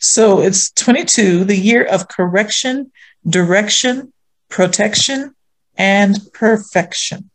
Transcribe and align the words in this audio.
So 0.00 0.40
it's 0.40 0.70
22, 0.72 1.44
the 1.44 1.56
year 1.56 1.84
of 1.84 2.08
correction, 2.08 2.90
direction, 3.28 4.12
protection, 4.48 5.34
and 5.76 6.18
perfection. 6.32 7.30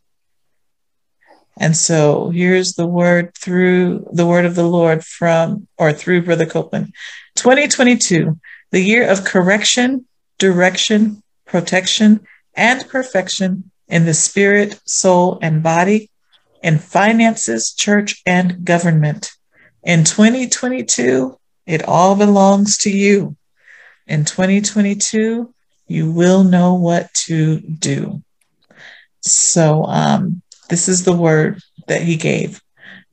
And 1.56 1.76
so 1.76 2.30
here's 2.30 2.74
the 2.74 2.86
word 2.86 3.34
through 3.34 4.08
the 4.12 4.26
word 4.26 4.44
of 4.44 4.56
the 4.56 4.66
Lord 4.66 5.04
from 5.04 5.68
or 5.78 5.92
through 5.92 6.22
Brother 6.22 6.44
Copeland. 6.44 6.92
2022, 7.36 8.38
the 8.72 8.80
year 8.80 9.08
of 9.08 9.24
correction, 9.24 10.04
direction, 10.38 11.22
protection, 11.46 12.26
and 12.54 12.86
perfection 12.88 13.70
in 13.88 14.04
the 14.06 14.14
spirit, 14.14 14.80
soul, 14.84 15.38
and 15.40 15.62
body, 15.62 16.10
in 16.62 16.78
finances, 16.78 17.72
church, 17.72 18.22
and 18.26 18.64
government. 18.64 19.30
In 19.84 20.02
2022, 20.02 21.38
it 21.66 21.86
all 21.88 22.16
belongs 22.16 22.78
to 22.78 22.90
you. 22.90 23.36
In 24.06 24.24
2022, 24.24 25.52
you 25.88 26.12
will 26.12 26.44
know 26.44 26.74
what 26.74 27.12
to 27.26 27.60
do. 27.60 28.22
So, 29.20 29.84
um, 29.84 30.42
this 30.68 30.88
is 30.88 31.04
the 31.04 31.16
word 31.16 31.60
that 31.88 32.02
he 32.02 32.16
gave 32.16 32.62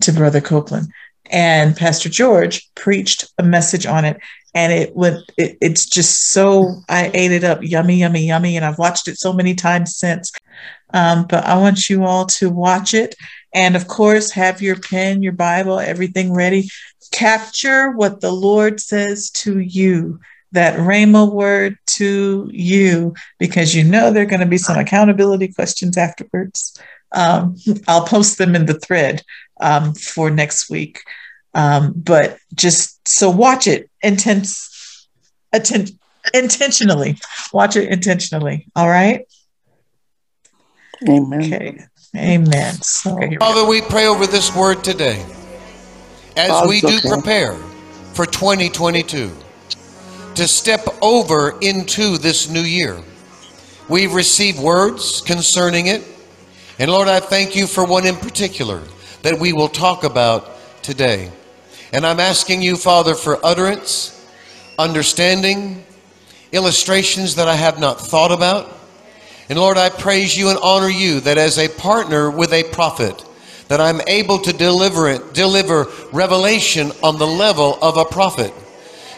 to 0.01 0.11
Brother 0.11 0.41
Copeland. 0.41 0.87
And 1.31 1.75
Pastor 1.75 2.09
George 2.09 2.69
preached 2.75 3.31
a 3.37 3.43
message 3.43 3.85
on 3.85 4.05
it. 4.05 4.19
And 4.55 4.71
it 4.71 4.95
went, 4.95 5.17
it, 5.37 5.57
it's 5.61 5.85
just 5.87 6.31
so, 6.31 6.75
I 6.89 7.09
ate 7.13 7.31
it 7.31 7.43
up, 7.43 7.59
yummy, 7.63 7.95
yummy, 7.95 8.27
yummy. 8.27 8.55
And 8.55 8.65
I've 8.65 8.77
watched 8.77 9.07
it 9.07 9.17
so 9.17 9.33
many 9.33 9.55
times 9.55 9.95
since. 9.95 10.31
Um, 10.93 11.25
but 11.27 11.43
I 11.45 11.57
want 11.57 11.89
you 11.89 12.03
all 12.05 12.25
to 12.27 12.49
watch 12.51 12.93
it. 12.93 13.15
And 13.53 13.75
of 13.75 13.87
course, 13.87 14.31
have 14.31 14.61
your 14.61 14.79
pen, 14.79 15.21
your 15.21 15.33
Bible, 15.33 15.79
everything 15.79 16.33
ready. 16.33 16.69
Capture 17.11 17.91
what 17.91 18.21
the 18.21 18.31
Lord 18.31 18.79
says 18.79 19.29
to 19.31 19.59
you 19.59 20.19
that 20.53 20.77
Rhema 20.77 21.31
word 21.31 21.77
to 21.85 22.49
you 22.51 23.13
because 23.39 23.75
you 23.75 23.83
know 23.83 24.11
there 24.11 24.23
are 24.23 24.27
going 24.27 24.39
to 24.39 24.45
be 24.45 24.57
some 24.57 24.77
accountability 24.77 25.49
questions 25.49 25.97
afterwards. 25.97 26.79
Um, 27.11 27.57
I'll 27.87 28.05
post 28.05 28.37
them 28.37 28.55
in 28.55 28.65
the 28.65 28.79
thread 28.79 29.23
um, 29.59 29.93
for 29.93 30.29
next 30.29 30.69
week. 30.69 31.01
Um, 31.55 31.93
but 31.95 32.37
just 32.55 33.07
so 33.07 33.29
watch 33.29 33.67
it 33.67 33.89
intense, 34.01 35.07
atten- 35.51 35.99
intentionally. 36.33 37.17
Watch 37.51 37.75
it 37.75 37.89
intentionally. 37.89 38.67
All 38.75 38.89
right. 38.89 39.25
Amen. 41.07 41.53
Okay. 41.53 41.85
Amen. 42.15 42.75
So, 42.81 43.17
Father, 43.39 43.65
we 43.65 43.81
pray 43.81 44.05
over 44.05 44.27
this 44.27 44.55
word 44.55 44.83
today 44.83 45.25
as 46.37 46.67
we 46.67 46.79
do 46.79 46.99
prepare 47.01 47.55
for 48.13 48.27
2022 48.27 49.31
to 50.35 50.47
step 50.47 50.85
over 51.01 51.57
into 51.61 52.19
this 52.19 52.49
new 52.49 52.61
year. 52.61 52.99
We've 53.89 54.13
received 54.13 54.59
words 54.59 55.21
concerning 55.21 55.87
it. 55.87 56.03
And 56.77 56.91
Lord, 56.91 57.07
I 57.07 57.19
thank 57.19 57.55
you 57.55 57.65
for 57.65 57.83
one 57.83 58.05
in 58.05 58.15
particular 58.15 58.83
that 59.23 59.39
we 59.39 59.51
will 59.51 59.69
talk 59.69 60.03
about 60.03 60.51
today. 60.83 61.31
And 61.91 62.05
I'm 62.05 62.19
asking 62.19 62.61
you, 62.61 62.75
Father, 62.75 63.15
for 63.15 63.43
utterance, 63.43 64.23
understanding, 64.77 65.83
illustrations 66.51 67.35
that 67.35 67.47
I 67.47 67.55
have 67.55 67.79
not 67.79 67.99
thought 67.99 68.31
about. 68.31 68.82
And 69.49 69.59
Lord, 69.59 69.77
I 69.77 69.89
praise 69.89 70.37
you 70.37 70.49
and 70.49 70.59
honor 70.59 70.89
you 70.89 71.19
that 71.21 71.37
as 71.37 71.57
a 71.57 71.67
partner 71.67 72.31
with 72.31 72.53
a 72.53 72.63
prophet, 72.63 73.23
that 73.67 73.81
I'm 73.81 74.01
able 74.07 74.39
to 74.39 74.53
deliver 74.53 75.09
it, 75.09 75.33
deliver 75.33 75.87
revelation 76.11 76.91
on 77.01 77.17
the 77.17 77.27
level 77.27 77.77
of 77.81 77.97
a 77.97 78.05
prophet. 78.05 78.53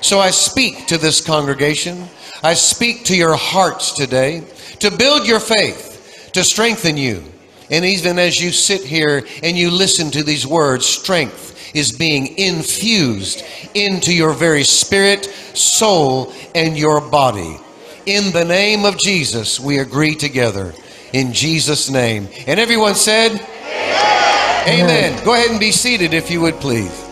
So 0.02 0.20
I 0.20 0.32
speak 0.32 0.88
to 0.88 0.98
this 0.98 1.22
congregation. 1.22 2.08
I 2.44 2.54
speak 2.54 3.06
to 3.06 3.16
your 3.16 3.36
hearts 3.36 3.94
today 3.94 4.44
to 4.80 4.92
build 4.92 5.28
your 5.28 5.40
faith, 5.40 6.30
to 6.34 6.44
strengthen 6.44 6.98
you. 6.98 7.24
And 7.70 7.84
even 7.84 8.20
as 8.20 8.42
you 8.42 8.52
sit 8.52 8.82
here 8.82 9.26
and 9.42 9.58
you 9.58 9.72
listen 9.72 10.12
to 10.12 10.24
these 10.24 10.46
words, 10.46 10.86
strength 10.86 11.76
is 11.76 11.92
being 11.92 12.38
infused 12.38 13.44
into 13.74 14.14
your 14.14 14.34
very 14.34 14.64
spirit, 14.64 15.26
soul, 15.26 16.32
and 16.54 16.78
your 16.78 17.02
body. 17.02 17.58
In 18.06 18.32
the 18.34 18.46
name 18.46 18.86
of 18.86 19.00
Jesus, 19.00 19.60
we 19.60 19.80
agree 19.80 20.14
together. 20.14 20.76
In 21.12 21.34
Jesus' 21.34 21.90
name. 21.90 22.30
And 22.46 22.60
everyone 22.60 22.94
said, 22.94 23.32
Amen. 23.32 24.80
Amen. 24.84 25.26
Go 25.26 25.34
ahead 25.34 25.50
and 25.50 25.60
be 25.60 25.72
seated 25.72 26.14
if 26.14 26.30
you 26.30 26.40
would 26.42 26.54
please. 26.56 27.04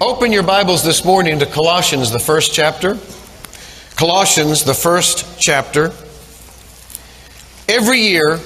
Open 0.00 0.32
your 0.32 0.42
Bibles 0.42 0.82
this 0.82 1.04
morning 1.04 1.38
to 1.38 1.46
Colossians, 1.46 2.10
the 2.10 2.18
first 2.18 2.52
chapter. 2.52 2.98
Colossians, 3.94 4.64
the 4.64 4.74
first 4.74 5.40
chapter. 5.40 5.92
Every 7.68 8.00
year, 8.00 8.40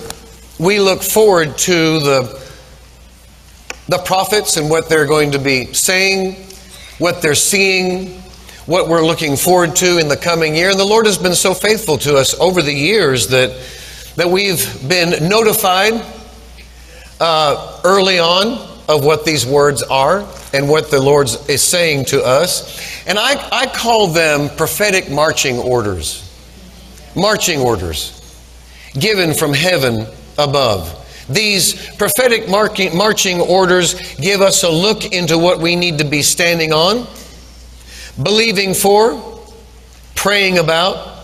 we 0.58 0.80
look 0.80 1.02
forward 1.02 1.56
to 1.56 1.98
the, 2.00 2.50
the 3.88 3.98
prophets 4.04 4.58
and 4.58 4.68
what 4.68 4.90
they're 4.90 5.06
going 5.06 5.30
to 5.30 5.38
be 5.38 5.72
saying, 5.72 6.34
what 6.98 7.22
they're 7.22 7.34
seeing, 7.34 8.20
what 8.66 8.88
we're 8.88 9.04
looking 9.04 9.36
forward 9.36 9.76
to 9.76 9.98
in 9.98 10.08
the 10.08 10.16
coming 10.16 10.54
year. 10.54 10.70
And 10.70 10.78
the 10.78 10.84
Lord 10.84 11.06
has 11.06 11.18
been 11.18 11.34
so 11.34 11.54
faithful 11.54 11.98
to 11.98 12.16
us 12.16 12.38
over 12.38 12.62
the 12.62 12.72
years 12.72 13.28
that, 13.28 13.56
that 14.16 14.28
we've 14.28 14.88
been 14.88 15.28
notified 15.28 16.04
uh, 17.20 17.80
early 17.84 18.18
on 18.18 18.58
of 18.88 19.04
what 19.04 19.24
these 19.24 19.46
words 19.46 19.82
are 19.84 20.26
and 20.52 20.68
what 20.68 20.90
the 20.90 21.00
Lord 21.00 21.28
is 21.48 21.62
saying 21.62 22.06
to 22.06 22.22
us. 22.22 23.06
And 23.06 23.18
I, 23.18 23.48
I 23.50 23.66
call 23.66 24.08
them 24.08 24.54
prophetic 24.56 25.10
marching 25.10 25.58
orders. 25.58 26.22
Marching 27.14 27.60
orders 27.60 28.12
given 28.98 29.34
from 29.34 29.52
heaven 29.52 30.06
above. 30.38 31.02
These 31.28 31.96
prophetic 31.96 32.48
marching 32.48 33.40
orders 33.40 34.16
give 34.16 34.40
us 34.40 34.62
a 34.62 34.70
look 34.70 35.12
into 35.12 35.38
what 35.38 35.60
we 35.60 35.76
need 35.76 35.98
to 35.98 36.04
be 36.04 36.22
standing 36.22 36.72
on, 36.72 37.06
believing 38.22 38.74
for, 38.74 39.40
praying 40.14 40.58
about. 40.58 41.14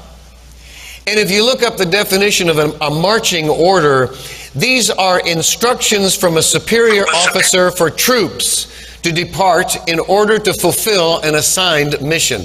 And 1.07 1.19
if 1.19 1.31
you 1.31 1.45
look 1.45 1.63
up 1.63 1.77
the 1.77 1.87
definition 1.87 2.49
of 2.49 2.59
a, 2.59 2.91
marching 2.91 3.49
order, 3.49 4.11
these 4.55 4.91
are 4.91 5.21
instructions 5.27 6.15
from 6.15 6.37
a 6.37 6.43
superior 6.43 7.05
officer 7.05 7.71
for 7.71 7.91
troops 7.91 9.01
to 9.03 9.11
depart 9.11 9.89
in 9.89 9.99
order 9.99 10.39
to 10.39 10.55
fulfill 10.55 11.19
an 11.23 11.35
assigned 11.35 12.01
mission. 12.01 12.43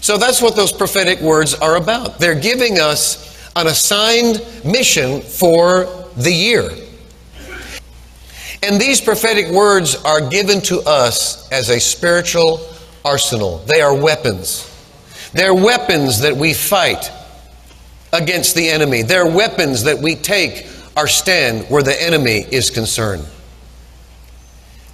So 0.00 0.16
that's 0.16 0.40
what 0.40 0.56
those 0.56 0.72
prophetic 0.72 1.20
words 1.20 1.54
are 1.54 1.76
about. 1.76 2.18
They're 2.18 2.38
giving 2.38 2.78
us 2.78 3.50
an 3.56 3.66
assigned 3.66 4.40
mission 4.64 5.20
for 5.20 6.08
the 6.16 6.32
year. 6.32 6.70
And 8.62 8.80
these 8.80 9.00
prophetic 9.00 9.48
words 9.48 9.96
are 9.96 10.26
given 10.28 10.60
to 10.62 10.80
us 10.80 11.50
as 11.52 11.68
a 11.68 11.78
spiritual 11.78 12.58
arsenal. 13.08 13.58
They 13.66 13.80
are 13.80 13.94
weapons. 13.94 14.70
They're 15.32 15.54
weapons 15.54 16.20
that 16.20 16.36
we 16.36 16.52
fight 16.52 17.10
against 18.12 18.54
the 18.54 18.68
enemy. 18.68 19.02
They're 19.02 19.26
weapons 19.26 19.84
that 19.84 19.98
we 19.98 20.14
take 20.14 20.66
our 20.94 21.08
stand 21.08 21.66
where 21.70 21.82
the 21.82 22.00
enemy 22.02 22.44
is 22.50 22.70
concerned. 22.70 23.24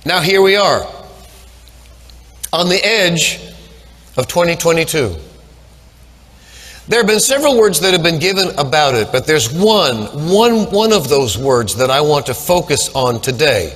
Now, 0.07 0.21
here 0.21 0.43
we 0.43 0.55
are 0.55 0.87
on 2.53 2.69
the 2.69 2.81
edge 2.85 3.41
of 4.17 4.29
2022. 4.29 5.17
There 6.87 7.01
have 7.01 7.07
been 7.07 7.19
several 7.19 7.59
words 7.59 7.81
that 7.81 7.95
have 7.95 8.03
been 8.03 8.21
given 8.21 8.49
about 8.59 8.95
it, 8.95 9.11
but 9.11 9.27
there's 9.27 9.53
one, 9.53 10.05
one, 10.29 10.71
one 10.71 10.93
of 10.93 11.09
those 11.09 11.37
words 11.37 11.75
that 11.77 11.91
I 11.91 12.03
want 12.03 12.27
to 12.27 12.35
focus 12.35 12.95
on 12.95 13.21
today. 13.21 13.75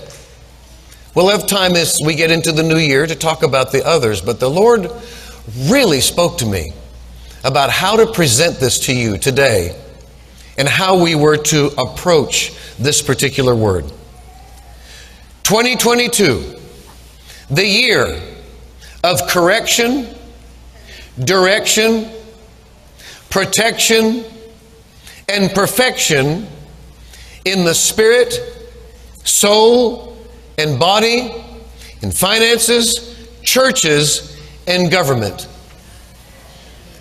We'll 1.15 1.29
have 1.31 1.47
time 1.47 1.75
as 1.75 1.97
we 2.05 2.15
get 2.15 2.31
into 2.31 2.53
the 2.53 2.63
new 2.63 2.77
year 2.77 3.07
to 3.07 3.15
talk 3.15 3.43
about 3.43 3.73
the 3.73 3.85
others, 3.87 4.21
but 4.21 4.41
the 4.41 4.51
Lord 4.51 4.91
really 5.65 6.00
spoke 6.00 6.38
to 6.38 6.47
me 6.47 6.73
about 7.44 7.71
how 7.71 7.97
to 7.97 8.12
present 8.12 8.59
this 8.59 8.79
to 8.81 8.94
you 8.94 9.17
today 9.17 9.75
and 10.59 10.69
how 10.69 11.03
we 11.03 11.15
were 11.15 11.37
to 11.37 11.71
approach 11.79 12.53
this 12.79 13.00
particular 13.00 13.55
word. 13.55 13.85
2022, 15.44 16.56
the 17.49 17.67
year 17.67 18.21
of 19.03 19.27
correction, 19.29 20.15
direction, 21.25 22.11
protection, 23.31 24.25
and 25.29 25.50
perfection 25.53 26.47
in 27.44 27.65
the 27.65 27.75
spirit, 27.75 28.38
soul, 29.25 30.07
and 30.58 30.78
body, 30.78 31.32
in 32.02 32.10
finances, 32.10 33.16
churches, 33.43 34.37
and 34.66 34.90
government. 34.90 35.49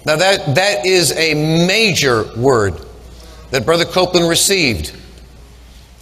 Now, 0.05 0.15
that, 0.15 0.55
that 0.55 0.85
is 0.85 1.11
a 1.17 1.33
major 1.67 2.33
word 2.37 2.79
that 3.51 3.65
Brother 3.65 3.83
Copeland 3.83 4.29
received 4.29 4.95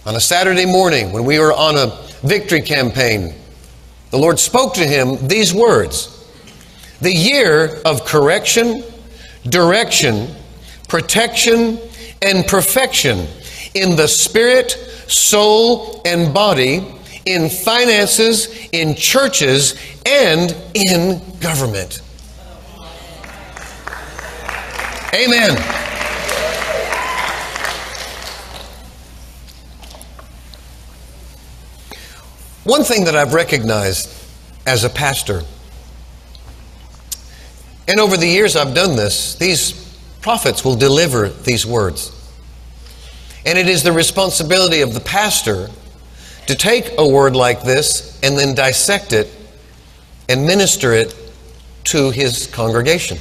on 0.04 0.14
a 0.14 0.20
Saturday 0.20 0.66
morning 0.66 1.12
when 1.12 1.24
we 1.24 1.38
were 1.38 1.52
on 1.52 1.76
a 1.76 1.86
victory 2.22 2.60
campaign. 2.62 3.34
the 4.10 4.18
Lord 4.18 4.38
spoke 4.38 4.74
to 4.74 4.86
him 4.86 5.26
these 5.26 5.52
words 5.52 6.12
The 7.00 7.12
year 7.12 7.80
of 7.84 8.04
correction, 8.04 8.84
direction, 9.48 10.28
protection, 10.88 11.78
and 12.22 12.46
perfection 12.46 13.26
in 13.74 13.96
the 13.96 14.06
spirit, 14.06 14.70
soul, 15.08 16.02
and 16.04 16.32
body, 16.32 16.86
in 17.26 17.50
finances, 17.50 18.68
in 18.72 18.94
churches, 18.94 19.74
and 20.06 20.56
in 20.74 21.20
government. 21.40 22.00
Amen. 25.12 25.56
One 32.64 32.82
thing 32.82 33.04
that 33.04 33.14
I've 33.14 33.34
recognized 33.34 34.12
as 34.66 34.84
a 34.84 34.88
pastor, 34.88 35.42
and 37.88 38.00
over 38.00 38.16
the 38.16 38.26
years 38.26 38.56
I've 38.56 38.74
done 38.74 38.96
this, 38.96 39.36
these 39.36 39.72
prophets 40.20 40.64
will 40.64 40.74
deliver 40.74 41.28
these 41.28 41.64
words. 41.64 42.12
And 43.44 43.56
it 43.56 43.68
is 43.68 43.84
the 43.84 43.92
responsibility 43.92 44.80
of 44.80 44.92
the 44.92 45.00
pastor 45.00 45.70
to 46.46 46.54
take 46.54 46.92
a 46.98 47.08
word 47.08 47.34
like 47.34 47.62
this 47.62 48.20
and 48.22 48.38
then 48.38 48.54
dissect 48.54 49.12
it 49.12 49.28
and 50.28 50.46
minister 50.46 50.92
it 50.92 51.14
to 51.84 52.10
his 52.10 52.46
congregation. 52.48 53.18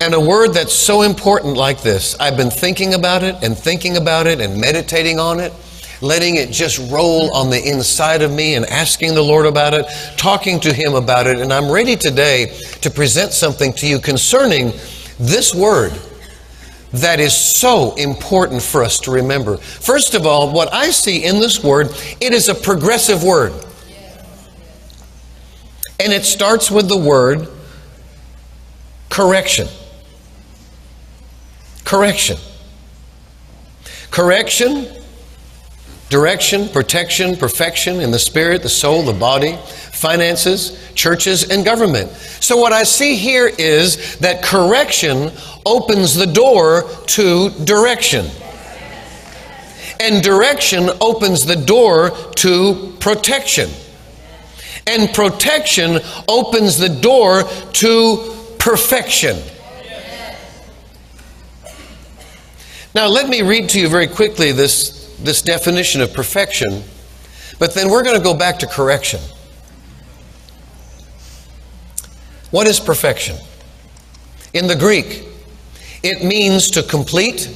And 0.00 0.14
a 0.14 0.20
word 0.20 0.54
that's 0.54 0.72
so 0.72 1.02
important 1.02 1.56
like 1.56 1.82
this, 1.82 2.18
I've 2.20 2.36
been 2.36 2.50
thinking 2.50 2.94
about 2.94 3.22
it 3.22 3.36
and 3.42 3.56
thinking 3.56 3.96
about 3.96 4.26
it 4.26 4.40
and 4.40 4.60
meditating 4.60 5.18
on 5.18 5.40
it, 5.40 5.52
letting 6.00 6.36
it 6.36 6.52
just 6.52 6.78
roll 6.90 7.34
on 7.34 7.50
the 7.50 7.60
inside 7.60 8.22
of 8.22 8.32
me 8.32 8.54
and 8.54 8.64
asking 8.66 9.14
the 9.14 9.22
Lord 9.22 9.44
about 9.44 9.74
it, 9.74 9.86
talking 10.16 10.60
to 10.60 10.72
Him 10.72 10.94
about 10.94 11.26
it. 11.26 11.40
And 11.40 11.52
I'm 11.52 11.70
ready 11.70 11.96
today 11.96 12.56
to 12.82 12.90
present 12.90 13.32
something 13.32 13.72
to 13.74 13.88
you 13.88 13.98
concerning 13.98 14.72
this 15.18 15.52
word 15.52 15.92
that 16.92 17.20
is 17.20 17.34
so 17.34 17.94
important 17.96 18.62
for 18.62 18.82
us 18.82 18.98
to 19.00 19.10
remember. 19.10 19.56
First 19.58 20.14
of 20.14 20.26
all, 20.26 20.52
what 20.52 20.72
I 20.72 20.90
see 20.90 21.24
in 21.24 21.38
this 21.38 21.62
word, 21.62 21.88
it 22.20 22.32
is 22.32 22.48
a 22.48 22.54
progressive 22.54 23.22
word. 23.22 23.52
And 26.00 26.12
it 26.12 26.24
starts 26.24 26.70
with 26.70 26.88
the 26.88 26.96
word 26.96 27.48
correction. 29.10 29.68
Correction. 31.84 32.38
Correction, 34.10 34.86
direction, 36.08 36.68
protection, 36.68 37.36
perfection 37.36 38.00
in 38.00 38.10
the 38.10 38.18
spirit, 38.18 38.62
the 38.62 38.68
soul, 38.68 39.02
the 39.02 39.12
body, 39.12 39.58
finances, 39.98 40.78
churches, 40.94 41.50
and 41.50 41.64
government. 41.64 42.10
So, 42.40 42.56
what 42.56 42.72
I 42.72 42.84
see 42.84 43.16
here 43.16 43.50
is 43.58 44.16
that 44.18 44.42
correction 44.42 45.32
opens 45.66 46.14
the 46.14 46.26
door 46.26 46.88
to 47.06 47.50
direction. 47.64 48.26
And 50.00 50.22
direction 50.22 50.90
opens 51.00 51.44
the 51.44 51.56
door 51.56 52.10
to 52.36 52.96
protection. 53.00 53.68
And 54.86 55.12
protection 55.12 55.98
opens 56.28 56.78
the 56.78 56.88
door 56.88 57.42
to 57.42 58.34
perfection. 58.58 59.36
Now, 62.94 63.06
let 63.06 63.28
me 63.28 63.42
read 63.42 63.68
to 63.70 63.80
you 63.80 63.88
very 63.88 64.06
quickly 64.06 64.52
this, 64.52 65.14
this 65.22 65.42
definition 65.42 66.00
of 66.00 66.14
perfection, 66.14 66.82
but 67.58 67.74
then 67.74 67.90
we're 67.90 68.02
going 68.02 68.16
to 68.16 68.22
go 68.22 68.34
back 68.34 68.60
to 68.60 68.66
correction. 68.66 69.20
What 72.50 72.66
is 72.66 72.80
perfection? 72.80 73.36
In 74.54 74.66
the 74.66 74.76
Greek, 74.76 75.24
it 76.02 76.24
means 76.24 76.70
to 76.70 76.82
complete, 76.82 77.48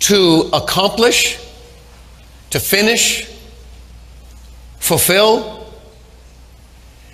to 0.00 0.50
accomplish, 0.52 1.38
to 2.50 2.60
finish, 2.60 3.26
fulfill, 4.78 5.72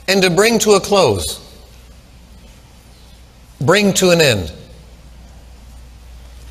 and 0.07 0.23
to 0.23 0.31
bring 0.31 0.59
to 0.59 0.73
a 0.73 0.81
close. 0.81 1.41
Bring 3.61 3.93
to 3.95 4.11
an 4.11 4.21
end. 4.21 4.53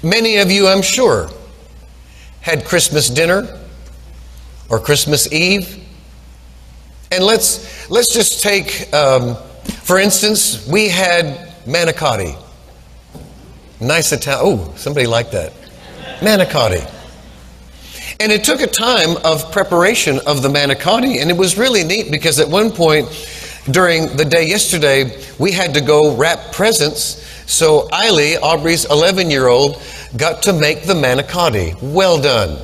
Many 0.01 0.37
of 0.37 0.49
you, 0.49 0.67
I'm 0.67 0.81
sure, 0.81 1.29
had 2.41 2.65
Christmas 2.65 3.09
dinner 3.09 3.59
or 4.69 4.79
Christmas 4.79 5.31
Eve. 5.31 5.83
And 7.11 7.23
let's, 7.23 7.89
let's 7.89 8.13
just 8.13 8.41
take, 8.41 8.91
um, 8.93 9.35
for 9.89 9.97
instance, 9.97 10.67
we 10.67 10.87
had 10.87 11.49
manicotti. 11.65 12.39
Nice 13.81 14.11
Italian. 14.11 14.59
Oh, 14.59 14.73
somebody 14.75 15.07
liked 15.07 15.31
that. 15.31 15.51
Manicotti. 16.19 16.87
And 18.19 18.31
it 18.31 18.43
took 18.43 18.61
a 18.61 18.67
time 18.67 19.17
of 19.25 19.51
preparation 19.51 20.19
of 20.27 20.43
the 20.43 20.47
manicotti, 20.47 21.19
and 21.19 21.31
it 21.31 21.37
was 21.37 21.57
really 21.57 21.83
neat 21.83 22.11
because 22.11 22.39
at 22.39 22.47
one 22.47 22.69
point 22.69 23.07
during 23.71 24.15
the 24.15 24.25
day 24.25 24.45
yesterday, 24.47 25.19
we 25.39 25.51
had 25.51 25.73
to 25.73 25.81
go 25.81 26.15
wrap 26.15 26.51
presents 26.51 27.25
so 27.47 27.87
Eiley, 27.87 28.39
Aubrey's 28.39 28.85
11 28.85 29.31
year 29.31 29.47
old, 29.47 29.81
got 30.15 30.43
to 30.43 30.53
make 30.53 30.83
the 30.83 30.93
manicotti. 30.93 31.75
Well 31.81 32.21
done. 32.21 32.59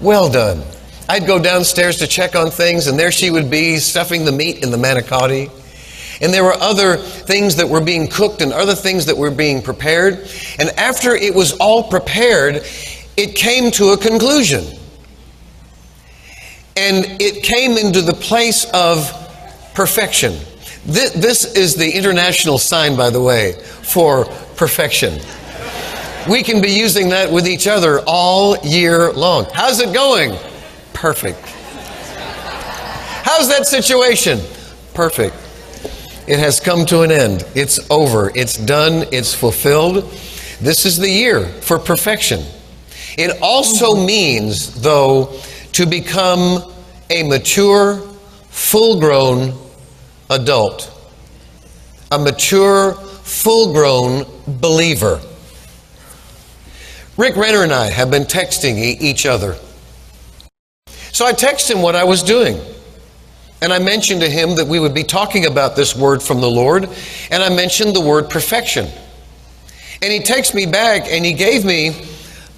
Well 0.00 0.30
done. 0.30 0.62
I'd 1.10 1.26
go 1.26 1.38
downstairs 1.38 1.98
to 1.98 2.06
check 2.06 2.34
on 2.34 2.50
things, 2.50 2.86
and 2.86 2.98
there 2.98 3.12
she 3.12 3.30
would 3.30 3.50
be 3.50 3.76
stuffing 3.76 4.24
the 4.24 4.32
meat 4.32 4.62
in 4.62 4.70
the 4.70 4.78
manicotti. 4.78 5.50
And 6.20 6.34
there 6.34 6.44
were 6.44 6.54
other 6.54 6.96
things 6.96 7.56
that 7.56 7.68
were 7.68 7.80
being 7.80 8.08
cooked 8.08 8.42
and 8.42 8.52
other 8.52 8.74
things 8.74 9.06
that 9.06 9.16
were 9.16 9.30
being 9.30 9.62
prepared. 9.62 10.28
And 10.58 10.68
after 10.78 11.14
it 11.14 11.34
was 11.34 11.52
all 11.54 11.84
prepared, 11.84 12.62
it 13.16 13.34
came 13.34 13.70
to 13.72 13.90
a 13.90 13.96
conclusion. 13.96 14.64
And 16.76 17.20
it 17.20 17.42
came 17.42 17.78
into 17.78 18.02
the 18.02 18.12
place 18.12 18.64
of 18.72 19.10
perfection. 19.74 20.38
This, 20.86 21.10
this 21.12 21.56
is 21.56 21.74
the 21.74 21.90
international 21.90 22.58
sign, 22.58 22.96
by 22.96 23.10
the 23.10 23.20
way, 23.20 23.52
for 23.52 24.24
perfection. 24.56 25.20
We 26.28 26.42
can 26.42 26.60
be 26.60 26.70
using 26.70 27.08
that 27.10 27.30
with 27.32 27.46
each 27.46 27.66
other 27.66 28.00
all 28.06 28.56
year 28.58 29.12
long. 29.12 29.46
How's 29.52 29.80
it 29.80 29.92
going? 29.92 30.36
Perfect. 30.92 31.38
How's 33.22 33.48
that 33.48 33.66
situation? 33.66 34.40
Perfect. 34.92 35.34
It 36.30 36.38
has 36.38 36.60
come 36.60 36.86
to 36.86 37.00
an 37.00 37.10
end. 37.10 37.44
It's 37.56 37.80
over. 37.90 38.30
It's 38.36 38.56
done. 38.56 39.04
It's 39.10 39.34
fulfilled. 39.34 40.04
This 40.60 40.86
is 40.86 40.96
the 40.96 41.10
year 41.10 41.44
for 41.44 41.76
perfection. 41.76 42.44
It 43.18 43.42
also 43.42 43.96
means, 43.96 44.80
though, 44.80 45.40
to 45.72 45.86
become 45.86 46.72
a 47.10 47.24
mature, 47.24 47.96
full 48.48 49.00
grown 49.00 49.58
adult, 50.30 50.88
a 52.12 52.18
mature, 52.20 52.94
full 52.94 53.72
grown 53.72 54.24
believer. 54.60 55.20
Rick 57.16 57.34
Renner 57.34 57.64
and 57.64 57.72
I 57.72 57.86
have 57.86 58.08
been 58.08 58.22
texting 58.22 58.78
each 58.78 59.26
other. 59.26 59.56
So 61.10 61.26
I 61.26 61.32
texted 61.32 61.72
him 61.72 61.82
what 61.82 61.96
I 61.96 62.04
was 62.04 62.22
doing. 62.22 62.60
And 63.62 63.72
I 63.72 63.78
mentioned 63.78 64.22
to 64.22 64.30
him 64.30 64.56
that 64.56 64.66
we 64.66 64.78
would 64.78 64.94
be 64.94 65.04
talking 65.04 65.46
about 65.46 65.76
this 65.76 65.94
word 65.94 66.22
from 66.22 66.40
the 66.40 66.50
Lord. 66.50 66.88
And 67.30 67.42
I 67.42 67.54
mentioned 67.54 67.94
the 67.94 68.00
word 68.00 68.30
perfection. 68.30 68.88
And 70.02 70.12
he 70.12 70.20
takes 70.20 70.54
me 70.54 70.64
back 70.64 71.10
and 71.10 71.24
he 71.24 71.34
gave 71.34 71.64
me 71.64 72.06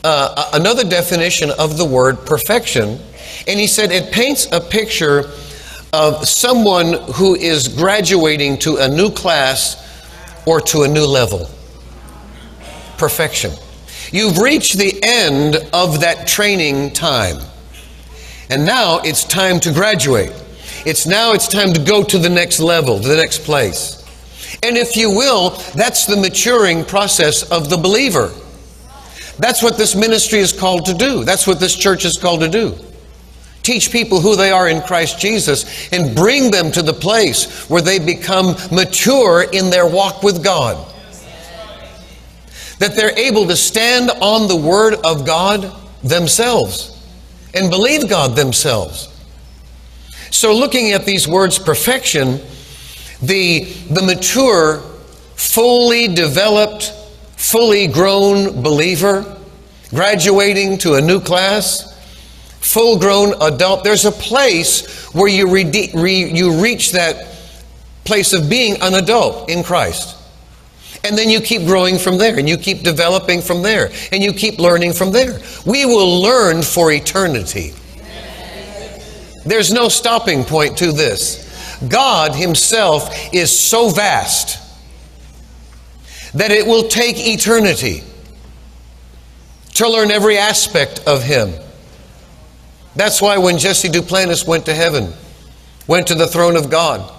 uh, 0.05 0.51
another 0.53 0.85
definition 0.85 1.51
of 1.51 1.77
the 1.77 1.85
word 1.85 2.25
perfection. 2.25 3.01
And 3.49 3.59
he 3.59 3.67
said 3.67 3.91
it 3.91 4.13
paints 4.13 4.47
a 4.53 4.61
picture 4.61 5.31
of 5.93 6.27
someone 6.27 6.95
who 7.15 7.35
is 7.35 7.69
graduating 7.69 8.59
to 8.61 8.77
a 8.77 8.89
new 8.89 9.11
class 9.11 9.79
or 10.47 10.61
to 10.61 10.83
a 10.83 10.89
new 10.89 11.05
level. 11.05 11.51
Perfection. 12.97 13.53
You've 14.13 14.39
reached 14.39 14.79
the 14.79 15.01
end 15.03 15.57
of 15.73 16.01
that 16.01 16.29
training 16.29 16.93
time. 16.93 17.39
And 18.51 18.65
now 18.65 19.01
it's 19.01 19.25
time 19.25 19.59
to 19.61 19.73
graduate. 19.73 20.33
It's 20.85 21.07
now 21.07 21.33
it's 21.33 21.49
time 21.49 21.73
to 21.73 21.81
go 21.81 22.03
to 22.03 22.19
the 22.19 22.29
next 22.29 22.61
level, 22.61 23.01
to 23.01 23.09
the 23.09 23.17
next 23.17 23.45
place. 23.45 23.99
And 24.63 24.77
if 24.77 24.97
you 24.97 25.11
will, 25.11 25.51
that's 25.75 26.07
the 26.07 26.17
maturing 26.17 26.85
process 26.85 27.51
of 27.51 27.71
the 27.71 27.77
believer. 27.77 28.33
That's 29.39 29.63
what 29.63 29.77
this 29.79 29.95
ministry 29.95 30.41
is 30.41 30.53
called 30.53 30.87
to 30.87 30.95
do. 30.95 31.25
That's 31.25 31.47
what 31.47 31.61
this 31.61 31.75
church 31.75 32.05
is 32.05 32.19
called 32.21 32.41
to 32.41 32.49
do. 32.49 32.75
Teach 33.63 33.93
people 33.93 34.21
who 34.21 34.35
they 34.35 34.51
are 34.51 34.69
in 34.69 34.83
Christ 34.83 35.21
Jesus 35.21 35.93
and 35.93 36.17
bring 36.17 36.51
them 36.51 36.73
to 36.73 36.83
the 36.83 36.93
place 36.93 37.69
where 37.71 37.83
they 37.83 37.99
become 37.99 38.57
mature 38.73 39.43
in 39.53 39.71
their 39.71 39.87
walk 39.87 40.23
with 40.23 40.43
God. 40.43 40.93
That 42.81 42.97
they're 42.97 43.17
able 43.17 43.47
to 43.47 43.57
stand 43.57 44.11
on 44.11 44.49
the 44.49 44.57
Word 44.57 44.95
of 45.05 45.25
God 45.25 45.73
themselves 46.03 46.99
and 47.55 47.71
believe 47.71 48.09
God 48.11 48.35
themselves. 48.35 49.12
So, 50.33 50.55
looking 50.55 50.93
at 50.93 51.05
these 51.05 51.29
words 51.29 51.59
perfection, 51.59 52.41
the, 53.21 53.65
the 53.91 54.03
mature, 54.03 54.79
fully 55.37 56.09
developed, 56.09 56.91
fully 57.37 57.87
grown 57.87 58.63
believer, 58.63 59.37
graduating 59.91 60.79
to 60.79 60.95
a 60.95 61.03
new 61.03 61.21
class, 61.21 61.93
full 62.61 62.99
grown 62.99 63.35
adult, 63.43 63.85
there's 63.85 64.07
a 64.07 64.11
place 64.11 65.13
where 65.13 65.29
you, 65.29 65.51
re- 65.51 66.33
you 66.33 66.63
reach 66.63 66.93
that 66.93 67.29
place 68.05 68.33
of 68.33 68.49
being 68.49 68.81
an 68.81 68.95
adult 68.95 69.51
in 69.51 69.63
Christ. 69.63 70.17
And 71.05 71.17
then 71.19 71.29
you 71.29 71.43
keep 71.43 71.67
growing 71.67 71.99
from 71.99 72.17
there, 72.17 72.39
and 72.39 72.49
you 72.49 72.57
keep 72.57 72.83
developing 72.83 73.43
from 73.43 73.61
there, 73.61 73.93
and 74.13 74.23
you 74.23 74.33
keep 74.33 74.59
learning 74.59 74.95
from 74.95 75.13
there. 75.13 75.41
We 75.67 75.85
will 75.85 76.23
learn 76.23 76.63
for 76.63 76.91
eternity. 76.91 77.75
There's 79.45 79.73
no 79.73 79.89
stopping 79.89 80.45
point 80.45 80.79
to 80.79 80.93
this. 80.93 81.49
God 81.89 82.35
Himself 82.35 83.35
is 83.35 83.57
so 83.57 83.89
vast 83.89 84.61
that 86.35 86.51
it 86.51 86.67
will 86.67 86.89
take 86.89 87.17
eternity 87.19 88.03
to 89.75 89.89
learn 89.89 90.11
every 90.11 90.39
aspect 90.39 91.03
of 91.07 91.23
Him. 91.23 91.53
That's 92.95 93.21
why 93.21 93.39
when 93.39 93.59
Jesse 93.59 93.89
Duplantis 93.89 94.47
went 94.47 94.67
to 94.67 94.75
heaven, 94.75 95.13
went 95.87 96.07
to 96.09 96.15
the 96.15 96.27
throne 96.27 96.57
of 96.57 96.71
God, 96.71 97.11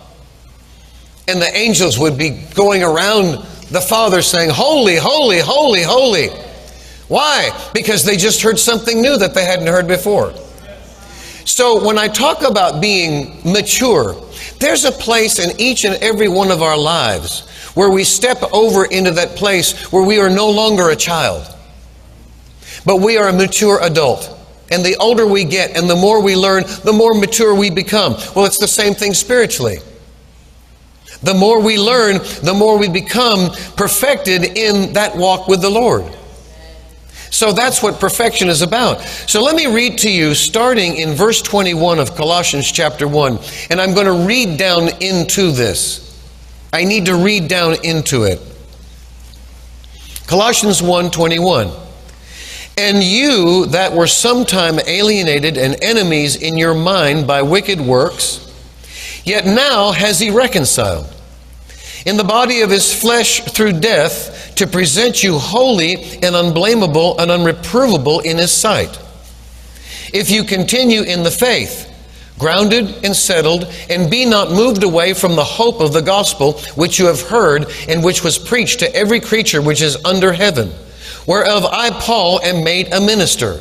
and 1.27 1.41
the 1.41 1.57
angels 1.57 1.97
would 1.99 2.17
be 2.17 2.29
going 2.53 2.83
around 2.83 3.43
the 3.69 3.81
Father 3.81 4.21
saying, 4.21 4.51
Holy, 4.51 4.97
holy, 4.97 5.39
holy, 5.39 5.83
holy. 5.83 6.29
Why? 7.07 7.49
Because 7.73 8.03
they 8.05 8.17
just 8.17 8.41
heard 8.41 8.59
something 8.59 9.01
new 9.01 9.17
that 9.17 9.33
they 9.33 9.45
hadn't 9.45 9.67
heard 9.67 9.87
before. 9.87 10.33
So 11.45 11.85
when 11.85 11.97
I 11.97 12.07
talk 12.07 12.41
about 12.41 12.81
being 12.81 13.39
mature, 13.43 14.15
there's 14.59 14.85
a 14.85 14.91
place 14.91 15.39
in 15.39 15.59
each 15.59 15.83
and 15.83 15.95
every 15.95 16.27
one 16.27 16.51
of 16.51 16.61
our 16.61 16.77
lives 16.77 17.47
where 17.75 17.89
we 17.89 18.03
step 18.03 18.41
over 18.53 18.85
into 18.85 19.11
that 19.11 19.35
place 19.35 19.91
where 19.91 20.05
we 20.05 20.19
are 20.19 20.29
no 20.29 20.49
longer 20.49 20.89
a 20.89 20.95
child, 20.95 21.45
but 22.85 22.97
we 22.97 23.17
are 23.17 23.29
a 23.29 23.33
mature 23.33 23.79
adult. 23.81 24.29
And 24.71 24.83
the 24.85 24.95
older 24.97 25.27
we 25.27 25.43
get 25.43 25.77
and 25.77 25.89
the 25.89 25.95
more 25.95 26.21
we 26.21 26.35
learn, 26.35 26.63
the 26.83 26.93
more 26.93 27.13
mature 27.13 27.53
we 27.53 27.69
become. 27.69 28.13
Well, 28.35 28.45
it's 28.45 28.59
the 28.59 28.67
same 28.67 28.93
thing 28.93 29.13
spiritually. 29.13 29.79
The 31.21 31.33
more 31.33 31.61
we 31.61 31.77
learn, 31.77 32.17
the 32.43 32.53
more 32.53 32.77
we 32.77 32.89
become 32.89 33.51
perfected 33.75 34.57
in 34.57 34.93
that 34.93 35.15
walk 35.15 35.47
with 35.47 35.61
the 35.61 35.69
Lord. 35.69 36.03
So 37.33 37.51
that's 37.51 37.81
what 37.81 37.99
perfection 37.99 38.47
is 38.47 38.61
about. 38.61 39.01
So 39.01 39.41
let 39.41 39.55
me 39.55 39.65
read 39.65 39.97
to 39.99 40.09
you 40.09 40.35
starting 40.35 40.97
in 40.97 41.15
verse 41.15 41.41
21 41.41 41.97
of 41.97 42.13
Colossians 42.13 42.71
chapter 42.71 43.07
1. 43.07 43.39
And 43.71 43.81
I'm 43.81 43.95
going 43.95 44.05
to 44.05 44.27
read 44.27 44.59
down 44.59 44.89
into 45.01 45.51
this. 45.51 46.15
I 46.71 46.83
need 46.83 47.07
to 47.07 47.15
read 47.15 47.47
down 47.47 47.77
into 47.83 48.23
it. 48.25 48.39
Colossians 50.27 50.81
1:21. 50.81 51.71
And 52.77 53.03
you 53.03 53.65
that 53.67 53.93
were 53.93 54.07
sometime 54.07 54.79
alienated 54.85 55.57
and 55.57 55.75
enemies 55.83 56.35
in 56.35 56.55
your 56.55 56.75
mind 56.75 57.25
by 57.25 57.41
wicked 57.41 57.81
works, 57.81 58.51
yet 59.23 59.45
now 59.45 59.91
has 59.91 60.19
he 60.19 60.29
reconciled 60.29 61.07
in 62.05 62.17
the 62.17 62.23
body 62.23 62.61
of 62.61 62.69
his 62.69 62.93
flesh 62.93 63.41
through 63.41 63.79
death 63.79 64.42
to 64.55 64.67
present 64.67 65.23
you 65.23 65.37
holy 65.39 65.95
and 66.21 66.35
unblameable 66.35 67.19
and 67.19 67.31
unreprovable 67.31 68.23
in 68.23 68.37
his 68.37 68.51
sight. 68.51 68.99
If 70.13 70.29
you 70.29 70.43
continue 70.43 71.01
in 71.01 71.23
the 71.23 71.31
faith, 71.31 71.89
grounded 72.37 73.03
and 73.03 73.15
settled, 73.15 73.65
and 73.89 74.09
be 74.09 74.25
not 74.25 74.51
moved 74.51 74.83
away 74.83 75.13
from 75.13 75.35
the 75.35 75.43
hope 75.43 75.79
of 75.79 75.93
the 75.93 76.01
gospel 76.01 76.53
which 76.75 76.99
you 76.99 77.05
have 77.05 77.21
heard 77.21 77.65
and 77.87 78.03
which 78.03 78.23
was 78.23 78.37
preached 78.37 78.79
to 78.79 78.95
every 78.95 79.19
creature 79.19 79.61
which 79.61 79.81
is 79.81 79.97
under 80.05 80.33
heaven, 80.33 80.71
whereof 81.25 81.65
I, 81.65 81.91
Paul, 81.91 82.41
am 82.41 82.63
made 82.63 82.91
a 82.91 83.01
minister 83.01 83.59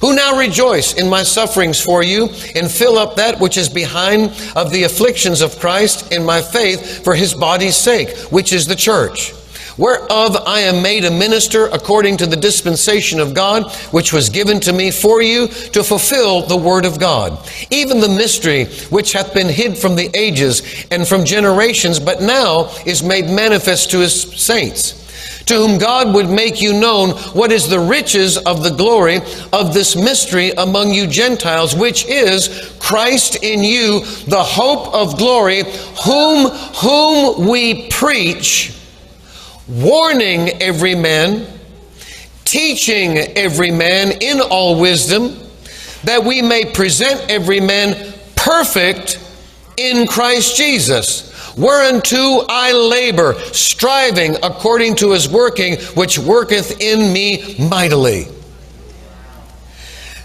who 0.00 0.14
now 0.14 0.38
rejoice 0.38 0.94
in 0.94 1.08
my 1.08 1.22
sufferings 1.22 1.80
for 1.80 2.02
you 2.02 2.28
and 2.54 2.70
fill 2.70 2.98
up 2.98 3.16
that 3.16 3.40
which 3.40 3.56
is 3.56 3.68
behind 3.68 4.30
of 4.54 4.70
the 4.70 4.84
afflictions 4.84 5.40
of 5.40 5.58
Christ 5.58 6.12
in 6.12 6.24
my 6.24 6.40
faith 6.40 7.02
for 7.02 7.14
his 7.14 7.34
body's 7.34 7.76
sake, 7.76 8.16
which 8.30 8.52
is 8.52 8.66
the 8.66 8.76
church. 8.76 9.32
Whereof 9.78 10.36
I 10.44 10.60
am 10.60 10.82
made 10.82 11.04
a 11.04 11.10
minister 11.10 11.66
according 11.66 12.16
to 12.18 12.26
the 12.26 12.36
dispensation 12.36 13.20
of 13.20 13.32
God, 13.32 13.72
which 13.92 14.12
was 14.12 14.28
given 14.28 14.58
to 14.60 14.72
me 14.72 14.90
for 14.90 15.22
you 15.22 15.46
to 15.46 15.84
fulfill 15.84 16.42
the 16.42 16.56
word 16.56 16.84
of 16.84 16.98
God, 16.98 17.38
even 17.70 18.00
the 18.00 18.08
mystery 18.08 18.64
which 18.90 19.12
hath 19.12 19.32
been 19.32 19.48
hid 19.48 19.78
from 19.78 19.94
the 19.94 20.10
ages 20.14 20.86
and 20.90 21.06
from 21.06 21.24
generations, 21.24 22.00
but 22.00 22.20
now 22.20 22.70
is 22.84 23.04
made 23.04 23.30
manifest 23.30 23.92
to 23.92 24.00
his 24.00 24.20
saints 24.20 24.98
to 25.46 25.54
whom 25.54 25.78
God 25.78 26.14
would 26.14 26.28
make 26.28 26.60
you 26.60 26.78
known 26.78 27.12
what 27.32 27.50
is 27.50 27.68
the 27.68 27.80
riches 27.80 28.36
of 28.36 28.62
the 28.62 28.70
glory 28.70 29.16
of 29.50 29.72
this 29.72 29.96
mystery 29.96 30.50
among 30.50 30.92
you 30.92 31.06
Gentiles, 31.06 31.74
which 31.74 32.04
is 32.06 32.74
Christ 32.78 33.42
in 33.42 33.62
you, 33.62 34.00
the 34.26 34.42
hope 34.42 34.92
of 34.92 35.16
glory, 35.16 35.62
whom, 36.04 36.50
whom 36.50 37.48
we 37.48 37.88
preach, 37.88 38.77
warning 39.68 40.48
every 40.62 40.94
man, 40.94 41.46
teaching 42.44 43.18
every 43.18 43.70
man 43.70 44.12
in 44.20 44.40
all 44.40 44.80
wisdom, 44.80 45.38
that 46.04 46.24
we 46.24 46.42
may 46.42 46.64
present 46.64 47.30
every 47.30 47.60
man 47.60 48.14
perfect 48.36 49.20
in 49.76 50.06
Christ 50.06 50.56
Jesus. 50.56 51.28
Whereunto 51.56 52.46
I 52.48 52.72
labor, 52.72 53.34
striving 53.52 54.36
according 54.42 54.96
to 54.96 55.12
his 55.12 55.28
working, 55.28 55.76
which 55.94 56.18
worketh 56.18 56.80
in 56.80 57.12
me 57.12 57.56
mightily. 57.58 58.28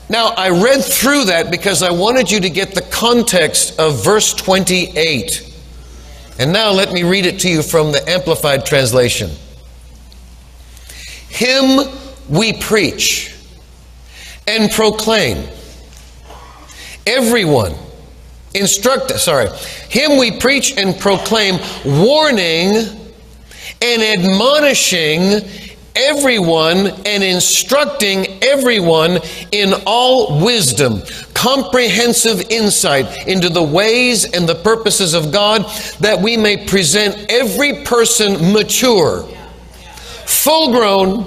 Now, 0.09 0.27
I 0.27 0.49
read 0.49 0.83
through 0.83 1.25
that 1.25 1.49
because 1.49 1.81
I 1.81 1.91
wanted 1.91 2.29
you 2.29 2.41
to 2.41 2.49
get 2.49 2.75
the 2.75 2.81
context 2.81 3.79
of 3.79 4.03
verse 4.03 4.33
28. 4.33 5.52
And 6.39 6.51
now 6.51 6.71
let 6.71 6.91
me 6.91 7.03
read 7.03 7.25
it 7.25 7.39
to 7.41 7.49
you 7.49 7.61
from 7.61 7.91
the 7.91 8.07
Amplified 8.09 8.65
Translation. 8.65 9.31
Him 11.29 11.87
we 12.29 12.53
preach 12.53 13.35
and 14.47 14.71
proclaim. 14.71 15.47
Everyone 17.05 17.73
instruct 18.53 19.11
us, 19.11 19.25
sorry 19.25 19.49
him 19.93 20.17
we 20.17 20.31
preach 20.31 20.75
and 20.75 20.99
proclaim 20.99 21.59
warning 21.85 22.73
and 23.79 24.01
admonishing 24.01 25.47
everyone 25.95 26.87
and 27.05 27.23
instructing 27.23 28.25
everyone 28.43 29.19
in 29.51 29.73
all 29.85 30.43
wisdom 30.43 31.01
comprehensive 31.33 32.41
insight 32.49 33.27
into 33.27 33.49
the 33.49 33.61
ways 33.61 34.23
and 34.33 34.47
the 34.47 34.55
purposes 34.55 35.13
of 35.13 35.31
God 35.31 35.63
that 35.99 36.19
we 36.19 36.37
may 36.37 36.65
present 36.65 37.25
every 37.29 37.83
person 37.83 38.53
mature 38.53 39.23
full 40.25 40.71
grown 40.71 41.23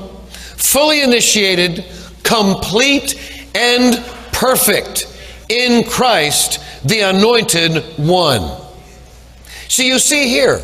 fully 0.56 1.02
initiated 1.02 1.84
complete 2.22 3.18
and 3.54 4.04
perfect 4.32 5.06
in 5.48 5.84
Christ 5.84 6.60
the 6.84 7.00
anointed 7.00 7.82
one. 7.96 8.60
So 9.68 9.82
you 9.82 9.98
see 9.98 10.28
here, 10.28 10.60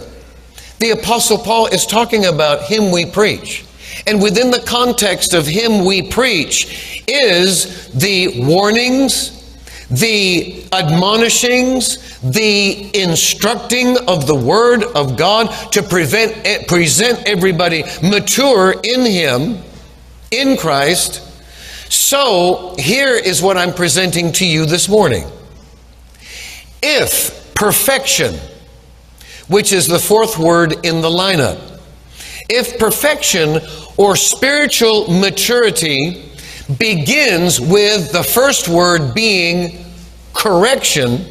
the 0.79 0.91
Apostle 0.91 1.39
Paul 1.39 1.67
is 1.67 1.87
talking 1.87 2.27
about 2.27 2.63
him 2.63 2.91
we 2.91 3.07
preach. 3.07 3.65
And 4.07 4.23
within 4.23 4.51
the 4.51 4.61
context 4.61 5.35
of 5.35 5.47
him 5.47 5.85
we 5.85 6.03
preach 6.03 7.03
is 7.07 7.89
the 7.93 8.43
warnings, 8.43 9.39
the 9.91 10.65
admonishings, 10.73 12.21
the 12.23 12.99
instructing 12.99 13.99
of 14.09 14.27
the 14.27 14.35
Word 14.35 14.85
of 14.85 15.17
God 15.17 15.49
to 15.73 15.83
prevent, 15.83 16.47
eh, 16.47 16.65
present 16.67 17.23
everybody 17.27 17.85
mature 18.03 18.75
in 18.83 19.05
Him, 19.05 19.59
in 20.31 20.57
Christ. 20.57 21.21
So 21.93 22.75
here 22.79 23.15
is 23.15 23.43
what 23.43 23.59
I'm 23.59 23.75
presenting 23.75 24.33
to 24.33 24.47
you 24.47 24.65
this 24.65 24.89
morning. 24.89 25.25
If 26.83 27.55
perfection, 27.55 28.37
which 29.49 29.73
is 29.73 29.89
the 29.89 29.99
fourth 29.99 30.39
word 30.39 30.73
in 30.85 31.03
the 31.03 31.11
lineup, 31.11 31.72
if 32.49 32.79
perfection 32.79 33.61
or 33.97 34.17
spiritual 34.17 35.11
maturity 35.11 36.31
begins 36.79 37.61
with 37.61 38.13
the 38.13 38.23
first 38.23 38.69
word 38.69 39.15
being 39.15 39.85
correction, 40.35 41.25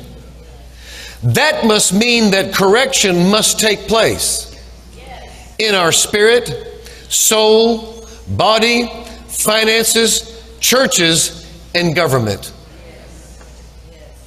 that 1.24 1.66
must 1.66 1.94
mean 1.94 2.32
that 2.32 2.54
correction 2.54 3.30
must 3.30 3.60
take 3.60 3.88
place 3.88 4.48
in 5.60 5.76
our 5.76 5.92
spirit, 5.92 6.50
soul, 7.10 8.08
body, 8.30 8.88
finances, 9.28 10.44
churches, 10.60 11.48
and 11.76 11.96
government. 11.96 12.54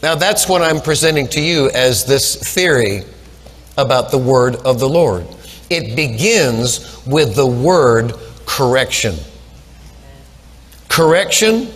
Now, 0.03 0.15
that's 0.15 0.49
what 0.49 0.63
I'm 0.63 0.81
presenting 0.81 1.27
to 1.29 1.41
you 1.41 1.71
as 1.71 2.05
this 2.05 2.37
theory 2.55 3.05
about 3.77 4.11
the 4.11 4.19
word 4.19 4.57
of 4.57 4.79
the 4.79 4.89
Lord. 4.89 5.27
It 5.71 5.97
begins 5.97 7.05
with 7.07 7.35
the 7.35 7.47
word 7.47 8.15
correction. 8.47 9.17
Correction, 10.89 11.69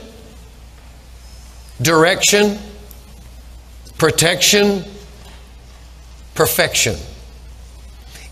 direction, 1.82 2.58
protection, 3.96 4.84
perfection. 6.34 6.96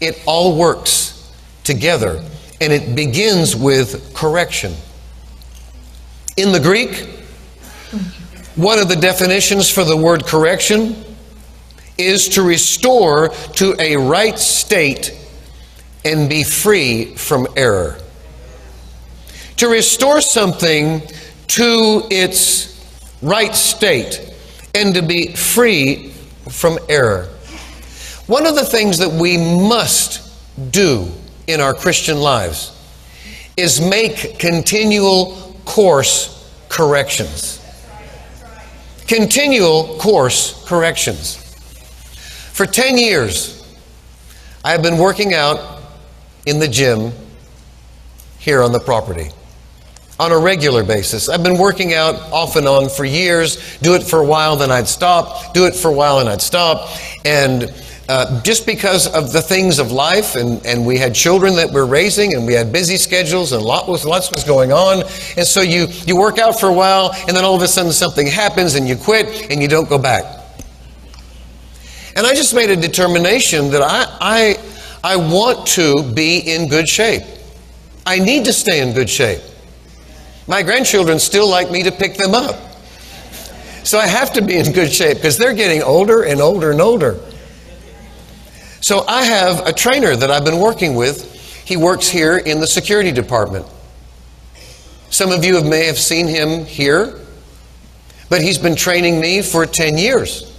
It 0.00 0.22
all 0.26 0.56
works 0.56 1.32
together 1.64 2.22
and 2.60 2.72
it 2.72 2.94
begins 2.94 3.56
with 3.56 4.14
correction. 4.14 4.74
In 6.36 6.52
the 6.52 6.60
Greek, 6.60 7.08
one 8.54 8.78
of 8.78 8.88
the 8.88 8.96
definitions 8.96 9.70
for 9.70 9.84
the 9.84 9.96
word 9.96 10.24
correction 10.24 11.04
is 11.98 12.28
to 12.30 12.42
restore 12.42 13.30
to 13.54 13.74
a 13.78 13.96
right 13.96 14.38
state 14.38 15.18
and 16.06 16.28
be 16.28 16.44
free 16.44 17.16
from 17.16 17.48
error. 17.56 17.98
To 19.56 19.68
restore 19.68 20.20
something 20.20 21.02
to 21.48 22.06
its 22.10 22.72
right 23.22 23.54
state 23.54 24.20
and 24.72 24.94
to 24.94 25.02
be 25.02 25.34
free 25.34 26.10
from 26.48 26.78
error. 26.88 27.24
One 28.28 28.46
of 28.46 28.54
the 28.54 28.64
things 28.64 28.98
that 28.98 29.10
we 29.10 29.36
must 29.36 30.22
do 30.70 31.10
in 31.48 31.60
our 31.60 31.74
Christian 31.74 32.18
lives 32.18 32.72
is 33.56 33.80
make 33.80 34.38
continual 34.38 35.56
course 35.64 36.32
corrections. 36.68 37.60
Continual 39.08 39.98
course 39.98 40.64
corrections. 40.66 41.36
For 42.52 42.64
10 42.64 42.96
years, 42.96 43.56
I 44.64 44.72
have 44.72 44.82
been 44.82 44.98
working 44.98 45.34
out 45.34 45.75
in 46.46 46.58
the 46.60 46.68
gym 46.68 47.12
here 48.38 48.62
on 48.62 48.72
the 48.72 48.80
property 48.80 49.30
on 50.18 50.32
a 50.32 50.38
regular 50.38 50.82
basis. 50.82 51.28
I've 51.28 51.42
been 51.42 51.58
working 51.58 51.92
out 51.92 52.14
off 52.32 52.56
and 52.56 52.66
on 52.66 52.88
for 52.88 53.04
years, 53.04 53.78
do 53.78 53.94
it 53.94 54.02
for 54.02 54.20
a 54.20 54.24
while, 54.24 54.56
then 54.56 54.70
I'd 54.70 54.88
stop, 54.88 55.52
do 55.52 55.66
it 55.66 55.74
for 55.74 55.88
a 55.88 55.92
while, 55.92 56.20
and 56.20 56.28
I'd 56.28 56.40
stop. 56.40 56.88
And 57.24 57.70
uh, 58.08 58.40
just 58.42 58.64
because 58.64 59.12
of 59.12 59.32
the 59.32 59.42
things 59.42 59.78
of 59.78 59.92
life, 59.92 60.36
and, 60.36 60.64
and 60.64 60.86
we 60.86 60.96
had 60.96 61.14
children 61.14 61.56
that 61.56 61.70
we're 61.70 61.86
raising, 61.86 62.34
and 62.34 62.46
we 62.46 62.54
had 62.54 62.72
busy 62.72 62.96
schedules, 62.96 63.52
and 63.52 63.62
lot 63.62 63.88
was, 63.88 64.06
lots 64.06 64.30
was 64.30 64.44
going 64.44 64.72
on. 64.72 65.02
And 65.36 65.46
so 65.46 65.60
you, 65.60 65.86
you 66.06 66.16
work 66.16 66.38
out 66.38 66.58
for 66.58 66.68
a 66.68 66.72
while, 66.72 67.10
and 67.26 67.36
then 67.36 67.44
all 67.44 67.56
of 67.56 67.62
a 67.62 67.68
sudden 67.68 67.92
something 67.92 68.26
happens, 68.26 68.74
and 68.74 68.88
you 68.88 68.96
quit, 68.96 69.50
and 69.50 69.60
you 69.60 69.68
don't 69.68 69.88
go 69.88 69.98
back. 69.98 70.24
And 72.14 72.26
I 72.26 72.34
just 72.34 72.54
made 72.54 72.70
a 72.70 72.76
determination 72.76 73.70
that 73.72 73.82
I, 73.82 74.56
I, 75.06 75.16
want 75.16 75.66
to 75.68 76.02
be 76.14 76.38
in 76.38 76.68
good 76.68 76.88
shape. 76.88 77.22
I 78.04 78.18
need 78.18 78.44
to 78.46 78.52
stay 78.52 78.80
in 78.80 78.92
good 78.92 79.08
shape. 79.08 79.40
My 80.48 80.62
grandchildren 80.62 81.20
still 81.20 81.48
like 81.48 81.70
me 81.70 81.84
to 81.84 81.92
pick 81.92 82.14
them 82.14 82.34
up. 82.34 82.56
So 83.84 83.98
I 83.98 84.08
have 84.08 84.32
to 84.32 84.42
be 84.42 84.56
in 84.56 84.72
good 84.72 84.92
shape 84.92 85.18
because 85.18 85.38
they're 85.38 85.54
getting 85.54 85.82
older 85.82 86.24
and 86.24 86.40
older 86.40 86.72
and 86.72 86.80
older. 86.80 87.20
So 88.80 89.04
I 89.06 89.24
have 89.24 89.66
a 89.66 89.72
trainer 89.72 90.16
that 90.16 90.30
I've 90.30 90.44
been 90.44 90.58
working 90.58 90.96
with. 90.96 91.32
He 91.64 91.76
works 91.76 92.08
here 92.08 92.36
in 92.36 92.58
the 92.60 92.66
security 92.66 93.12
department. 93.12 93.64
Some 95.10 95.30
of 95.30 95.44
you 95.44 95.62
may 95.62 95.86
have 95.86 95.98
seen 95.98 96.26
him 96.26 96.64
here, 96.64 97.20
but 98.28 98.42
he's 98.42 98.58
been 98.58 98.74
training 98.74 99.20
me 99.20 99.42
for 99.42 99.66
10 99.66 99.98
years. 99.98 100.52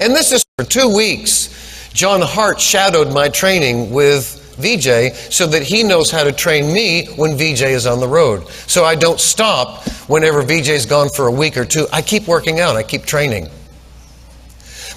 And 0.00 0.14
this 0.14 0.32
is 0.32 0.42
for 0.58 0.64
two 0.64 0.94
weeks. 0.94 1.63
John 1.94 2.20
Hart 2.20 2.60
shadowed 2.60 3.12
my 3.14 3.28
training 3.28 3.92
with 3.92 4.56
VJ 4.58 5.14
so 5.32 5.46
that 5.46 5.62
he 5.62 5.84
knows 5.84 6.10
how 6.10 6.24
to 6.24 6.32
train 6.32 6.72
me 6.72 7.06
when 7.14 7.36
VJ 7.36 7.62
is 7.62 7.86
on 7.86 8.00
the 8.00 8.08
road. 8.08 8.48
So 8.66 8.84
I 8.84 8.96
don't 8.96 9.20
stop 9.20 9.88
whenever 10.08 10.42
VJ's 10.42 10.86
gone 10.86 11.08
for 11.08 11.28
a 11.28 11.30
week 11.30 11.56
or 11.56 11.64
two. 11.64 11.86
I 11.92 12.02
keep 12.02 12.26
working 12.26 12.58
out, 12.58 12.74
I 12.74 12.82
keep 12.82 13.06
training. 13.06 13.48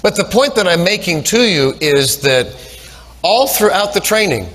But 0.02 0.16
the 0.16 0.24
point 0.24 0.56
that 0.56 0.66
I'm 0.66 0.82
making 0.82 1.22
to 1.24 1.40
you 1.40 1.74
is 1.80 2.20
that 2.22 2.56
all 3.22 3.46
throughout 3.46 3.94
the 3.94 4.00
training, 4.00 4.48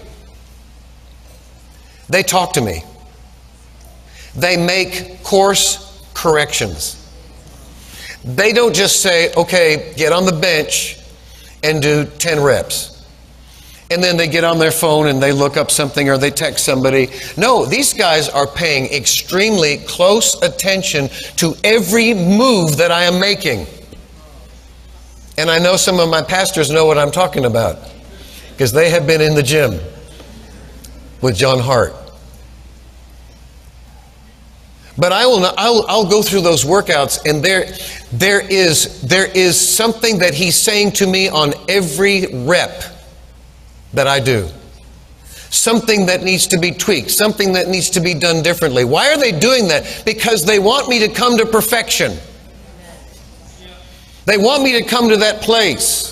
they 2.10 2.24
talk 2.24 2.54
to 2.54 2.62
me. 2.62 2.84
They 4.36 4.58
make 4.58 5.24
course 5.24 6.06
corrections. 6.14 7.00
They 8.26 8.52
don't 8.52 8.76
just 8.76 9.02
say, 9.02 9.34
okay, 9.34 9.94
get 9.96 10.12
on 10.12 10.26
the 10.26 10.34
bench 10.34 11.00
and 11.64 11.82
do 11.82 12.06
10 12.06 12.42
reps 12.42 12.94
and 13.94 14.04
then 14.04 14.18
they 14.18 14.28
get 14.28 14.44
on 14.44 14.58
their 14.58 14.72
phone 14.72 15.08
and 15.08 15.22
they 15.22 15.32
look 15.32 15.56
up 15.56 15.70
something 15.70 16.10
or 16.10 16.18
they 16.18 16.32
text 16.32 16.66
somebody. 16.66 17.10
No, 17.38 17.64
these 17.66 17.94
guys 17.94 18.28
are 18.28 18.48
paying 18.48 18.92
extremely 18.92 19.78
close 19.78 20.42
attention 20.42 21.10
to 21.38 21.54
every 21.64 22.16
move 22.16 22.78
that 22.78 22.92
I 22.92 23.04
am 23.04 23.20
making. 23.20 23.68
And 25.38 25.50
I 25.50 25.60
know 25.60 25.76
some 25.76 26.00
of 26.00 26.10
my 26.10 26.24
pastors 26.24 26.72
know 26.72 26.86
what 26.86 26.98
I'm 26.98 27.12
talking 27.12 27.46
about 27.46 27.78
because 28.52 28.72
they 28.72 28.90
have 28.90 29.06
been 29.06 29.22
in 29.22 29.36
the 29.36 29.44
gym 29.44 29.80
with 31.22 31.36
John 31.36 31.60
Hart. 31.60 31.94
But 34.98 35.12
I 35.12 35.26
will 35.26 35.40
not, 35.40 35.56
I'll, 35.58 35.86
I'll 35.88 36.10
go 36.10 36.22
through 36.22 36.42
those 36.42 36.64
workouts 36.64 37.26
and 37.26 37.44
there, 37.44 37.66
there, 38.12 38.42
is, 38.42 39.02
there 39.02 39.26
is 39.26 39.60
something 39.60 40.20
that 40.20 40.34
he's 40.36 40.56
saying 40.56 40.92
to 40.94 41.08
me 41.08 41.30
on 41.30 41.54
every 41.68 42.28
rep 42.46 42.84
that 43.94 44.08
I 44.08 44.20
do. 44.20 44.48
Something 45.50 46.08
that 46.08 46.24
needs 46.24 46.48
to 46.48 46.60
be 46.60 46.72
tweaked, 46.72 47.12
something 47.12 47.54
that 47.54 47.68
needs 47.68 47.90
to 47.92 48.02
be 48.02 48.14
done 48.14 48.44
differently. 48.44 48.86
Why 48.86 49.12
are 49.12 49.18
they 49.18 49.32
doing 49.32 49.68
that? 49.70 50.04
Because 50.06 50.46
they 50.46 50.60
want 50.60 50.90
me 50.90 51.00
to 51.00 51.08
come 51.08 51.38
to 51.38 51.46
perfection. 51.46 52.18
They 54.26 54.38
want 54.38 54.64
me 54.64 54.80
to 54.80 54.84
come 54.84 55.10
to 55.10 55.18
that 55.18 55.42
place 55.42 56.12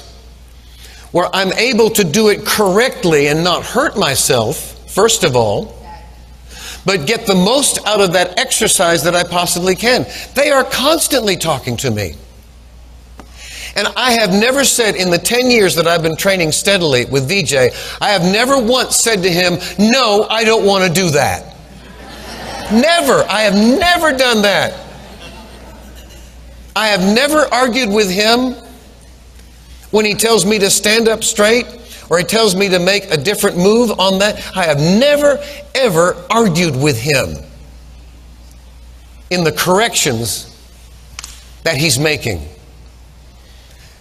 where 1.12 1.30
I'm 1.34 1.52
able 1.54 1.90
to 1.92 2.04
do 2.04 2.30
it 2.30 2.46
correctly 2.46 3.28
and 3.28 3.44
not 3.44 3.64
hurt 3.64 3.98
myself, 3.98 4.90
first 4.90 5.24
of 5.24 5.36
all, 5.36 5.81
but 6.86 7.06
get 7.06 7.26
the 7.26 7.36
most 7.36 7.86
out 7.86 8.02
of 8.02 8.14
that 8.14 8.40
exercise 8.40 9.04
that 9.04 9.16
I 9.16 9.24
possibly 9.24 9.76
can. 9.76 10.06
They 10.36 10.52
are 10.52 10.64
constantly 10.64 11.36
talking 11.36 11.78
to 11.78 11.92
me. 11.92 12.16
And 13.76 13.88
I 13.96 14.14
have 14.14 14.32
never 14.32 14.66
said 14.66 14.96
in 14.96 15.10
the 15.10 15.18
10 15.18 15.50
years 15.50 15.76
that 15.76 15.88
I've 15.88 16.02
been 16.02 16.18
training 16.18 16.52
steadily 16.52 17.06
with 17.06 17.30
VJ, 17.30 17.54
I 18.02 18.10
have 18.10 18.24
never 18.24 18.60
once 18.60 18.98
said 18.98 19.24
to 19.24 19.30
him, 19.30 19.58
No, 19.80 20.28
I 20.30 20.44
don't 20.44 20.66
want 20.66 20.84
to 20.84 20.94
do 20.94 21.10
that. 21.12 21.56
never. 22.72 23.24
I 23.30 23.42
have 23.42 23.56
never 23.56 24.12
done 24.12 24.42
that. 24.42 24.78
I 26.76 26.88
have 26.88 27.02
never 27.02 27.46
argued 27.54 27.90
with 27.90 28.10
him 28.10 28.56
when 29.92 30.06
he 30.06 30.16
tells 30.16 30.46
me 30.46 30.58
to 30.60 30.70
stand 30.70 31.08
up 31.08 31.24
straight 31.24 31.66
or 32.12 32.18
he 32.18 32.26
tells 32.26 32.58
me 32.58 32.68
to 32.68 32.78
make 32.78 33.10
a 33.10 33.16
different 33.16 33.56
move 33.56 33.98
on 33.98 34.20
that. 34.20 34.36
I 34.54 34.66
have 34.66 34.80
never, 34.80 35.42
ever 35.74 36.22
argued 36.30 36.76
with 36.76 37.00
him 37.02 37.38
in 39.30 39.46
the 39.46 39.52
corrections 39.54 40.48
that 41.64 41.78
he's 41.78 41.98
making 41.98 42.46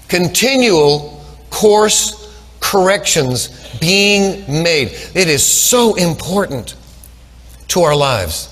continual 0.08 1.24
course 1.50 2.36
corrections 2.58 3.48
being 3.78 4.44
made. 4.60 4.88
It 5.14 5.28
is 5.28 5.46
so 5.46 5.94
important 5.94 6.74
to 7.68 7.82
our 7.82 7.94
lives. 7.94 8.48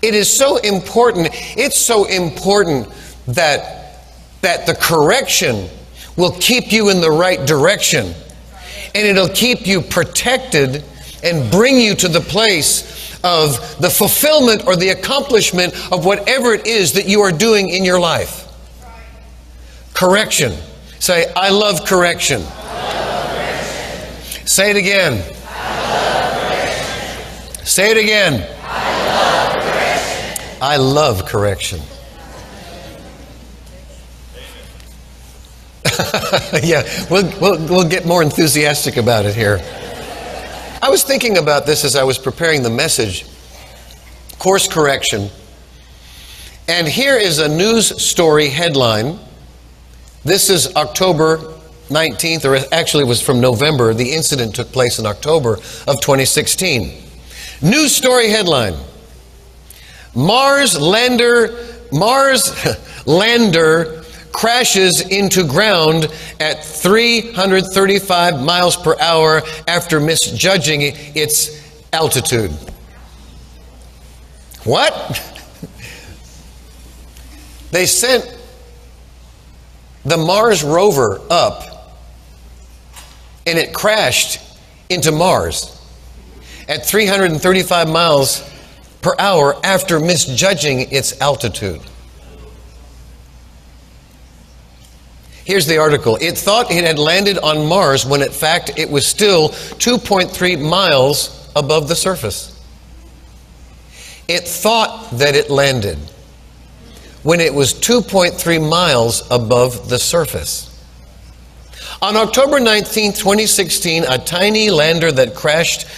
It 0.00 0.14
is 0.14 0.34
so 0.34 0.56
important. 0.56 1.28
It's 1.58 1.78
so 1.78 2.06
important 2.06 2.88
that, 3.26 4.00
that 4.40 4.64
the 4.64 4.74
correction 4.76 5.68
will 6.16 6.32
keep 6.40 6.72
you 6.72 6.88
in 6.88 7.02
the 7.02 7.10
right 7.10 7.46
direction 7.46 8.14
and 8.98 9.06
it'll 9.06 9.28
keep 9.28 9.66
you 9.66 9.80
protected 9.80 10.84
and 11.22 11.50
bring 11.50 11.78
you 11.78 11.94
to 11.94 12.08
the 12.08 12.20
place 12.20 13.16
of 13.24 13.78
the 13.80 13.90
fulfillment 13.90 14.66
or 14.66 14.76
the 14.76 14.90
accomplishment 14.90 15.74
of 15.92 16.04
whatever 16.04 16.52
it 16.52 16.66
is 16.66 16.92
that 16.94 17.06
you 17.06 17.20
are 17.20 17.32
doing 17.32 17.70
in 17.70 17.84
your 17.84 18.00
life. 18.00 18.46
Correction. 19.94 20.52
Say, 20.98 21.32
I 21.34 21.50
love 21.50 21.84
correction. 21.84 22.42
I 22.42 22.44
love 22.44 23.36
correction. 23.36 24.46
Say 24.46 24.70
it 24.70 24.76
again. 24.76 25.22
Say 27.64 27.90
it 27.90 27.96
again. 27.98 28.46
I 30.60 30.76
love 30.76 31.24
correction. 31.24 31.80
yeah, 36.62 36.86
we'll, 37.10 37.28
we'll, 37.40 37.66
we'll 37.66 37.88
get 37.88 38.06
more 38.06 38.22
enthusiastic 38.22 38.96
about 38.96 39.26
it 39.26 39.34
here. 39.34 39.58
I 40.80 40.90
was 40.90 41.02
thinking 41.02 41.38
about 41.38 41.66
this 41.66 41.84
as 41.84 41.96
I 41.96 42.04
was 42.04 42.18
preparing 42.18 42.62
the 42.62 42.70
message 42.70 43.26
course 44.38 44.68
correction. 44.68 45.28
And 46.68 46.86
here 46.86 47.16
is 47.16 47.40
a 47.40 47.48
news 47.48 48.00
story 48.00 48.48
headline 48.48 49.18
This 50.22 50.50
is 50.50 50.74
October 50.76 51.38
19th, 51.88 52.44
or 52.44 52.64
actually 52.72 53.04
it 53.04 53.08
was 53.08 53.20
from 53.20 53.40
November. 53.40 53.92
The 53.92 54.12
incident 54.12 54.54
took 54.54 54.70
place 54.70 55.00
in 55.00 55.06
October 55.06 55.54
of 55.54 56.00
2016. 56.00 57.02
News 57.60 57.94
story 57.94 58.28
headline 58.28 58.74
Mars 60.14 60.78
lander, 60.80 61.58
Mars 61.90 62.52
lander 63.06 64.04
crashes 64.32 65.00
into 65.00 65.44
ground 65.44 66.08
at 66.40 66.64
335 66.64 68.40
miles 68.42 68.76
per 68.76 68.98
hour 69.00 69.42
after 69.66 70.00
misjudging 70.00 70.80
its 70.82 71.62
altitude. 71.92 72.52
What? 74.64 75.22
They 77.70 77.84
sent 77.84 78.34
the 80.04 80.16
Mars 80.16 80.64
rover 80.64 81.20
up 81.28 81.78
and 83.46 83.58
it 83.58 83.74
crashed 83.74 84.40
into 84.88 85.12
Mars 85.12 85.74
at 86.68 86.86
335 86.86 87.88
miles 87.88 88.42
per 89.00 89.14
hour 89.18 89.54
after 89.64 90.00
misjudging 90.00 90.80
its 90.92 91.20
altitude. 91.20 91.80
Here's 95.48 95.64
the 95.64 95.78
article. 95.78 96.18
It 96.20 96.36
thought 96.36 96.70
it 96.70 96.84
had 96.84 96.98
landed 96.98 97.38
on 97.38 97.64
Mars 97.64 98.04
when 98.04 98.20
in 98.20 98.30
fact 98.30 98.72
it 98.76 98.90
was 98.90 99.06
still 99.06 99.48
2.3 99.48 100.60
miles 100.60 101.50
above 101.56 101.88
the 101.88 101.96
surface. 101.96 102.54
It 104.28 104.46
thought 104.46 105.10
that 105.12 105.34
it 105.34 105.48
landed 105.48 105.96
when 107.22 107.40
it 107.40 107.54
was 107.54 107.72
2.3 107.72 108.68
miles 108.68 109.26
above 109.30 109.88
the 109.88 109.98
surface. 109.98 110.67
On 112.00 112.16
October 112.16 112.60
19, 112.60 113.12
2016, 113.12 114.04
a 114.04 114.18
tiny 114.18 114.70
lander 114.70 115.10
that 115.10 115.34
crashed, 115.34 115.88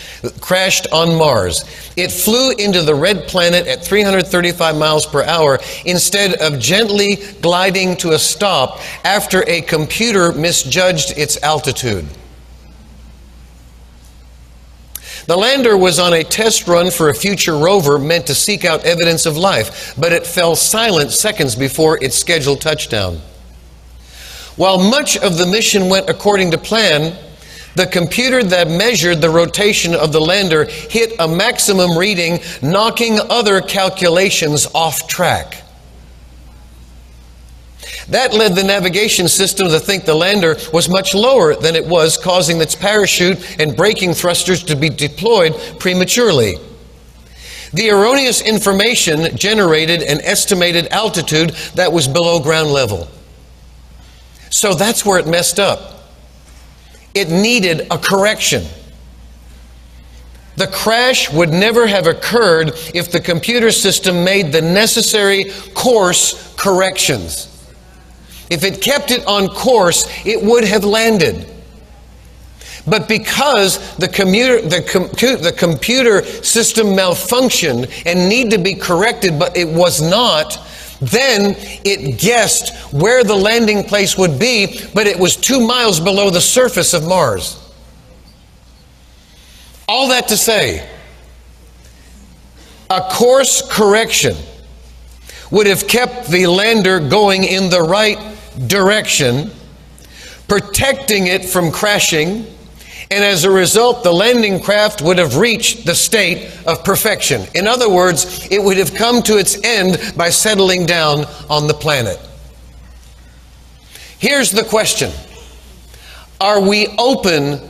crashed 0.41 0.87
on 0.93 1.15
Mars. 1.19 1.67
It 1.95 2.11
flew 2.11 2.53
into 2.53 2.81
the 2.81 2.95
red 2.95 3.29
planet 3.29 3.67
at 3.67 3.85
335 3.85 4.77
miles 4.77 5.05
per 5.05 5.23
hour 5.25 5.59
instead 5.85 6.41
of 6.41 6.59
gently 6.59 7.17
gliding 7.43 7.99
to 7.99 8.13
a 8.13 8.19
stop 8.19 8.81
after 9.05 9.45
a 9.47 9.61
computer 9.61 10.33
misjudged 10.33 11.19
its 11.19 11.43
altitude. 11.43 12.07
The 15.27 15.37
lander 15.37 15.77
was 15.77 15.99
on 15.99 16.15
a 16.15 16.25
test 16.25 16.67
run 16.67 16.91
for 16.91 17.11
a 17.11 17.15
future 17.15 17.59
rover 17.59 17.99
meant 17.99 18.27
to 18.29 18.35
seek 18.35 18.65
out 18.65 18.87
evidence 18.87 19.27
of 19.27 19.37
life, 19.37 19.95
but 19.99 20.15
it 20.15 20.27
fell 20.27 20.57
silent 20.57 21.11
seconds 21.11 21.55
before 21.55 22.03
its 22.03 22.17
scheduled 22.17 22.63
touchdown. 22.63 23.21
While 24.57 24.79
much 24.91 25.17
of 25.17 25.39
the 25.39 25.47
mission 25.47 25.89
went 25.89 26.11
according 26.11 26.51
to 26.51 26.59
plan, 26.59 27.17
the 27.77 27.87
computer 27.87 28.43
that 28.43 28.69
measured 28.69 29.21
the 29.21 29.31
rotation 29.31 29.95
of 29.95 30.13
the 30.13 30.21
lander 30.21 30.65
hit 30.65 31.15
a 31.19 31.29
maximum 31.29 31.97
reading, 31.97 32.41
knocking 32.63 33.21
other 33.31 33.61
calculations 33.61 34.67
off 34.75 35.07
track. 35.07 35.63
That 38.09 38.35
led 38.35 38.57
the 38.57 38.65
navigation 38.65 39.29
system 39.29 39.69
to 39.69 39.79
think 39.79 40.05
the 40.05 40.15
lander 40.15 40.57
was 40.73 40.89
much 40.89 41.15
lower 41.15 41.55
than 41.55 41.77
it 41.77 41.87
was, 41.87 42.17
causing 42.17 42.61
its 42.61 42.75
parachute 42.75 43.61
and 43.61 43.77
braking 43.77 44.15
thrusters 44.15 44.65
to 44.65 44.75
be 44.75 44.89
deployed 44.89 45.55
prematurely. 45.79 46.57
The 47.73 47.91
erroneous 47.91 48.41
information 48.41 49.37
generated 49.37 50.03
an 50.03 50.21
estimated 50.23 50.89
altitude 50.89 51.51
that 51.77 51.93
was 51.93 52.09
below 52.09 52.41
ground 52.41 52.71
level. 52.71 53.09
So 54.51 54.75
that's 54.75 55.07
where 55.07 55.19
it 55.19 55.27
messed 55.27 55.59
up. 55.59 56.11
It 57.15 57.31
needed 57.31 57.87
a 57.91 57.99
correction. 57.99 58.65
The 60.57 60.67
crash 60.67 61.33
would 61.33 61.51
never 61.51 61.87
have 61.87 62.07
occurred 62.07 62.73
if 62.95 63.11
the 63.11 63.21
computer 63.21 63.71
system 63.71 64.25
made 64.25 64.53
the 64.53 64.61
necessary 64.61 65.45
course 65.73 66.55
corrections. 66.57 67.47
If 68.51 68.65
it 68.65 68.83
kept 68.83 69.11
it 69.11 69.25
on 69.27 69.49
course, 69.49 70.07
it 70.27 70.43
would 70.43 70.65
have 70.65 70.85
landed. 70.85 71.47
But 72.87 73.09
because 73.09 73.97
the, 73.97 74.09
commuter, 74.09 74.61
the, 74.61 75.39
the 75.41 75.53
computer 75.57 76.25
system 76.25 76.89
malfunctioned 76.89 77.91
and 78.05 78.29
need 78.29 78.51
to 78.51 78.59
be 78.59 78.75
corrected, 78.75 79.39
but 79.39 79.57
it 79.57 79.69
was 79.69 80.03
not, 80.03 80.59
then 81.01 81.55
it 81.85 82.19
guessed 82.19 82.77
where 82.93 83.25
the 83.25 83.35
landing 83.35 83.85
place 83.85 84.19
would 84.19 84.39
be, 84.39 84.81
but 84.95 85.07
it 85.07 85.19
was 85.19 85.37
two 85.37 85.67
miles 85.67 85.99
below 85.99 86.31
the 86.31 86.41
surface 86.41 86.93
of 86.93 87.07
Mars. 87.07 87.57
All 89.89 90.09
that 90.09 90.29
to 90.29 90.37
say, 90.37 90.89
a 92.91 93.01
course 93.01 93.63
correction 93.71 94.37
would 95.51 95.67
have 95.67 95.89
kept 95.89 96.29
the 96.29 96.47
lander 96.47 97.01
going 97.01 97.45
in 97.45 97.71
the 97.71 97.83
right 97.83 98.19
direction, 98.67 99.51
protecting 100.49 101.27
it 101.27 101.45
from 101.45 101.73
crashing 101.73 102.47
and 103.13 103.25
as 103.25 103.43
a 103.43 103.51
result, 103.51 104.05
the 104.05 104.13
landing 104.13 104.61
craft 104.61 105.03
would 105.03 105.19
have 105.19 105.37
reached 105.37 105.85
the 105.85 105.95
state 105.97 106.49
of 106.65 106.85
perfection. 106.85 107.45
In 107.57 107.67
other 107.67 107.91
words, 107.91 108.47
it 108.53 108.63
would 108.63 108.77
have 108.77 108.95
come 108.95 109.21
to 109.23 109.37
its 109.37 109.61
end 109.65 109.99
by 110.17 110.31
settling 110.31 110.87
down 110.87 111.25
on 111.49 111.67
the 111.67 111.75
planet. 111.75 112.21
Here's 114.19 114.53
the 114.53 114.63
question 114.63 115.11
Are 116.41 116.61
we 116.61 116.87
open 116.99 117.61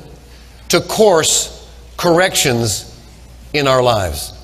to 0.69 0.81
course 0.83 1.69
corrections 1.97 2.87
in 3.55 3.67
our 3.67 3.83
lives? 3.83 4.35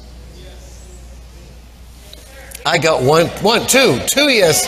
I 2.65 2.79
got 2.79 3.03
one, 3.03 3.27
one, 3.43 3.67
two, 3.67 4.01
two 4.07 4.31
yes, 4.31 4.67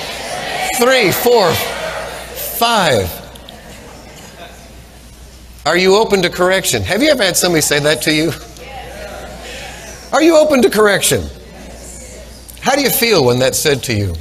three, 0.78 1.10
four, 1.10 1.52
five. 2.58 3.17
Are 5.68 5.76
you 5.76 5.96
open 5.96 6.22
to 6.22 6.30
correction? 6.30 6.82
Have 6.84 7.02
you 7.02 7.10
ever 7.10 7.22
had 7.22 7.36
somebody 7.36 7.60
say 7.60 7.78
that 7.80 8.00
to 8.04 8.10
you? 8.10 8.32
Are 10.14 10.22
you 10.22 10.38
open 10.38 10.62
to 10.62 10.70
correction? 10.70 11.28
How 12.62 12.74
do 12.74 12.80
you 12.80 12.88
feel 12.88 13.26
when 13.26 13.38
that's 13.38 13.58
said 13.58 13.82
to 13.82 13.94
you? 13.94 14.14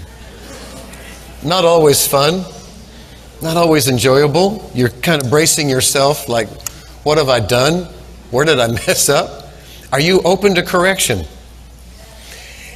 Not 1.46 1.64
always 1.64 2.06
fun, 2.06 2.44
not 3.42 3.56
always 3.56 3.88
enjoyable. 3.88 4.70
You're 4.76 4.90
kind 4.90 5.24
of 5.24 5.30
bracing 5.30 5.70
yourself 5.70 6.28
like, 6.28 6.50
what 7.04 7.18
have 7.18 7.30
I 7.30 7.40
done? 7.40 7.86
Where 8.32 8.44
did 8.44 8.60
I 8.60 8.68
mess 8.86 9.08
up? 9.08 9.48
Are 9.94 10.02
you 10.02 10.20
open 10.24 10.54
to 10.56 10.64
correction? 10.64 11.20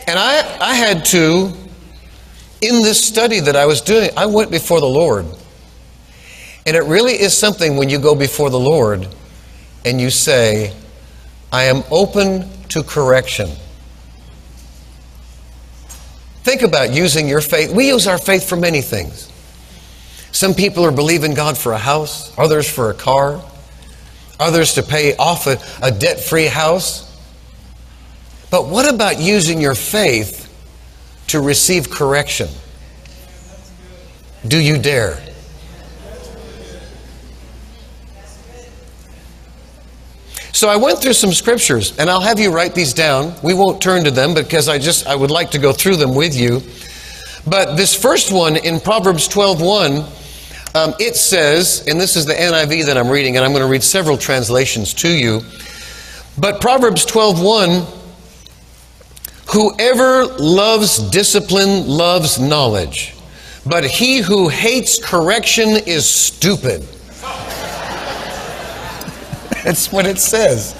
And 0.08 0.18
I, 0.18 0.60
I 0.62 0.76
had 0.76 1.04
to, 1.08 1.52
in 2.62 2.84
this 2.84 3.06
study 3.06 3.42
that 3.42 3.58
I 3.58 3.66
was 3.66 3.82
doing, 3.82 4.12
I 4.16 4.28
went 4.28 4.50
before 4.50 4.80
the 4.80 4.88
Lord 4.88 5.26
and 6.66 6.76
it 6.76 6.84
really 6.84 7.14
is 7.14 7.38
something 7.38 7.76
when 7.76 7.90
you 7.90 8.00
go 8.00 8.16
before 8.16 8.50
the 8.50 8.60
Lord 8.60 9.08
and 9.86 10.00
you 10.00 10.10
say, 10.10 10.74
I 11.52 11.64
am 11.64 11.84
open 11.90 12.50
to 12.70 12.84
correction. 12.84 13.50
Think 16.44 16.62
about 16.62 16.92
using 16.94 17.28
your 17.28 17.42
faith. 17.42 17.72
We 17.72 17.88
use 17.88 18.08
our 18.08 18.18
faith 18.18 18.48
for 18.48 18.56
many 18.56 18.82
things. 18.82 19.32
Some 20.32 20.54
people 20.54 20.86
are 20.86 20.92
believing 20.92 21.34
God 21.34 21.58
for 21.58 21.74
a 21.74 21.78
house, 21.78 22.38
others 22.38 22.70
for 22.70 22.90
a 22.90 22.94
car, 22.94 23.44
others 24.40 24.74
to 24.76 24.84
pay 24.84 25.16
off 25.18 25.48
a, 25.48 25.60
a 25.82 25.92
debt 25.92 26.20
free 26.20 26.48
house. 26.48 27.08
But 28.50 28.68
what 28.68 28.92
about 28.92 29.20
using 29.20 29.62
your 29.62 29.76
faith 29.76 30.48
to 31.28 31.40
receive 31.42 31.90
correction? 31.90 32.50
Do 34.48 34.58
you 34.58 34.78
dare? 34.78 35.22
So 40.54 40.68
I 40.68 40.76
went 40.76 41.00
through 41.00 41.14
some 41.14 41.32
scriptures, 41.32 41.98
and 41.98 42.10
I'll 42.10 42.22
have 42.22 42.40
you 42.40 42.52
write 42.52 42.76
these 42.76 42.94
down. 42.94 43.34
We 43.42 43.54
won't 43.54 43.82
turn 43.82 44.04
to 44.04 44.12
them 44.12 44.34
because 44.34 44.68
I 44.68 44.78
just 44.78 45.08
I 45.08 45.16
would 45.16 45.32
like 45.32 45.52
to 45.52 45.60
go 45.60 45.72
through 45.72 45.96
them 45.96 46.14
with 46.14 46.36
you. 46.36 46.62
But 47.48 47.76
this 47.76 47.96
first 47.96 48.32
one 48.32 48.58
in 48.58 48.80
Proverbs 48.80 49.28
12:1, 49.28 50.06
um, 50.76 50.94
it 51.00 51.16
says, 51.16 51.86
and 51.88 52.00
this 52.00 52.16
is 52.16 52.26
the 52.26 52.34
NIV 52.34 52.86
that 52.86 52.98
I'm 52.98 53.10
reading, 53.10 53.38
and 53.38 53.46
I'm 53.46 53.52
going 53.52 53.64
to 53.64 53.70
read 53.70 53.84
several 53.84 54.18
translations 54.18 54.94
to 54.96 55.10
you. 55.10 55.42
But 56.38 56.62
Proverbs 56.62 57.06
12:1, 57.06 57.86
whoever 59.54 60.26
loves 60.26 60.98
discipline 60.98 61.88
loves 61.88 62.40
knowledge, 62.40 63.16
but 63.66 63.86
he 63.86 64.20
who 64.20 64.50
hates 64.50 65.04
correction 65.04 65.70
is 65.70 66.08
stupid. 66.10 66.86
That's 69.64 69.92
what 69.92 70.06
it 70.06 70.20
says. 70.20 70.76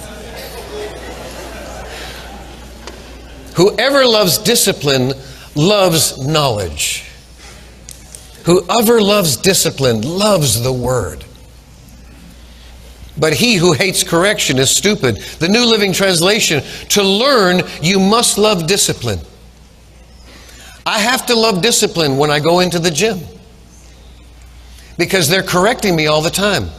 Whoever 3.56 4.06
loves 4.06 4.38
discipline 4.38 5.12
loves 5.54 6.18
knowledge. 6.18 7.04
Whoever 8.44 9.00
loves 9.00 9.36
discipline 9.36 10.00
loves 10.00 10.62
the 10.62 10.72
word. 10.72 11.24
But 13.16 13.34
he 13.34 13.56
who 13.56 13.72
hates 13.72 14.02
correction 14.02 14.58
is 14.58 14.74
stupid. 14.74 15.16
The 15.38 15.48
New 15.48 15.64
Living 15.66 15.92
Translation 15.92 16.62
to 16.90 17.02
learn, 17.02 17.60
you 17.82 18.00
must 18.00 18.38
love 18.38 18.66
discipline. 18.66 19.20
I 20.86 20.98
have 20.98 21.26
to 21.26 21.34
love 21.34 21.62
discipline 21.62 22.16
when 22.16 22.30
I 22.30 22.40
go 22.40 22.60
into 22.60 22.78
the 22.78 22.90
gym 22.90 23.20
because 24.98 25.28
they're 25.28 25.42
correcting 25.42 25.94
me 25.94 26.06
all 26.06 26.22
the 26.22 26.30
time. 26.30 26.70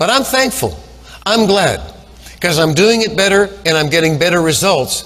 But 0.00 0.08
I'm 0.08 0.24
thankful. 0.24 0.80
I'm 1.26 1.44
glad 1.44 1.94
because 2.32 2.58
I'm 2.58 2.72
doing 2.72 3.02
it 3.02 3.18
better 3.18 3.50
and 3.66 3.76
I'm 3.76 3.90
getting 3.90 4.18
better 4.18 4.40
results 4.40 5.04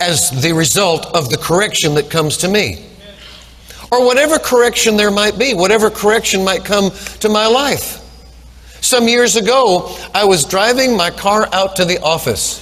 as 0.00 0.30
the 0.42 0.52
result 0.52 1.06
of 1.16 1.30
the 1.30 1.38
correction 1.38 1.94
that 1.94 2.10
comes 2.10 2.36
to 2.38 2.48
me. 2.48 2.84
Or 3.90 4.04
whatever 4.04 4.38
correction 4.38 4.98
there 4.98 5.10
might 5.10 5.38
be, 5.38 5.54
whatever 5.54 5.88
correction 5.88 6.44
might 6.44 6.62
come 6.62 6.90
to 7.20 7.30
my 7.30 7.46
life. 7.46 8.02
Some 8.82 9.08
years 9.08 9.36
ago, 9.36 9.96
I 10.12 10.26
was 10.26 10.44
driving 10.44 10.94
my 10.94 11.08
car 11.08 11.48
out 11.54 11.76
to 11.76 11.86
the 11.86 12.02
office, 12.02 12.60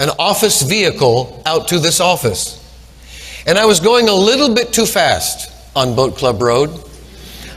an 0.00 0.08
office 0.18 0.62
vehicle 0.62 1.42
out 1.44 1.68
to 1.68 1.78
this 1.78 2.00
office. 2.00 2.56
And 3.46 3.58
I 3.58 3.66
was 3.66 3.80
going 3.80 4.08
a 4.08 4.14
little 4.14 4.54
bit 4.54 4.72
too 4.72 4.86
fast 4.86 5.52
on 5.76 5.94
Boat 5.94 6.16
Club 6.16 6.40
Road. 6.40 6.70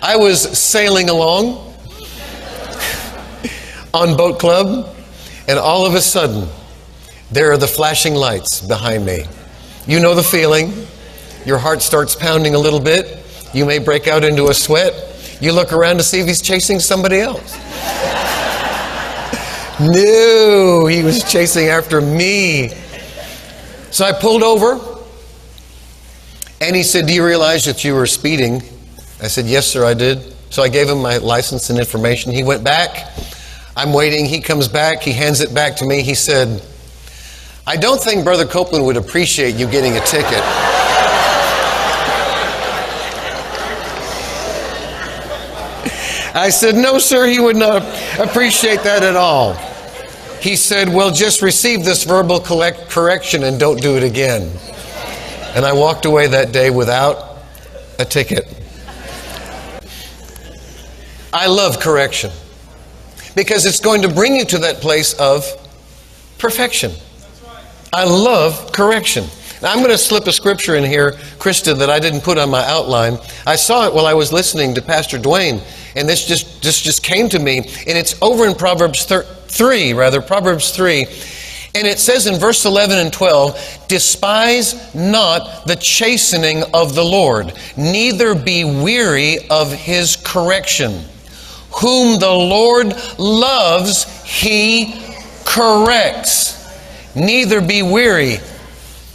I 0.02 0.18
was 0.18 0.60
sailing 0.60 1.10
along 1.10 1.73
on 3.94 4.18
Boat 4.18 4.40
Club, 4.40 4.96
and 5.48 5.60
all 5.60 5.86
of 5.86 5.94
a 5.94 6.02
sudden, 6.02 6.50
there 7.32 7.52
are 7.52 7.58
the 7.58 7.68
flashing 7.68 8.16
lights 8.16 8.62
behind 8.62 9.06
me. 9.06 9.26
You 9.86 10.00
know 10.00 10.16
the 10.16 10.24
feeling. 10.24 10.74
Your 11.46 11.60
heart 11.60 11.84
starts 11.84 12.16
pounding 12.16 12.56
a 12.56 12.60
little 12.60 12.80
bit. 12.80 13.20
You 13.54 13.66
may 13.66 13.78
break 13.78 14.08
out 14.08 14.24
into 14.24 14.48
a 14.48 14.54
sweat. 14.54 15.38
You 15.40 15.52
look 15.52 15.74
around 15.74 15.98
to 15.98 16.04
see 16.04 16.20
if 16.20 16.26
he's 16.26 16.42
chasing 16.42 16.80
somebody 16.80 17.20
else. 17.20 17.56
no, 19.80 20.88
he 20.88 21.04
was 21.04 21.24
chasing 21.32 21.68
after 21.68 22.02
me. 22.02 22.70
So 23.92 24.06
I 24.06 24.12
pulled 24.12 24.42
over, 24.42 24.80
and 26.62 26.76
he 26.76 26.82
said, 26.82 27.06
Do 27.06 27.14
you 27.14 27.24
realize 27.24 27.66
that 27.66 27.84
you 27.84 27.94
were 27.94 28.08
speeding? 28.08 28.64
I 29.22 29.28
said, 29.28 29.46
Yes, 29.46 29.68
sir, 29.68 29.86
I 29.86 29.94
did. 29.94 30.34
So 30.50 30.64
I 30.64 30.70
gave 30.70 30.90
him 30.90 31.00
my 31.00 31.18
license 31.18 31.70
and 31.70 31.78
information. 31.78 32.32
He 32.32 32.44
went 32.44 32.64
back. 32.64 33.12
I'm 33.76 33.92
waiting. 33.92 34.26
He 34.26 34.40
comes 34.40 34.68
back. 34.68 35.02
He 35.02 35.14
hands 35.14 35.42
it 35.42 35.54
back 35.54 35.78
to 35.78 35.86
me. 35.86 36.04
He 36.04 36.14
said, 36.14 36.64
I 37.66 37.76
don't 37.76 38.00
think 38.00 38.24
Brother 38.24 38.46
Copeland 38.46 38.86
would 38.86 38.98
appreciate 38.98 39.56
you 39.56 39.66
getting 39.68 39.98
a 39.98 40.02
ticket. 40.02 40.44
I 46.36 46.50
said, 46.50 46.76
No, 46.76 47.00
sir, 47.00 47.26
he 47.26 47.40
would 47.40 47.56
not 47.56 47.82
appreciate 48.20 48.84
that 48.84 49.02
at 49.02 49.16
all. 49.16 49.54
He 50.40 50.56
said, 50.56 50.90
Well, 50.90 51.12
just 51.12 51.42
receive 51.42 51.84
this 51.84 52.04
verbal 52.04 52.42
correction 52.42 53.44
and 53.44 53.60
don't 53.60 53.82
do 53.82 53.98
it 53.98 54.04
again. 54.04 54.52
And 55.56 55.66
I 55.66 55.74
walked 55.74 56.06
away 56.06 56.28
that 56.28 56.52
day 56.52 56.70
without 56.70 57.38
a 57.98 58.06
ticket. 58.06 58.46
I 61.32 61.48
love 61.48 61.80
correction 61.80 62.32
because 63.36 63.66
it's 63.66 63.80
going 63.80 64.02
to 64.02 64.10
bring 64.10 64.36
you 64.36 64.46
to 64.46 64.58
that 64.60 64.78
place 64.78 65.14
of 65.20 65.46
perfection. 66.38 66.92
I 67.92 68.06
love 68.06 68.72
correction. 68.72 69.26
Now, 69.62 69.72
I'm 69.72 69.78
going 69.78 69.92
to 69.92 69.98
slip 69.98 70.28
a 70.28 70.34
scripture 70.34 70.76
in 70.76 70.84
here, 70.84 71.12
Krista, 71.40 71.78
that 71.78 71.90
I 71.90 72.00
didn't 72.00 72.22
put 72.22 72.38
on 72.38 72.50
my 72.50 72.66
outline. 72.66 73.18
I 73.48 73.56
saw 73.56 73.88
it 73.88 73.94
while 73.94 74.06
I 74.06 74.14
was 74.14 74.34
listening 74.34 74.76
to 74.76 74.82
Pastor 74.82 75.18
Dwayne, 75.18 75.64
and 75.96 76.10
this 76.10 76.26
just, 76.28 76.62
just, 76.62 76.84
just 76.84 77.02
came 77.02 77.30
to 77.30 77.40
me, 77.40 77.60
and 77.60 77.98
it's 77.98 78.22
over 78.22 78.46
in 78.46 78.56
Proverbs 78.56 79.06
3, 79.06 79.94
rather, 79.94 80.22
Proverbs 80.22 80.72
3. 80.72 81.06
And 81.76 81.88
it 81.88 81.98
says 81.98 82.28
in 82.28 82.40
verse 82.40 82.66
11 82.66 82.98
and 82.98 83.14
12, 83.14 83.86
Despise 83.88 84.94
not 84.94 85.66
the 85.66 85.76
chastening 85.78 86.64
of 86.74 86.94
the 86.94 87.04
Lord, 87.04 87.54
neither 87.78 88.36
be 88.36 88.66
weary 88.66 89.48
of 89.50 89.72
his 89.72 90.18
correction. 90.18 91.06
Whom 91.82 92.20
the 92.20 92.32
Lord 92.32 92.94
loves, 93.18 94.24
he 94.24 95.02
corrects. 95.46 96.54
Neither 97.16 97.62
be 97.62 97.82
weary 97.82 98.38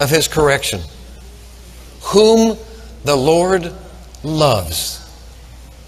of 0.00 0.10
his 0.10 0.28
correction. 0.28 0.80
Whom 2.02 2.56
the 3.04 3.16
Lord 3.16 3.72
loves, 4.22 5.04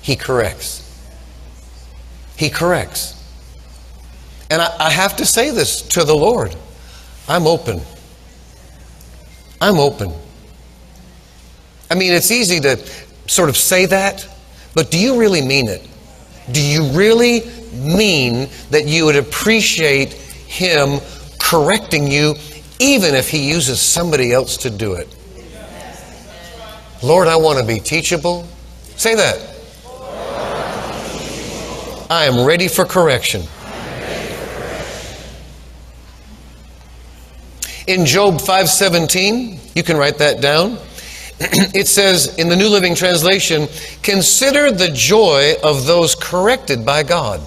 he 0.02 0.16
corrects. 0.16 0.86
He 2.36 2.50
corrects. 2.50 3.16
And 4.50 4.60
I, 4.62 4.74
I, 4.86 4.90
have 4.90 5.16
to 5.16 5.26
say 5.26 5.50
this 5.50 5.82
to 5.82 6.04
the 6.04 6.14
Lord 6.14 6.56
I'm 7.28 7.46
open. 7.46 7.80
I'm 9.60 9.78
open. 9.78 10.12
I 11.90 11.94
mean, 11.94 12.12
it's 12.12 12.30
easy 12.30 12.60
to 12.60 12.76
sort 13.26 13.48
of 13.48 13.56
say 13.56 13.86
that, 13.86 14.26
but 14.74 14.90
do 14.90 14.98
you 14.98 15.18
really 15.18 15.42
mean 15.42 15.68
it? 15.68 15.86
Do 16.52 16.62
you 16.62 16.84
really 16.90 17.42
mean 17.72 18.48
that 18.70 18.86
you 18.86 19.04
would 19.06 19.16
appreciate 19.16 20.12
Him 20.12 21.00
correcting 21.38 22.10
you 22.10 22.34
even 22.80 23.14
if 23.14 23.28
He 23.28 23.48
uses 23.48 23.80
somebody 23.80 24.32
else 24.32 24.56
to 24.58 24.70
do 24.70 24.94
it. 24.94 25.14
Lord, 27.02 27.28
I 27.28 27.36
want 27.36 27.58
to 27.58 27.64
be 27.64 27.78
teachable. 27.78 28.46
Say 28.96 29.14
that. 29.14 29.38
I 32.10 32.24
am 32.24 32.44
ready 32.44 32.68
for 32.68 32.84
correction. 32.84 33.42
In 37.86 38.04
Job 38.06 38.40
5:17, 38.40 39.58
you 39.74 39.82
can 39.82 39.96
write 39.96 40.18
that 40.18 40.40
down. 40.40 40.78
it 41.74 41.88
says 41.88 42.36
in 42.36 42.48
the 42.48 42.56
New 42.56 42.68
Living 42.68 42.94
Translation, 42.94 43.66
"Consider 44.02 44.70
the 44.70 44.90
joy 44.90 45.54
of 45.62 45.86
those 45.86 46.14
corrected 46.14 46.84
by 46.84 47.02
God." 47.02 47.40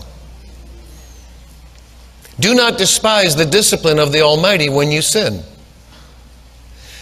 Do 2.40 2.56
not 2.56 2.78
despise 2.80 3.36
the 3.36 3.46
discipline 3.46 4.00
of 4.00 4.12
the 4.12 4.22
Almighty 4.22 4.68
when 4.68 4.92
you 4.92 5.04
sin. 5.04 5.44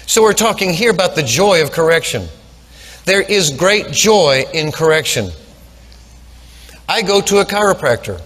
So 0.06 0.22
we're 0.22 0.34
talking 0.34 0.74
here 0.74 0.92
about 0.92 1.16
the 1.16 1.24
joy 1.24 1.62
of 1.62 1.72
correction. 1.72 2.28
There 3.06 3.22
is 3.22 3.50
great 3.50 3.92
joy 3.92 4.46
in 4.54 4.74
correction. 4.74 5.32
I 6.90 7.02
go 7.02 7.22
to 7.22 7.38
a 7.40 7.46
chiropractor. 7.46 8.22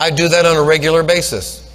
I 0.00 0.10
do 0.10 0.28
that 0.28 0.46
on 0.46 0.56
a 0.56 0.62
regular 0.62 1.02
basis. 1.02 1.70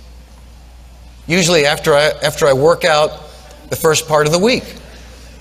Usually 1.27 1.67
after 1.67 1.93
I, 1.93 2.09
after 2.23 2.47
I 2.47 2.53
work 2.53 2.83
out 2.83 3.29
the 3.69 3.75
first 3.75 4.07
part 4.07 4.25
of 4.25 4.33
the 4.33 4.39
week. 4.39 4.63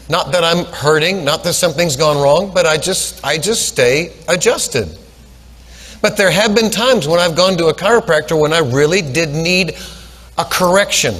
Not 0.09 0.33
that 0.33 0.45
I'm 0.45 0.65
hurting, 0.67 1.25
not 1.25 1.45
that 1.45 1.55
something's 1.55 1.97
gone 1.97 2.21
wrong, 2.23 2.53
but 2.53 2.67
I 2.67 2.77
just 2.77 3.25
I 3.25 3.38
just 3.38 3.69
stay 3.69 4.12
adjusted. 4.29 4.99
But 6.01 6.17
there 6.17 6.31
have 6.31 6.55
been 6.55 6.71
times 6.71 7.07
when 7.07 7.21
I've 7.21 7.37
gone 7.37 7.57
to 7.59 7.67
a 7.67 7.75
chiropractor 7.75 8.38
when 8.38 8.53
I 8.53 8.59
really 8.59 9.03
did 9.03 9.31
need 9.31 9.77
a 10.37 10.45
correction. 10.45 11.15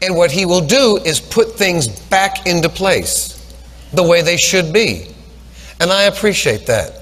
And 0.00 0.14
what 0.14 0.30
he 0.30 0.46
will 0.46 0.64
do 0.64 0.98
is 1.04 1.18
put 1.18 1.52
things 1.52 1.88
back 1.88 2.46
into 2.46 2.68
place 2.68 3.32
the 3.92 4.02
way 4.02 4.22
they 4.22 4.36
should 4.36 4.72
be. 4.72 5.08
And 5.80 5.90
I 5.90 6.02
appreciate 6.04 6.66
that. 6.66 6.92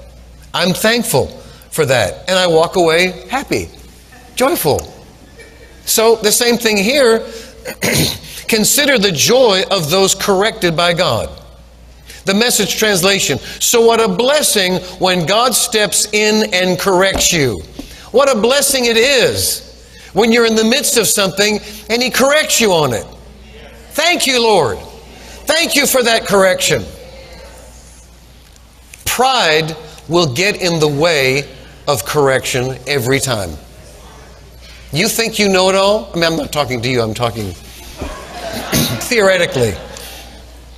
I'm 0.53 0.73
thankful 0.73 1.27
for 1.69 1.85
that. 1.85 2.27
And 2.27 2.39
I 2.39 2.47
walk 2.47 2.75
away 2.75 3.27
happy, 3.29 3.69
joyful. 4.35 4.91
So 5.85 6.15
the 6.15 6.31
same 6.31 6.57
thing 6.57 6.77
here. 6.77 7.25
Consider 8.47 8.97
the 8.97 9.11
joy 9.11 9.63
of 9.71 9.89
those 9.89 10.13
corrected 10.15 10.75
by 10.75 10.93
God. 10.93 11.29
The 12.25 12.33
message 12.33 12.77
translation. 12.77 13.37
So, 13.59 13.85
what 13.85 14.01
a 14.01 14.07
blessing 14.07 14.75
when 14.99 15.25
God 15.25 15.53
steps 15.53 16.07
in 16.11 16.53
and 16.53 16.79
corrects 16.79 17.31
you. 17.31 17.61
What 18.11 18.35
a 18.35 18.39
blessing 18.39 18.85
it 18.85 18.97
is 18.97 19.61
when 20.13 20.31
you're 20.31 20.45
in 20.45 20.55
the 20.55 20.63
midst 20.63 20.97
of 20.97 21.07
something 21.07 21.59
and 21.89 22.01
He 22.01 22.09
corrects 22.09 22.59
you 22.59 22.71
on 22.71 22.93
it. 22.93 23.05
Thank 23.91 24.25
you, 24.25 24.41
Lord. 24.41 24.79
Thank 25.45 25.75
you 25.75 25.85
for 25.85 26.01
that 26.03 26.25
correction. 26.25 26.83
Pride 29.05 29.75
will 30.09 30.33
get 30.33 30.61
in 30.61 30.79
the 30.79 30.87
way 30.87 31.47
of 31.87 32.05
correction 32.05 32.77
every 32.87 33.19
time. 33.19 33.51
You 34.91 35.07
think 35.07 35.39
you 35.39 35.49
know 35.49 35.69
it 35.69 35.75
all? 35.75 36.09
I 36.11 36.15
mean, 36.15 36.23
I'm 36.23 36.37
not 36.37 36.51
talking 36.51 36.81
to 36.81 36.89
you, 36.89 37.01
I'm 37.01 37.13
talking 37.13 37.53
theoretically. 39.01 39.73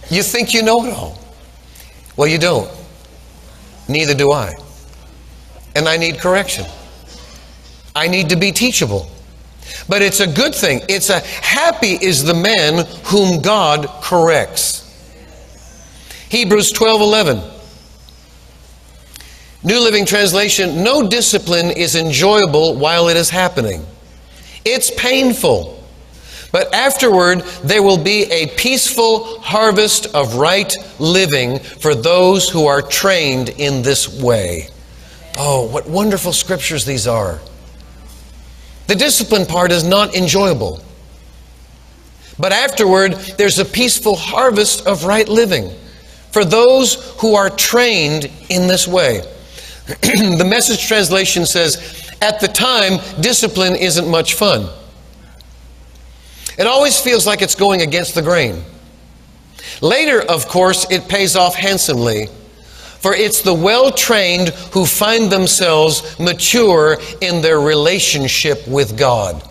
You 0.10 0.24
think 0.24 0.54
you 0.54 0.64
know 0.64 0.86
it 0.86 0.94
all. 0.94 1.18
Well, 2.16 2.28
you 2.28 2.38
don't. 2.38 2.70
Neither 3.88 4.14
do 4.14 4.32
I. 4.32 4.54
And 5.76 5.88
I 5.88 5.98
need 5.98 6.20
correction. 6.20 6.66
I 7.96 8.08
need 8.08 8.30
to 8.30 8.36
be 8.36 8.52
teachable. 8.52 9.10
But 9.90 10.02
it's 10.02 10.20
a 10.20 10.28
good 10.28 10.56
thing. 10.56 10.82
It's 10.88 11.10
a 11.10 11.20
happy 11.20 11.94
is 11.94 12.24
the 12.24 12.34
man 12.34 12.86
whom 13.06 13.42
God 13.42 13.88
corrects. 14.02 14.84
Hebrews 16.30 16.72
12 16.72 17.02
11. 17.02 17.42
New 19.64 19.80
Living 19.80 20.06
Translation 20.06 20.84
No 20.84 21.08
discipline 21.08 21.72
is 21.72 21.96
enjoyable 21.96 22.76
while 22.76 23.10
it 23.10 23.18
is 23.18 23.30
happening. 23.30 23.86
It's 24.64 24.92
painful. 24.92 25.77
But 26.52 26.74
afterward, 26.74 27.42
there 27.64 27.84
will 27.84 27.98
be 27.98 28.24
a 28.32 28.48
peaceful 28.48 29.40
harvest 29.42 30.16
of 30.16 30.36
right 30.36 30.74
living 31.00 31.60
for 31.60 31.94
those 31.94 32.50
who 32.50 32.68
are 32.68 32.82
trained 32.82 33.50
in 33.50 33.82
this 33.82 34.22
way. 34.22 34.70
Oh, 35.38 35.68
what 35.68 35.88
wonderful 35.88 36.34
scriptures 36.34 36.86
these 36.86 37.06
are. 37.06 37.40
The 38.88 38.96
discipline 38.96 39.46
part 39.46 39.72
is 39.72 39.84
not 39.84 40.16
enjoyable. 40.16 40.82
But 42.40 42.54
afterward, 42.54 43.14
there's 43.38 43.60
a 43.60 43.66
peaceful 43.66 44.16
harvest 44.16 44.88
of 44.88 45.04
right 45.04 45.28
living 45.28 45.72
for 46.32 46.46
those 46.46 47.16
who 47.20 47.36
are 47.36 47.50
trained 47.50 48.32
in 48.50 48.68
this 48.68 48.88
way. 48.88 49.22
the 49.88 50.46
message 50.48 50.88
translation 50.88 51.46
says, 51.46 52.12
At 52.22 52.40
the 52.40 52.48
time, 52.48 53.00
discipline 53.22 53.76
isn't 53.76 54.08
much 54.08 54.36
fun. 54.36 54.70
It 56.58 56.66
always 56.66 57.00
feels 57.00 57.28
like 57.28 57.42
it's 57.42 57.56
going 57.56 57.82
against 57.82 58.16
the 58.16 58.22
grain. 58.22 58.64
Later, 59.82 60.22
of 60.22 60.48
course, 60.48 60.90
it 60.90 61.08
pays 61.08 61.36
off 61.36 61.56
handsomely, 61.56 62.28
for 63.00 63.14
it's 63.14 63.42
the 63.42 63.54
well 63.54 63.92
trained 63.92 64.50
who 64.74 64.86
find 64.86 65.32
themselves 65.32 66.20
mature 66.20 66.98
in 67.22 67.42
their 67.42 67.60
relationship 67.60 68.68
with 68.68 68.98
God. 68.98 69.44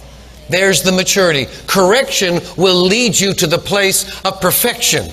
There's 0.49 0.83
the 0.83 0.93
maturity. 0.93 1.47
Correction 1.67 2.41
will 2.57 2.77
lead 2.77 3.19
you 3.19 3.33
to 3.35 3.47
the 3.47 3.59
place 3.59 4.25
of 4.25 4.41
perfection. 4.41 5.11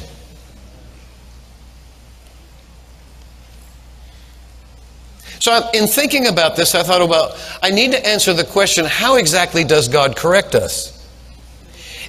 So, 5.39 5.69
in 5.73 5.87
thinking 5.87 6.27
about 6.27 6.55
this, 6.55 6.73
I 6.73 6.83
thought 6.83 7.01
about 7.01 7.37
I 7.61 7.69
need 7.69 7.91
to 7.91 8.07
answer 8.07 8.33
the 8.33 8.45
question 8.45 8.85
how 8.85 9.17
exactly 9.17 9.63
does 9.63 9.89
God 9.89 10.15
correct 10.15 10.55
us? 10.55 10.92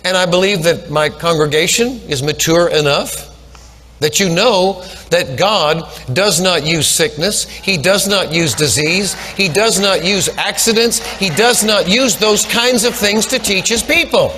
And 0.05 0.17
I 0.17 0.27
believe 0.27 0.63
that 0.65 0.91
my 0.91 1.09
congregation 1.09 2.01
is 2.09 2.23
mature 2.23 2.69
enough 2.69 3.35
that 4.01 4.21
you 4.21 4.29
know 4.29 4.83
that 5.09 5.39
God 5.39 5.89
does 6.13 6.39
not 6.41 6.67
use 6.67 6.87
sickness, 6.87 7.49
He 7.49 7.79
does 7.79 8.07
not 8.07 8.33
use 8.33 8.53
disease, 8.53 9.15
He 9.31 9.49
does 9.49 9.81
not 9.81 10.05
use 10.05 10.29
accidents, 10.37 10.99
He 11.17 11.31
does 11.31 11.65
not 11.65 11.89
use 11.89 12.17
those 12.17 12.45
kinds 12.45 12.85
of 12.85 12.95
things 12.95 13.27
to 13.29 13.39
teach 13.39 13.69
His 13.69 13.83
people. 13.83 14.29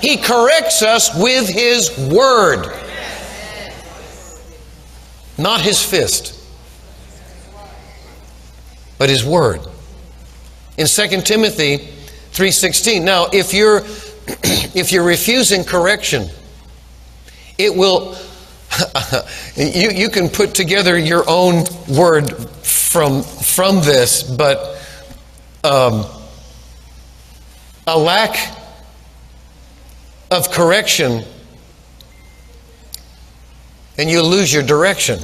He 0.00 0.16
corrects 0.16 0.82
us 0.82 1.14
with 1.16 1.48
His 1.48 1.96
Word, 2.10 2.72
not 5.38 5.60
His 5.60 5.80
fist, 5.80 6.40
but 8.98 9.08
His 9.08 9.24
Word. 9.24 9.60
In 10.76 10.88
2 10.88 11.22
Timothy 11.22 11.88
3:16. 12.32 13.04
Now, 13.04 13.28
if 13.32 13.54
you're 13.54 13.84
if 14.74 14.92
you're 14.92 15.04
refusing 15.04 15.64
correction, 15.64 16.28
it 17.58 17.74
will, 17.74 18.16
you, 19.56 19.90
you 19.90 20.08
can 20.08 20.28
put 20.28 20.54
together 20.54 20.98
your 20.98 21.24
own 21.28 21.64
word 21.88 22.30
from, 22.64 23.22
from 23.22 23.76
this, 23.80 24.22
but 24.22 24.80
um, 25.62 26.04
a 27.86 27.98
lack 27.98 28.56
of 30.30 30.50
correction 30.50 31.24
and 33.96 34.10
you'll 34.10 34.28
lose 34.28 34.52
your 34.52 34.62
direction. 34.62 35.20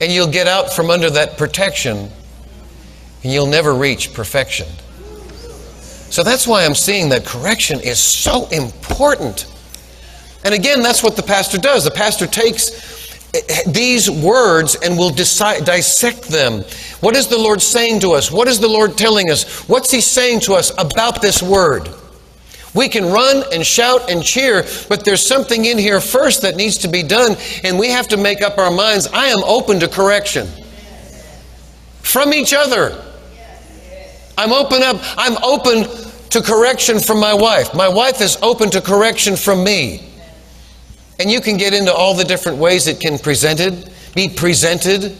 And 0.00 0.12
you'll 0.12 0.30
get 0.30 0.46
out 0.46 0.72
from 0.72 0.90
under 0.90 1.10
that 1.10 1.36
protection 1.38 2.10
and 3.22 3.32
you'll 3.32 3.46
never 3.46 3.74
reach 3.74 4.14
perfection. 4.14 4.66
So 6.18 6.24
that's 6.24 6.48
why 6.48 6.64
I'm 6.64 6.74
seeing 6.74 7.10
that 7.10 7.24
correction 7.24 7.78
is 7.78 8.00
so 8.00 8.48
important. 8.48 9.46
And 10.44 10.52
again, 10.52 10.82
that's 10.82 11.00
what 11.00 11.14
the 11.14 11.22
pastor 11.22 11.58
does. 11.58 11.84
The 11.84 11.92
pastor 11.92 12.26
takes 12.26 13.30
eh, 13.34 13.40
eh, 13.48 13.62
these 13.68 14.10
words 14.10 14.74
and 14.74 14.98
will 14.98 15.10
dissect 15.10 16.22
them. 16.24 16.64
What 17.02 17.14
is 17.14 17.28
the 17.28 17.38
Lord 17.38 17.62
saying 17.62 18.00
to 18.00 18.14
us? 18.14 18.32
What 18.32 18.48
is 18.48 18.58
the 18.58 18.66
Lord 18.66 18.98
telling 18.98 19.30
us? 19.30 19.68
What's 19.68 19.92
He 19.92 20.00
saying 20.00 20.40
to 20.40 20.54
us 20.54 20.72
about 20.76 21.22
this 21.22 21.40
word? 21.40 21.88
We 22.74 22.88
can 22.88 23.04
run 23.04 23.44
and 23.52 23.64
shout 23.64 24.10
and 24.10 24.20
cheer, 24.20 24.64
but 24.88 25.04
there's 25.04 25.24
something 25.24 25.66
in 25.66 25.78
here 25.78 26.00
first 26.00 26.42
that 26.42 26.56
needs 26.56 26.78
to 26.78 26.88
be 26.88 27.04
done, 27.04 27.36
and 27.62 27.78
we 27.78 27.90
have 27.90 28.08
to 28.08 28.16
make 28.16 28.42
up 28.42 28.58
our 28.58 28.72
minds. 28.72 29.06
I 29.06 29.26
am 29.26 29.44
open 29.44 29.78
to 29.78 29.86
correction 29.86 30.48
from 32.02 32.34
each 32.34 32.52
other. 32.52 33.04
I'm 34.36 34.52
open 34.52 34.82
up, 34.82 34.96
I'm 35.16 35.36
open 35.44 36.07
to 36.30 36.42
correction 36.42 37.00
from 37.00 37.20
my 37.20 37.34
wife. 37.34 37.74
My 37.74 37.88
wife 37.88 38.20
is 38.20 38.36
open 38.42 38.70
to 38.70 38.80
correction 38.80 39.36
from 39.36 39.64
me. 39.64 40.08
And 41.18 41.30
you 41.30 41.40
can 41.40 41.56
get 41.56 41.74
into 41.74 41.92
all 41.92 42.14
the 42.14 42.24
different 42.24 42.58
ways 42.58 42.86
it 42.86 43.00
can 43.00 43.18
presented, 43.18 43.90
be 44.14 44.28
presented, 44.28 45.16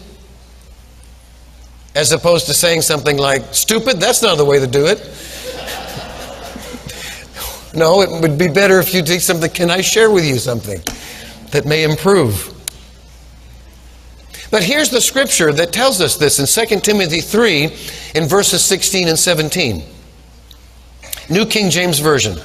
as 1.95 2.11
opposed 2.11 2.45
to 2.45 2.53
saying 2.53 2.81
something 2.81 3.17
like, 3.17 3.53
stupid, 3.53 3.99
that's 3.99 4.21
not 4.21 4.37
the 4.37 4.45
way 4.45 4.59
to 4.59 4.67
do 4.67 4.85
it. 4.85 4.99
no, 7.75 8.01
it 8.01 8.09
would 8.21 8.37
be 8.37 8.47
better 8.47 8.79
if 8.79 8.93
you 8.93 9.01
did 9.01 9.21
something, 9.21 9.49
can 9.49 9.69
I 9.69 9.81
share 9.81 10.09
with 10.09 10.25
you 10.25 10.37
something 10.37 10.81
that 11.51 11.65
may 11.65 11.83
improve? 11.83 12.55
But 14.51 14.63
here's 14.63 14.89
the 14.89 15.01
scripture 15.01 15.51
that 15.53 15.73
tells 15.73 16.01
us 16.01 16.15
this 16.15 16.39
in 16.39 16.67
2 16.67 16.79
Timothy 16.79 17.21
3 17.21 17.65
in 18.15 18.27
verses 18.27 18.63
16 18.63 19.07
and 19.07 19.19
17. 19.19 19.83
New 21.29 21.45
King 21.45 21.69
James 21.69 21.99
Version. 21.99 22.37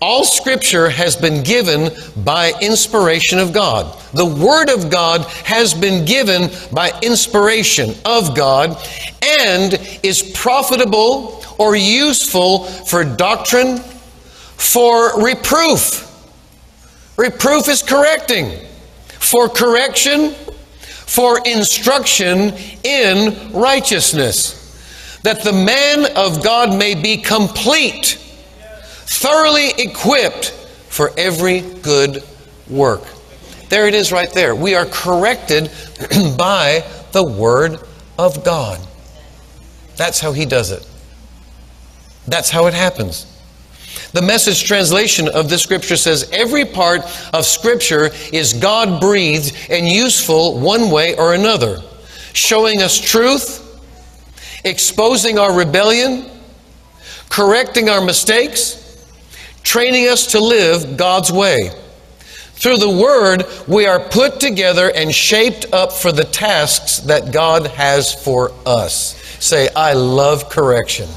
All 0.00 0.24
scripture 0.24 0.90
has 0.90 1.16
been 1.16 1.42
given 1.42 1.90
by 2.24 2.52
inspiration 2.60 3.38
of 3.38 3.52
God. 3.52 3.98
The 4.12 4.26
Word 4.26 4.68
of 4.68 4.90
God 4.90 5.24
has 5.44 5.72
been 5.72 6.04
given 6.04 6.50
by 6.72 6.90
inspiration 7.02 7.94
of 8.04 8.36
God 8.36 8.76
and 9.22 9.74
is 10.02 10.22
profitable 10.34 11.42
or 11.58 11.74
useful 11.74 12.64
for 12.64 13.04
doctrine, 13.04 13.78
for 13.78 15.22
reproof. 15.22 16.10
Reproof 17.16 17.68
is 17.68 17.82
correcting. 17.82 18.66
For 19.08 19.48
correction, 19.48 20.32
for 20.80 21.40
instruction 21.46 22.52
in 22.82 23.52
righteousness, 23.52 24.63
that 25.24 25.42
the 25.42 25.52
man 25.52 26.04
of 26.16 26.44
God 26.44 26.78
may 26.78 26.94
be 26.94 27.16
complete, 27.16 28.18
thoroughly 29.06 29.70
equipped 29.78 30.50
for 30.90 31.10
every 31.16 31.62
good 31.62 32.22
work. 32.68 33.02
There 33.70 33.88
it 33.88 33.94
is 33.94 34.12
right 34.12 34.30
there. 34.32 34.54
We 34.54 34.74
are 34.74 34.84
corrected 34.84 35.70
by 36.38 36.84
the 37.12 37.24
Word 37.24 37.80
of 38.18 38.44
God. 38.44 38.78
That's 39.96 40.20
how 40.20 40.32
He 40.32 40.44
does 40.44 40.70
it. 40.70 40.86
That's 42.28 42.50
how 42.50 42.66
it 42.66 42.74
happens. 42.74 43.26
The 44.12 44.22
message 44.22 44.64
translation 44.64 45.28
of 45.28 45.48
this 45.48 45.62
scripture 45.62 45.96
says 45.96 46.28
every 46.32 46.66
part 46.66 47.00
of 47.32 47.46
scripture 47.46 48.10
is 48.30 48.52
God 48.52 49.00
breathed 49.00 49.56
and 49.70 49.88
useful 49.88 50.60
one 50.60 50.90
way 50.90 51.16
or 51.16 51.32
another, 51.32 51.80
showing 52.34 52.82
us 52.82 53.00
truth, 53.00 53.63
exposing 54.64 55.38
our 55.38 55.56
rebellion, 55.56 56.30
correcting 57.28 57.88
our 57.88 58.04
mistakes, 58.04 58.80
training 59.62 60.08
us 60.08 60.28
to 60.28 60.40
live 60.40 60.96
God's 60.96 61.30
way. 61.30 61.70
Through 62.54 62.78
the 62.78 62.90
Word, 62.90 63.44
we 63.66 63.86
are 63.86 64.00
put 64.00 64.40
together 64.40 64.90
and 64.94 65.14
shaped 65.14 65.66
up 65.72 65.92
for 65.92 66.12
the 66.12 66.24
tasks 66.24 66.98
that 67.00 67.32
God 67.32 67.66
has 67.66 68.14
for 68.14 68.52
us. 68.64 69.20
Say, 69.44 69.68
I 69.74 69.92
love 69.92 70.48
correction. 70.48 71.08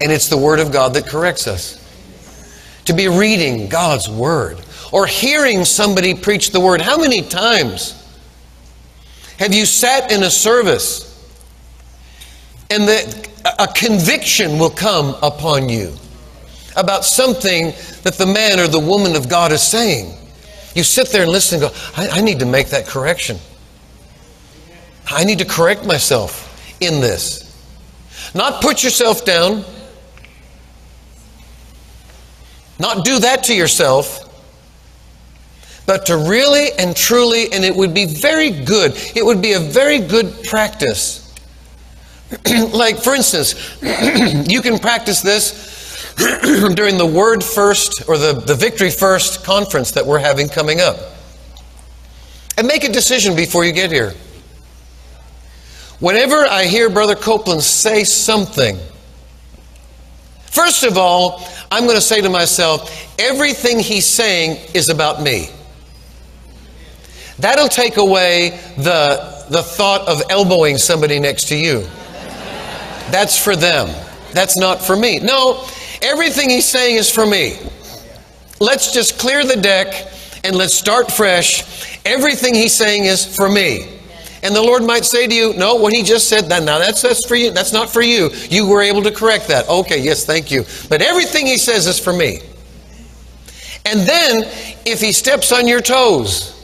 And 0.00 0.12
it's 0.12 0.28
the 0.28 0.36
Word 0.36 0.60
of 0.60 0.72
God 0.72 0.94
that 0.94 1.06
corrects 1.06 1.46
us. 1.46 1.78
To 2.86 2.92
be 2.92 3.08
reading 3.08 3.68
God's 3.68 4.08
Word 4.08 4.58
or 4.92 5.06
hearing 5.06 5.64
somebody 5.64 6.14
preach 6.14 6.50
the 6.50 6.60
Word. 6.60 6.80
How 6.80 6.98
many 6.98 7.22
times 7.22 8.01
have 9.42 9.52
you 9.52 9.66
sat 9.66 10.12
in 10.12 10.22
a 10.22 10.30
service 10.30 11.08
and 12.70 12.84
the, 12.84 13.30
a 13.58 13.66
conviction 13.66 14.58
will 14.58 14.70
come 14.70 15.16
upon 15.20 15.68
you 15.68 15.92
about 16.76 17.04
something 17.04 17.72
that 18.02 18.14
the 18.14 18.26
man 18.26 18.60
or 18.60 18.68
the 18.68 18.78
woman 18.78 19.16
of 19.16 19.28
God 19.28 19.50
is 19.50 19.62
saying? 19.62 20.16
You 20.76 20.84
sit 20.84 21.08
there 21.08 21.22
and 21.22 21.30
listen 21.30 21.60
and 21.60 21.72
go, 21.72 21.78
I, 21.96 22.18
I 22.18 22.20
need 22.20 22.38
to 22.38 22.46
make 22.46 22.68
that 22.68 22.86
correction. 22.86 23.36
I 25.06 25.24
need 25.24 25.40
to 25.40 25.44
correct 25.44 25.84
myself 25.84 26.78
in 26.80 27.00
this. 27.00 27.42
Not 28.34 28.62
put 28.62 28.84
yourself 28.84 29.24
down, 29.24 29.64
Not 32.82 33.04
do 33.04 33.20
that 33.20 33.44
to 33.44 33.54
yourself, 33.54 34.21
but 35.86 36.06
to 36.06 36.16
really 36.16 36.72
and 36.78 36.96
truly, 36.96 37.52
and 37.52 37.64
it 37.64 37.74
would 37.74 37.92
be 37.92 38.06
very 38.06 38.50
good, 38.50 38.92
it 39.16 39.24
would 39.24 39.42
be 39.42 39.54
a 39.54 39.60
very 39.60 39.98
good 39.98 40.42
practice. 40.44 41.22
like, 42.72 42.98
for 42.98 43.14
instance, 43.14 43.54
you 44.48 44.62
can 44.62 44.78
practice 44.78 45.20
this 45.20 46.14
during 46.74 46.98
the 46.98 47.06
Word 47.06 47.42
First 47.42 48.08
or 48.08 48.18
the, 48.18 48.32
the 48.32 48.54
Victory 48.54 48.90
First 48.90 49.44
conference 49.44 49.90
that 49.92 50.06
we're 50.06 50.18
having 50.18 50.48
coming 50.48 50.80
up. 50.80 50.96
And 52.56 52.66
make 52.66 52.84
a 52.84 52.92
decision 52.92 53.34
before 53.34 53.64
you 53.64 53.72
get 53.72 53.90
here. 53.90 54.12
Whenever 56.00 56.44
I 56.44 56.64
hear 56.64 56.90
Brother 56.90 57.14
Copeland 57.14 57.62
say 57.62 58.04
something, 58.04 58.76
first 60.46 60.84
of 60.84 60.98
all, 60.98 61.46
I'm 61.70 61.84
going 61.84 61.96
to 61.96 62.02
say 62.02 62.20
to 62.20 62.28
myself, 62.28 63.18
everything 63.18 63.78
he's 63.78 64.06
saying 64.06 64.58
is 64.74 64.88
about 64.88 65.22
me. 65.22 65.48
That'll 67.38 67.68
take 67.68 67.96
away 67.96 68.60
the, 68.76 69.46
the 69.50 69.62
thought 69.62 70.06
of 70.08 70.22
elbowing 70.30 70.78
somebody 70.78 71.18
next 71.18 71.48
to 71.48 71.56
you. 71.56 71.80
That's 73.10 73.42
for 73.42 73.56
them. 73.56 73.88
That's 74.32 74.56
not 74.56 74.82
for 74.82 74.96
me. 74.96 75.18
No, 75.18 75.66
everything 76.00 76.48
he's 76.48 76.66
saying 76.66 76.96
is 76.96 77.10
for 77.10 77.26
me. 77.26 77.58
Let's 78.60 78.92
just 78.92 79.18
clear 79.18 79.44
the 79.44 79.56
deck 79.56 80.12
and 80.44 80.56
let's 80.56 80.74
start 80.74 81.10
fresh. 81.10 81.98
Everything 82.04 82.54
he's 82.54 82.74
saying 82.74 83.04
is 83.04 83.36
for 83.36 83.48
me. 83.48 83.98
And 84.42 84.56
the 84.56 84.62
Lord 84.62 84.82
might 84.82 85.04
say 85.04 85.26
to 85.26 85.34
you, 85.34 85.52
No, 85.54 85.76
what 85.76 85.92
he 85.92 86.02
just 86.02 86.28
said, 86.28 86.46
that 86.46 86.64
now 86.64 86.78
that's, 86.78 87.02
that's 87.02 87.26
for 87.26 87.36
you. 87.36 87.52
That's 87.52 87.72
not 87.72 87.90
for 87.90 88.02
you. 88.02 88.30
You 88.50 88.66
were 88.66 88.82
able 88.82 89.02
to 89.02 89.12
correct 89.12 89.48
that. 89.48 89.68
Okay, 89.68 90.00
yes, 90.00 90.24
thank 90.24 90.50
you. 90.50 90.64
But 90.88 91.00
everything 91.00 91.46
he 91.46 91.58
says 91.58 91.86
is 91.86 91.98
for 91.98 92.12
me. 92.12 92.40
And 93.84 94.00
then, 94.00 94.44
if 94.86 95.00
he 95.00 95.12
steps 95.12 95.52
on 95.52 95.66
your 95.68 95.80
toes, 95.80 96.61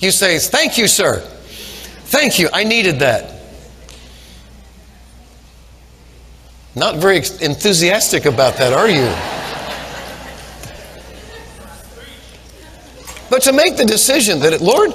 you 0.00 0.10
say, 0.10 0.38
Thank 0.38 0.78
you, 0.78 0.86
sir. 0.86 1.20
Thank 2.06 2.38
you. 2.38 2.48
I 2.52 2.64
needed 2.64 3.00
that. 3.00 3.32
Not 6.74 6.96
very 6.96 7.16
enthusiastic 7.16 8.26
about 8.26 8.56
that, 8.58 8.72
are 8.72 8.88
you? 8.88 9.10
But 13.28 13.42
to 13.42 13.52
make 13.52 13.76
the 13.76 13.84
decision 13.84 14.38
that, 14.40 14.60
Lord, 14.60 14.92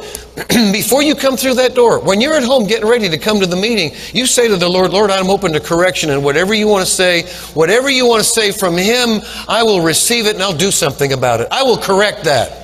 before 0.71 1.03
you 1.03 1.15
come 1.15 1.35
through 1.35 1.55
that 1.55 1.75
door, 1.75 1.99
when 1.99 2.21
you're 2.21 2.35
at 2.35 2.43
home 2.43 2.65
getting 2.65 2.87
ready 2.87 3.09
to 3.09 3.17
come 3.17 3.39
to 3.41 3.45
the 3.45 3.57
meeting, 3.57 3.91
you 4.13 4.25
say 4.25 4.47
to 4.47 4.55
the 4.55 4.69
Lord, 4.69 4.91
Lord, 4.91 5.11
I'm 5.11 5.29
open 5.29 5.51
to 5.53 5.59
correction, 5.59 6.11
and 6.11 6.23
whatever 6.23 6.53
you 6.53 6.67
want 6.67 6.85
to 6.85 6.91
say, 6.91 7.23
whatever 7.53 7.89
you 7.89 8.07
want 8.07 8.23
to 8.23 8.29
say 8.29 8.51
from 8.51 8.77
Him, 8.77 9.21
I 9.47 9.63
will 9.63 9.81
receive 9.81 10.27
it 10.27 10.35
and 10.35 10.43
I'll 10.43 10.55
do 10.55 10.71
something 10.71 11.11
about 11.11 11.41
it. 11.41 11.47
I 11.51 11.63
will 11.63 11.77
correct 11.77 12.23
that. 12.23 12.60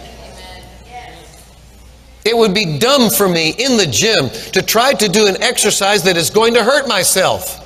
It 2.28 2.36
would 2.36 2.53
be 2.53 2.78
dumb 2.78 3.09
for 3.09 3.30
me 3.30 3.51
in 3.51 3.78
the 3.78 3.86
gym 3.86 4.30
to 4.51 4.61
try 4.61 4.91
to 4.91 5.07
do 5.07 5.28
an 5.28 5.41
exercise 5.41 6.03
that 6.03 6.17
is 6.17 6.30
going 6.30 6.55
to 6.55 6.63
hurt 6.63 6.86
myself. 6.86 7.63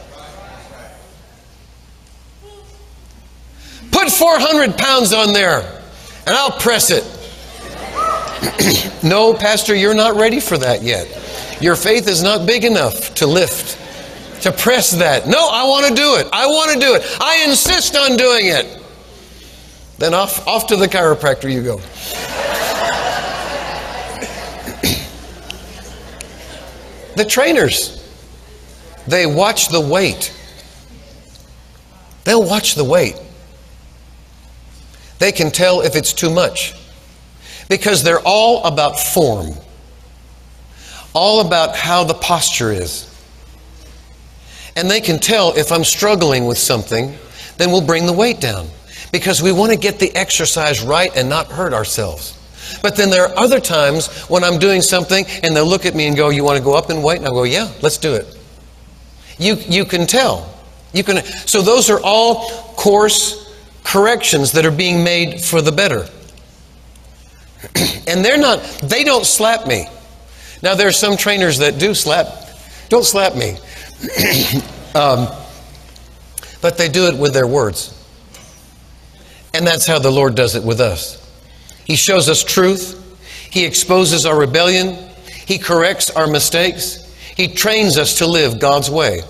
Put 3.92 4.12
400 4.12 4.78
pounds 4.78 5.14
on 5.14 5.34
there 5.34 5.82
and 6.28 6.36
I'll 6.36 6.52
press 6.52 6.92
it. 6.92 7.04
no, 9.04 9.34
Pastor, 9.34 9.74
you're 9.74 9.96
not 9.96 10.16
ready 10.16 10.40
for 10.40 10.60
that 10.60 10.84
yet. 10.84 11.08
Your 11.60 11.76
faith 11.76 12.08
is 12.08 12.22
not 12.22 12.46
big 12.46 12.64
enough 12.64 13.16
to 13.16 13.26
lift, 13.26 14.44
to 14.44 14.52
press 14.52 14.92
that. 14.92 15.28
No, 15.28 15.50
I 15.52 15.64
want 15.64 15.88
to 15.88 15.96
do 15.96 16.18
it. 16.18 16.28
I 16.32 16.46
want 16.46 16.72
to 16.74 16.80
do 16.80 16.94
it. 16.94 17.02
I 17.20 17.46
insist 17.48 17.96
on 17.96 18.16
doing 18.16 18.46
it. 18.46 18.80
Then 19.98 20.14
off, 20.14 20.48
off 20.48 20.68
to 20.68 20.76
the 20.76 20.88
chiropractor 20.88 21.52
you 21.52 21.64
go. 21.64 21.82
The 27.16 27.26
trainers, 27.26 27.98
they 29.08 29.26
watch 29.26 29.68
the 29.70 29.82
weight. 29.82 30.34
They'll 32.24 32.48
watch 32.48 32.76
the 32.76 32.84
weight. 32.84 33.16
They 35.20 35.32
can 35.32 35.52
tell 35.52 35.82
if 35.82 35.96
it's 35.96 36.14
too 36.14 36.30
much 36.30 36.74
because 37.70 38.04
they're 38.04 38.22
all 38.26 38.64
about 38.64 39.00
form, 39.00 39.52
all 41.14 41.46
about 41.46 41.76
how 41.76 42.04
the 42.04 42.14
posture 42.14 42.72
is. 42.72 43.08
And 44.76 44.90
they 44.90 45.02
can 45.02 45.20
tell 45.20 45.54
if 45.56 45.72
I'm 45.72 45.84
struggling 45.84 46.46
with 46.46 46.58
something, 46.58 47.16
then 47.58 47.72
we'll 47.72 47.86
bring 47.86 48.06
the 48.06 48.14
weight 48.14 48.40
down 48.40 48.68
because 49.12 49.42
we 49.42 49.52
want 49.52 49.72
to 49.72 49.78
get 49.78 50.00
the 50.00 50.16
exercise 50.16 50.82
right 50.82 51.16
and 51.16 51.30
not 51.30 51.52
hurt 51.52 51.74
ourselves. 51.74 52.38
But 52.82 52.96
then 52.96 53.10
there 53.10 53.26
are 53.26 53.38
other 53.38 53.60
times 53.60 54.08
when 54.30 54.44
I'm 54.44 54.60
doing 54.60 54.82
something 54.82 55.26
and 55.44 55.56
they'll 55.56 55.66
look 55.66 55.86
at 55.86 55.96
me 55.96 56.08
and 56.08 56.16
go, 56.16 56.30
You 56.30 56.44
want 56.44 56.58
to 56.58 56.64
go 56.64 56.74
up 56.74 56.90
in 56.90 57.02
weight? 57.02 57.18
And 57.18 57.26
I'll 57.26 57.34
go, 57.34 57.44
Yeah, 57.44 57.72
let's 57.82 57.98
do 57.98 58.14
it. 58.14 58.38
You, 59.38 59.56
you 59.68 59.86
can 59.86 60.06
tell. 60.06 60.54
You 60.94 61.04
can, 61.04 61.24
so 61.24 61.62
those 61.62 61.90
are 61.90 62.00
all 62.04 62.50
course 62.76 63.56
corrections 63.84 64.52
that 64.54 64.66
are 64.66 64.72
being 64.72 65.04
made 65.04 65.42
for 65.42 65.62
the 65.62 65.72
better. 65.72 66.08
and 68.08 68.24
they're 68.24 68.38
not, 68.38 68.62
they 68.84 69.04
don't 69.04 69.26
slap 69.26 69.68
me. 69.68 69.88
Now, 70.62 70.76
there 70.76 70.88
are 70.88 70.94
some 70.94 71.18
trainers 71.18 71.58
that 71.60 71.80
do 71.80 71.94
slap, 71.94 72.28
don't 72.90 73.06
slap 73.06 73.36
me. 73.36 73.58
um, 74.96 75.28
but 76.62 76.78
they 76.78 76.88
do 76.90 77.08
it 77.08 77.18
with 77.18 77.34
their 77.34 77.48
words. 77.48 77.98
And 79.54 79.66
that's 79.66 79.86
how 79.86 80.00
the 80.00 80.12
Lord 80.12 80.36
does 80.36 80.56
it 80.56 80.64
with 80.64 80.80
us. 80.80 81.21
He 81.92 81.98
shows 81.98 82.30
us 82.30 82.42
truth. 82.42 83.20
He 83.52 83.66
exposes 83.66 84.26
our 84.26 84.40
rebellion. 84.40 84.98
He 85.46 85.58
corrects 85.58 86.10
our 86.10 86.26
mistakes. 86.26 87.04
He 87.36 87.50
trains 87.50 87.98
us 87.98 88.20
to 88.20 88.28
live 88.28 88.62
God's 88.62 88.90
way. 88.90 89.24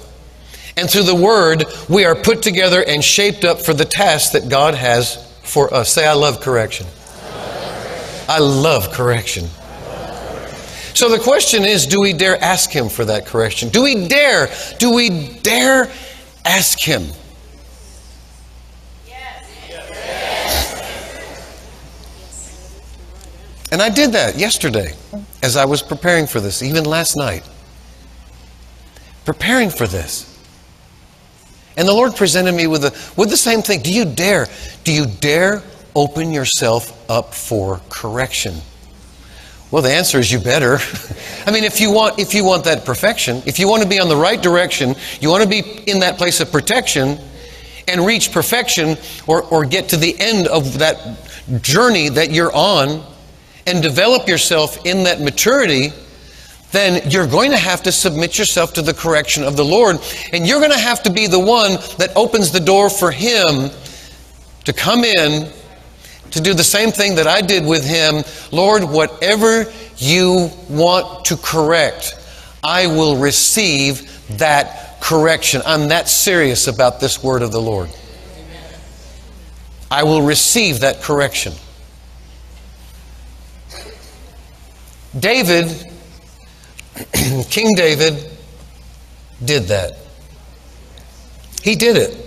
And 0.77 0.87
through 0.87 1.05
the 1.05 1.15
Word, 1.15 1.65
we 1.89 2.05
are 2.05 2.13
put 2.13 2.43
together 2.43 2.83
and 2.87 3.03
shaped 3.03 3.45
up 3.45 3.61
for 3.61 3.73
the 3.73 3.83
task 3.83 4.33
that 4.33 4.47
God 4.47 4.75
has 4.75 5.27
for 5.41 5.73
us. 5.73 5.91
Say, 5.91 6.05
I 6.05 6.13
love 6.13 6.39
correction. 6.39 6.85
I 8.29 8.37
love 8.37 8.91
correction. 8.91 9.45
So 10.93 11.09
the 11.09 11.17
question 11.17 11.65
is 11.65 11.87
do 11.87 11.99
we 11.99 12.13
dare 12.13 12.39
ask 12.43 12.69
Him 12.69 12.89
for 12.89 13.05
that 13.05 13.25
correction? 13.25 13.69
Do 13.69 13.81
we 13.81 14.07
dare? 14.07 14.49
Do 14.77 14.93
we 14.93 15.29
dare 15.39 15.91
ask 16.45 16.77
Him? 16.77 17.07
And 23.71 23.81
I 23.81 23.89
did 23.89 24.11
that 24.11 24.37
yesterday 24.37 24.93
as 25.41 25.55
I 25.55 25.65
was 25.65 25.81
preparing 25.81 26.27
for 26.27 26.39
this, 26.39 26.61
even 26.61 26.83
last 26.83 27.15
night. 27.15 27.47
Preparing 29.25 29.69
for 29.69 29.87
this. 29.87 30.27
And 31.77 31.87
the 31.87 31.93
Lord 31.93 32.15
presented 32.15 32.51
me 32.53 32.67
with, 32.67 32.83
a, 32.83 32.91
with 33.15 33.29
the 33.29 33.37
same 33.37 33.61
thing. 33.61 33.81
Do 33.81 33.93
you 33.93 34.03
dare? 34.03 34.47
Do 34.83 34.91
you 34.91 35.05
dare 35.05 35.63
open 35.95 36.31
yourself 36.31 37.09
up 37.09 37.33
for 37.33 37.79
correction? 37.89 38.55
Well, 39.71 39.81
the 39.81 39.93
answer 39.93 40.19
is 40.19 40.29
you 40.29 40.39
better. 40.39 40.79
I 41.45 41.51
mean, 41.51 41.63
if 41.63 41.79
you 41.79 41.91
want 41.91 42.19
if 42.19 42.33
you 42.33 42.43
want 42.43 42.65
that 42.65 42.83
perfection, 42.83 43.41
if 43.45 43.57
you 43.57 43.69
want 43.69 43.83
to 43.83 43.87
be 43.87 43.99
on 43.99 44.09
the 44.09 44.17
right 44.17 44.41
direction, 44.41 44.95
you 45.21 45.29
want 45.29 45.43
to 45.43 45.49
be 45.49 45.61
in 45.89 45.99
that 45.99 46.17
place 46.17 46.41
of 46.41 46.51
protection 46.51 47.17
and 47.87 48.05
reach 48.05 48.33
perfection 48.33 48.97
or, 49.27 49.43
or 49.43 49.63
get 49.63 49.89
to 49.89 49.97
the 49.97 50.19
end 50.19 50.47
of 50.47 50.79
that 50.79 51.17
journey 51.61 52.09
that 52.09 52.31
you're 52.31 52.53
on, 52.53 53.01
and 53.67 53.81
develop 53.81 54.27
yourself 54.27 54.85
in 54.85 55.03
that 55.03 55.21
maturity, 55.21 55.91
then 56.71 57.09
you're 57.09 57.27
going 57.27 57.51
to 57.51 57.57
have 57.57 57.83
to 57.83 57.91
submit 57.91 58.37
yourself 58.37 58.73
to 58.73 58.81
the 58.81 58.93
correction 58.93 59.43
of 59.43 59.57
the 59.57 59.65
Lord. 59.65 59.97
And 60.31 60.47
you're 60.47 60.59
going 60.59 60.71
to 60.71 60.77
have 60.77 61.03
to 61.03 61.11
be 61.11 61.27
the 61.27 61.39
one 61.39 61.73
that 61.97 62.11
opens 62.15 62.51
the 62.51 62.59
door 62.59 62.89
for 62.89 63.11
Him 63.11 63.69
to 64.63 64.73
come 64.73 65.03
in 65.03 65.51
to 66.31 66.41
do 66.41 66.53
the 66.53 66.63
same 66.63 66.91
thing 66.91 67.15
that 67.15 67.27
I 67.27 67.41
did 67.41 67.65
with 67.65 67.85
Him. 67.85 68.23
Lord, 68.51 68.83
whatever 68.83 69.71
you 69.97 70.49
want 70.69 71.25
to 71.25 71.37
correct, 71.37 72.17
I 72.63 72.87
will 72.87 73.17
receive 73.17 74.37
that 74.37 75.01
correction. 75.01 75.61
I'm 75.65 75.89
that 75.89 76.07
serious 76.07 76.67
about 76.67 76.99
this 76.99 77.21
word 77.21 77.41
of 77.41 77.51
the 77.51 77.61
Lord. 77.61 77.89
I 79.89 80.03
will 80.03 80.21
receive 80.21 80.79
that 80.81 81.01
correction. 81.01 81.53
David, 85.17 85.67
King 87.49 87.75
David, 87.75 88.29
did 89.43 89.63
that. 89.63 89.97
He 91.63 91.75
did 91.75 91.97
it. 91.97 92.17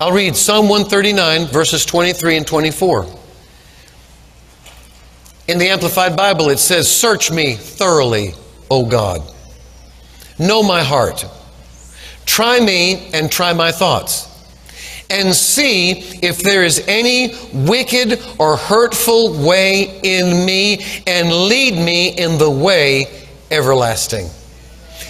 I'll 0.00 0.12
read 0.12 0.34
Psalm 0.34 0.68
139, 0.68 1.46
verses 1.46 1.84
23 1.84 2.38
and 2.38 2.46
24. 2.46 3.06
In 5.46 5.58
the 5.58 5.68
Amplified 5.68 6.16
Bible, 6.16 6.48
it 6.48 6.58
says, 6.58 6.90
Search 6.90 7.30
me 7.30 7.54
thoroughly, 7.54 8.34
O 8.70 8.86
God. 8.86 9.22
Know 10.38 10.62
my 10.62 10.82
heart. 10.82 11.26
Try 12.26 12.58
me 12.60 13.10
and 13.12 13.30
try 13.30 13.52
my 13.52 13.70
thoughts. 13.70 14.33
And 15.10 15.34
see 15.34 15.92
if 16.22 16.38
there 16.38 16.64
is 16.64 16.84
any 16.88 17.34
wicked 17.52 18.20
or 18.38 18.56
hurtful 18.56 19.32
way 19.46 20.00
in 20.02 20.44
me 20.46 20.84
and 21.06 21.30
lead 21.30 21.74
me 21.74 22.08
in 22.08 22.38
the 22.38 22.50
way 22.50 23.26
everlasting. 23.50 24.28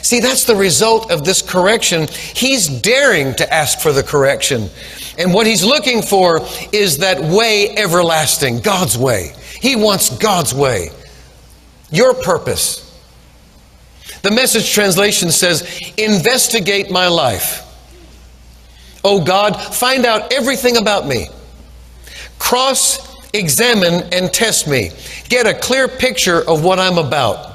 See, 0.02 0.20
that's 0.20 0.44
the 0.44 0.56
result 0.56 1.10
of 1.10 1.24
this 1.24 1.40
correction. 1.40 2.08
He's 2.08 2.68
daring 2.68 3.34
to 3.36 3.54
ask 3.54 3.80
for 3.80 3.90
the 3.90 4.02
correction. 4.02 4.68
And 5.16 5.32
what 5.32 5.46
he's 5.46 5.64
looking 5.64 6.02
for 6.02 6.40
is 6.72 6.98
that 6.98 7.20
way 7.20 7.74
everlasting, 7.76 8.60
God's 8.60 8.98
way. 8.98 9.32
He 9.62 9.76
wants 9.76 10.10
God's 10.18 10.54
way, 10.54 10.90
your 11.90 12.12
purpose. 12.12 12.82
The 14.20 14.30
message 14.30 14.72
translation 14.72 15.30
says, 15.30 15.62
Investigate 15.96 16.90
my 16.90 17.08
life. 17.08 17.62
Oh 19.04 19.22
God, 19.22 19.52
find 19.52 20.06
out 20.06 20.32
everything 20.32 20.78
about 20.78 21.06
me. 21.06 21.28
Cross 22.38 23.14
examine 23.34 24.08
and 24.12 24.32
test 24.32 24.66
me. 24.66 24.90
Get 25.28 25.46
a 25.46 25.54
clear 25.54 25.88
picture 25.88 26.40
of 26.48 26.64
what 26.64 26.78
I'm 26.78 26.98
about. 26.98 27.52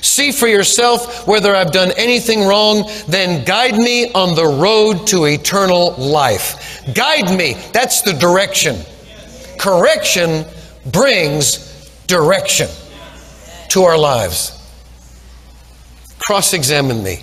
See 0.00 0.32
for 0.32 0.48
yourself 0.48 1.28
whether 1.28 1.54
I've 1.54 1.72
done 1.72 1.92
anything 1.96 2.44
wrong, 2.44 2.90
then 3.06 3.44
guide 3.44 3.76
me 3.76 4.10
on 4.12 4.34
the 4.34 4.46
road 4.46 5.06
to 5.08 5.26
eternal 5.26 5.92
life. 5.92 6.82
Guide 6.94 7.36
me. 7.36 7.54
That's 7.72 8.02
the 8.02 8.12
direction. 8.14 8.76
Correction 9.58 10.44
brings 10.90 11.68
direction 12.08 12.68
to 13.68 13.82
our 13.82 13.96
lives. 13.96 14.58
Cross 16.18 16.54
examine 16.54 17.02
me. 17.02 17.22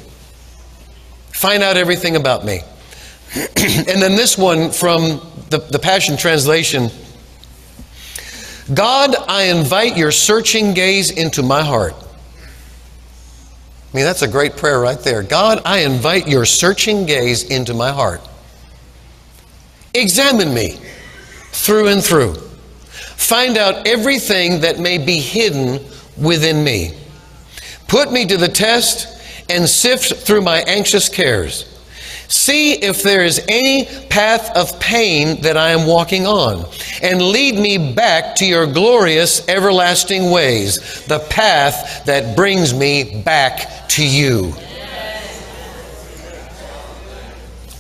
Find 1.32 1.64
out 1.64 1.78
everything 1.78 2.16
about 2.16 2.46
me. 2.46 2.62
and 3.36 4.02
then 4.02 4.16
this 4.16 4.38
one 4.38 4.72
from 4.72 5.22
the, 5.50 5.60
the 5.72 5.80
Passion 5.80 6.18
Translation 6.18 6.90
God, 8.74 9.16
I 9.28 9.44
invite 9.46 9.98
your 9.98 10.12
searching 10.12 10.76
gaze 10.76 11.10
into 11.10 11.42
my 11.42 11.64
heart. 11.64 11.96
I 13.92 13.98
mean, 13.98 14.06
that's 14.06 14.22
a 14.22 14.28
great 14.28 14.58
prayer 14.58 14.80
right 14.80 15.00
there. 15.00 15.24
God, 15.24 15.64
I 15.66 15.80
invite 15.80 16.28
your 16.28 16.46
searching 16.46 17.08
gaze 17.08 17.44
into 17.44 17.74
my 17.74 17.92
heart. 17.92 18.22
Examine 19.96 20.54
me 20.54 20.80
through 21.52 21.88
and 21.88 22.04
through. 22.04 22.36
Find 22.36 23.58
out 23.58 23.88
everything 23.88 24.62
that 24.62 24.78
may 24.80 25.00
be 25.00 25.20
hidden 25.20 25.84
within 26.16 26.64
me. 26.64 26.96
Put 27.88 28.12
me 28.12 28.28
to 28.28 28.38
the 28.38 28.48
test 28.48 29.08
and 29.50 29.68
sift 29.68 30.14
through 30.14 30.42
my 30.42 30.60
anxious 30.60 31.10
cares. 31.10 31.69
See 32.30 32.74
if 32.74 33.02
there 33.02 33.26
is 33.26 33.44
any 33.50 33.86
path 34.10 34.56
of 34.56 34.80
pain 34.80 35.42
that 35.42 35.58
I 35.58 35.72
am 35.72 35.88
walking 35.88 36.28
on, 36.28 36.64
and 37.02 37.22
lead 37.22 37.56
me 37.56 37.94
back 37.94 38.36
to 38.36 38.46
your 38.46 38.68
glorious 38.68 39.48
everlasting 39.50 40.30
ways, 40.30 41.04
the 41.06 41.20
path 41.32 42.06
that 42.06 42.36
brings 42.36 42.72
me 42.72 43.24
back 43.24 43.88
to 43.90 44.08
you. 44.08 44.54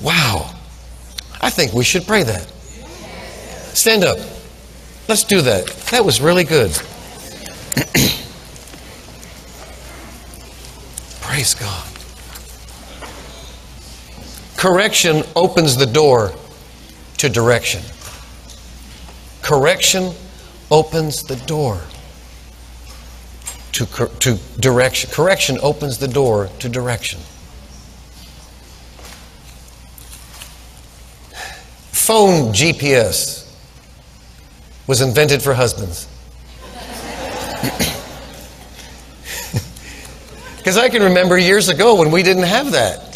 Wow. 0.01 0.55
I 1.41 1.51
think 1.51 1.73
we 1.73 1.83
should 1.83 2.07
pray 2.07 2.23
that. 2.23 2.51
Stand 3.75 4.03
up. 4.03 4.17
Let's 5.07 5.23
do 5.23 5.41
that. 5.41 5.67
That 5.91 6.03
was 6.03 6.21
really 6.21 6.43
good. 6.43 6.71
Praise 11.21 11.53
God. 11.53 11.88
Correction 14.59 15.23
opens 15.37 15.77
the 15.77 15.85
door 15.85 16.33
to 17.15 17.29
direction. 17.29 17.81
Correction 19.41 20.11
opens 20.69 21.23
the 21.23 21.37
door 21.47 21.79
to, 23.71 23.85
to 23.85 24.37
direction. 24.59 25.09
Correction 25.11 25.57
opens 25.61 25.97
the 25.97 26.09
door 26.09 26.49
to 26.59 26.67
direction. 26.67 27.21
Phone 31.93 32.51
GPS 32.51 33.49
was 34.87 34.99
invented 34.99 35.41
for 35.41 35.53
husbands. 35.53 36.05
Because 40.57 40.77
I 40.77 40.89
can 40.89 41.01
remember 41.01 41.37
years 41.37 41.69
ago 41.69 41.95
when 41.95 42.11
we 42.11 42.21
didn't 42.21 42.43
have 42.43 42.73
that. 42.73 43.08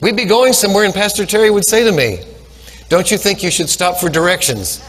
We'd 0.00 0.16
be 0.16 0.24
going 0.24 0.52
somewhere, 0.52 0.84
and 0.84 0.94
Pastor 0.94 1.26
Terry 1.26 1.50
would 1.50 1.66
say 1.66 1.84
to 1.84 1.92
me, 1.92 2.20
Don't 2.88 3.10
you 3.10 3.18
think 3.18 3.42
you 3.42 3.50
should 3.50 3.68
stop 3.68 3.98
for 3.98 4.08
directions? 4.08 4.82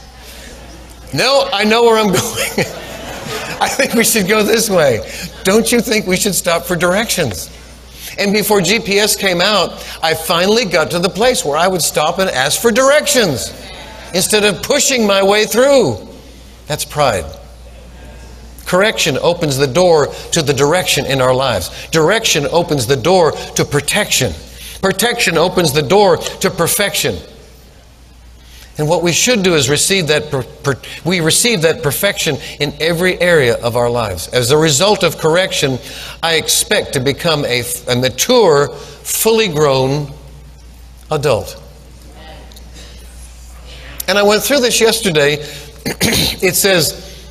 No, 1.14 1.50
I 1.52 1.64
know 1.64 1.84
where 1.84 1.98
I'm 1.98 2.08
going. 2.14 2.66
I 3.62 3.68
think 3.68 3.94
we 3.94 4.04
should 4.04 4.28
go 4.28 4.44
this 4.44 4.70
way. 4.70 5.02
Don't 5.44 5.72
you 5.72 5.82
think 5.82 6.06
we 6.06 6.16
should 6.16 6.36
stop 6.36 6.64
for 6.64 6.76
directions? 6.76 7.50
And 8.18 8.34
before 8.34 8.60
GPS 8.60 9.18
came 9.18 9.42
out, 9.42 9.72
I 10.02 10.14
finally 10.14 10.66
got 10.66 10.92
to 10.92 11.00
the 11.00 11.10
place 11.10 11.44
where 11.44 11.58
I 11.58 11.68
would 11.68 11.82
stop 11.82 12.20
and 12.20 12.30
ask 12.30 12.62
for 12.62 12.72
directions 12.72 13.54
instead 14.14 14.44
of 14.44 14.62
pushing 14.62 15.06
my 15.08 15.24
way 15.24 15.46
through. 15.46 16.08
That's 16.68 16.86
pride. 16.86 17.26
Correction 18.66 19.18
opens 19.22 19.58
the 19.58 19.68
door 19.68 20.08
to 20.32 20.42
the 20.42 20.54
direction 20.54 21.06
in 21.06 21.22
our 21.22 21.34
lives. 21.34 21.88
Direction 21.90 22.46
opens 22.52 22.86
the 22.86 22.96
door 22.96 23.32
to 23.32 23.66
protection. 23.66 24.34
Protection 24.82 25.38
opens 25.38 25.74
the 25.74 25.82
door 25.82 26.18
to 26.18 26.50
perfection. 26.50 27.18
And 28.78 28.88
what 28.88 29.04
we 29.04 29.12
should 29.12 29.44
do 29.44 29.56
is 29.56 29.70
receive 29.70 30.08
that 30.08 30.32
per, 30.32 30.44
per, 30.44 30.80
we 31.04 31.20
receive 31.20 31.64
that 31.64 31.84
perfection 31.84 32.38
in 32.62 32.74
every 32.80 33.20
area 33.20 33.56
of 33.62 33.76
our 33.76 33.90
lives. 33.90 34.30
As 34.30 34.52
a 34.52 34.58
result 34.58 35.04
of 35.04 35.18
correction, 35.18 35.80
I 36.24 36.36
expect 36.36 36.94
to 36.94 37.02
become 37.02 37.44
a, 37.44 37.64
a 37.90 37.96
mature, 37.98 38.70
fully 38.70 39.50
grown 39.50 40.14
adult. 41.12 41.62
And 44.08 44.18
I 44.18 44.24
went 44.24 44.44
through 44.44 44.62
this 44.62 44.80
yesterday. 44.80 45.34
it 45.86 46.56
says, 46.56 47.28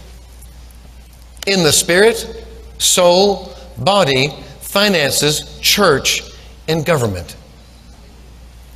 in 1.46 1.62
the 1.62 1.72
spirit, 1.72 2.46
soul, 2.76 3.54
body, 3.78 4.34
finances, 4.60 5.58
church, 5.60 6.27
and 6.68 6.84
government. 6.84 7.36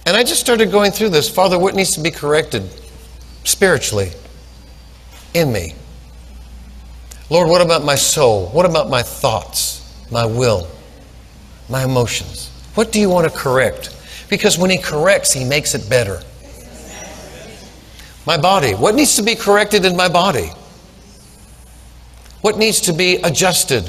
And 0.06 0.16
I 0.16 0.24
just 0.24 0.40
started 0.40 0.72
going 0.72 0.90
through 0.90 1.10
this. 1.10 1.28
Father, 1.28 1.58
what 1.58 1.74
needs 1.74 1.92
to 1.92 2.00
be 2.00 2.10
corrected 2.10 2.68
spiritually 3.44 4.10
in 5.34 5.52
me? 5.52 5.74
Lord, 7.30 7.48
what 7.48 7.62
about 7.62 7.84
my 7.84 7.94
soul? 7.94 8.48
What 8.48 8.66
about 8.66 8.90
my 8.90 9.02
thoughts, 9.02 10.04
my 10.10 10.26
will, 10.26 10.66
my 11.68 11.84
emotions? 11.84 12.50
What 12.74 12.90
do 12.90 13.00
you 13.00 13.08
want 13.08 13.30
to 13.30 13.38
correct? 13.38 13.96
Because 14.28 14.58
when 14.58 14.70
He 14.70 14.78
corrects, 14.78 15.32
He 15.32 15.44
makes 15.44 15.74
it 15.74 15.88
better. 15.88 16.20
My 18.26 18.36
body. 18.36 18.72
What 18.72 18.94
needs 18.94 19.16
to 19.16 19.22
be 19.22 19.34
corrected 19.34 19.84
in 19.84 19.96
my 19.96 20.08
body? 20.08 20.50
What 22.40 22.58
needs 22.58 22.80
to 22.82 22.92
be 22.92 23.16
adjusted? 23.16 23.88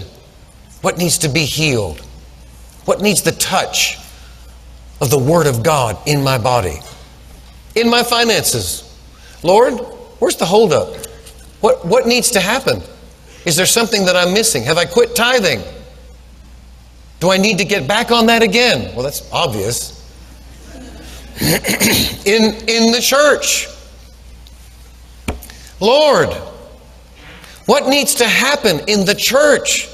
What 0.82 0.98
needs 0.98 1.18
to 1.20 1.30
be 1.30 1.46
healed? 1.46 2.06
What 2.86 3.02
needs 3.02 3.22
the 3.22 3.32
touch 3.32 3.98
of 5.04 5.10
the 5.10 5.18
Word 5.20 5.48
of 5.48 5.64
God 5.64 5.98
in 6.08 6.24
my 6.24 6.38
body, 6.38 6.80
in 7.76 7.90
my 7.90 8.04
finances. 8.04 8.90
Lord, 9.44 9.74
where's 10.20 10.38
the 10.38 10.46
holdup? 10.46 10.96
What, 11.60 11.86
what 11.86 12.08
needs 12.08 12.32
to 12.32 12.40
happen? 12.40 12.82
Is 13.46 13.58
there 13.58 13.66
something 13.66 14.06
that 14.06 14.16
I'm 14.16 14.34
missing? 14.34 14.64
Have 14.64 14.78
I 14.78 14.86
quit 14.86 15.16
tithing? 15.16 15.62
Do 17.20 17.32
I 17.32 17.38
need 17.38 17.58
to 17.58 17.66
get 17.66 17.88
back 17.88 18.12
on 18.12 18.28
that 18.28 18.44
again? 18.44 18.94
Well, 18.96 19.04
that's 19.04 19.30
obvious. 19.32 20.00
in, 21.42 22.56
in 22.68 22.92
the 22.92 23.00
church. 23.02 23.68
Lord, 25.82 26.30
what 27.66 27.88
needs 27.88 28.16
to 28.16 28.28
happen 28.28 28.82
in 28.88 29.06
the 29.06 29.16
church? 29.16 29.90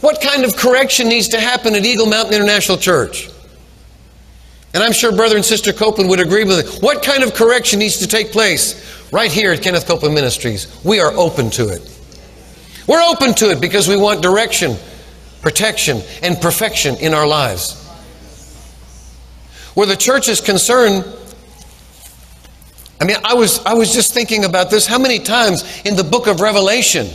What 0.00 0.20
kind 0.20 0.44
of 0.44 0.56
correction 0.56 1.08
needs 1.08 1.28
to 1.28 1.40
happen 1.40 1.74
at 1.74 1.84
Eagle 1.84 2.06
Mountain 2.06 2.34
International 2.34 2.76
Church? 2.76 3.30
And 4.74 4.82
I'm 4.82 4.92
sure 4.92 5.12
Brother 5.12 5.36
and 5.36 5.44
Sister 5.44 5.72
Copeland 5.72 6.10
would 6.10 6.20
agree 6.20 6.44
with 6.44 6.58
it. 6.58 6.82
What 6.82 7.02
kind 7.02 7.22
of 7.22 7.32
correction 7.32 7.78
needs 7.78 7.98
to 7.98 8.08
take 8.08 8.32
place 8.32 9.08
right 9.12 9.30
here 9.30 9.52
at 9.52 9.62
Kenneth 9.62 9.86
Copeland 9.86 10.14
Ministries? 10.14 10.66
We 10.84 11.00
are 11.00 11.12
open 11.12 11.48
to 11.50 11.68
it. 11.68 11.90
We're 12.88 13.02
open 13.02 13.34
to 13.34 13.50
it 13.50 13.60
because 13.60 13.88
we 13.88 13.96
want 13.96 14.20
direction, 14.20 14.76
protection, 15.40 16.02
and 16.22 16.40
perfection 16.40 16.96
in 16.96 17.14
our 17.14 17.26
lives. 17.26 17.80
Where 19.74 19.86
the 19.86 19.96
church 19.96 20.28
is 20.28 20.40
concerned, 20.40 21.04
I 23.00 23.04
mean, 23.04 23.16
I 23.24 23.34
was, 23.34 23.64
I 23.64 23.74
was 23.74 23.92
just 23.92 24.12
thinking 24.12 24.44
about 24.44 24.70
this. 24.70 24.86
How 24.86 24.98
many 24.98 25.18
times 25.20 25.82
in 25.84 25.94
the 25.96 26.04
book 26.04 26.26
of 26.26 26.40
Revelation 26.40 27.08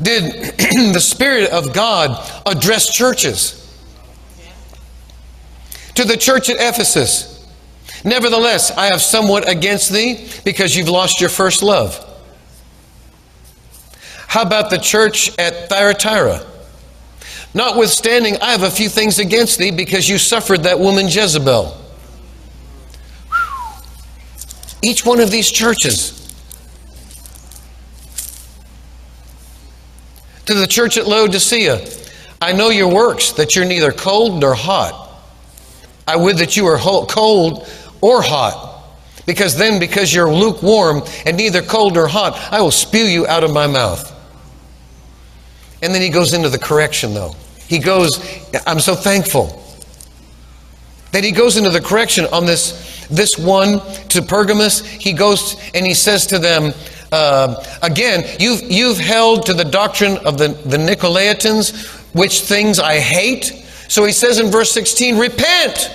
did 0.00 0.32
the 0.94 1.00
Spirit 1.00 1.50
of 1.50 1.72
God 1.72 2.30
address 2.46 2.92
churches? 2.92 3.54
To 5.94 6.04
the 6.04 6.16
church 6.16 6.48
at 6.48 6.56
Ephesus, 6.56 7.46
nevertheless, 8.04 8.70
I 8.70 8.86
have 8.86 9.02
somewhat 9.02 9.48
against 9.48 9.92
thee 9.92 10.28
because 10.44 10.76
you've 10.76 10.88
lost 10.88 11.20
your 11.20 11.30
first 11.30 11.62
love. 11.62 12.04
How 14.28 14.42
about 14.42 14.70
the 14.70 14.78
church 14.78 15.36
at 15.38 15.68
Thyatira? 15.68 16.46
Notwithstanding, 17.54 18.36
I 18.42 18.52
have 18.52 18.62
a 18.62 18.70
few 18.70 18.88
things 18.88 19.18
against 19.18 19.58
thee 19.58 19.70
because 19.70 20.08
you 20.08 20.18
suffered 20.18 20.64
that 20.64 20.78
woman 20.78 21.06
Jezebel. 21.08 21.76
Each 24.82 25.04
one 25.04 25.18
of 25.18 25.30
these 25.30 25.50
churches. 25.50 26.17
To 30.48 30.54
the 30.54 30.66
church 30.66 30.96
at 30.96 31.06
Laodicea, 31.06 31.86
I 32.40 32.52
know 32.52 32.70
your 32.70 32.90
works, 32.90 33.32
that 33.32 33.54
you're 33.54 33.66
neither 33.66 33.92
cold 33.92 34.40
nor 34.40 34.54
hot. 34.54 35.20
I 36.06 36.16
would 36.16 36.38
that 36.38 36.56
you 36.56 36.64
were 36.64 36.78
cold 36.78 37.68
or 38.00 38.22
hot. 38.22 38.82
Because 39.26 39.58
then, 39.58 39.78
because 39.78 40.14
you're 40.14 40.32
lukewarm 40.32 41.02
and 41.26 41.36
neither 41.36 41.60
cold 41.60 41.96
nor 41.96 42.08
hot, 42.08 42.32
I 42.50 42.62
will 42.62 42.70
spew 42.70 43.04
you 43.04 43.26
out 43.26 43.44
of 43.44 43.52
my 43.52 43.66
mouth. 43.66 44.10
And 45.82 45.94
then 45.94 46.00
he 46.00 46.08
goes 46.08 46.32
into 46.32 46.48
the 46.48 46.58
correction, 46.58 47.12
though. 47.12 47.34
He 47.66 47.78
goes, 47.78 48.18
I'm 48.66 48.80
so 48.80 48.94
thankful 48.94 49.62
that 51.12 51.24
he 51.24 51.30
goes 51.30 51.58
into 51.58 51.68
the 51.68 51.82
correction 51.82 52.24
on 52.32 52.46
this, 52.46 53.06
this 53.10 53.36
one 53.36 53.80
to 54.08 54.22
Pergamus. 54.22 54.80
He 54.80 55.12
goes 55.12 55.60
and 55.74 55.86
he 55.86 55.92
says 55.92 56.26
to 56.28 56.38
them, 56.38 56.72
uh, 57.12 57.64
again, 57.82 58.24
you've, 58.38 58.62
you've 58.62 58.98
held 58.98 59.46
to 59.46 59.54
the 59.54 59.64
doctrine 59.64 60.18
of 60.18 60.38
the, 60.38 60.48
the 60.48 60.76
Nicolaitans, 60.76 61.86
which 62.14 62.42
things 62.42 62.78
I 62.78 62.98
hate. 62.98 63.46
So 63.88 64.04
he 64.04 64.12
says 64.12 64.38
in 64.38 64.50
verse 64.50 64.70
16, 64.72 65.18
repent. 65.18 65.90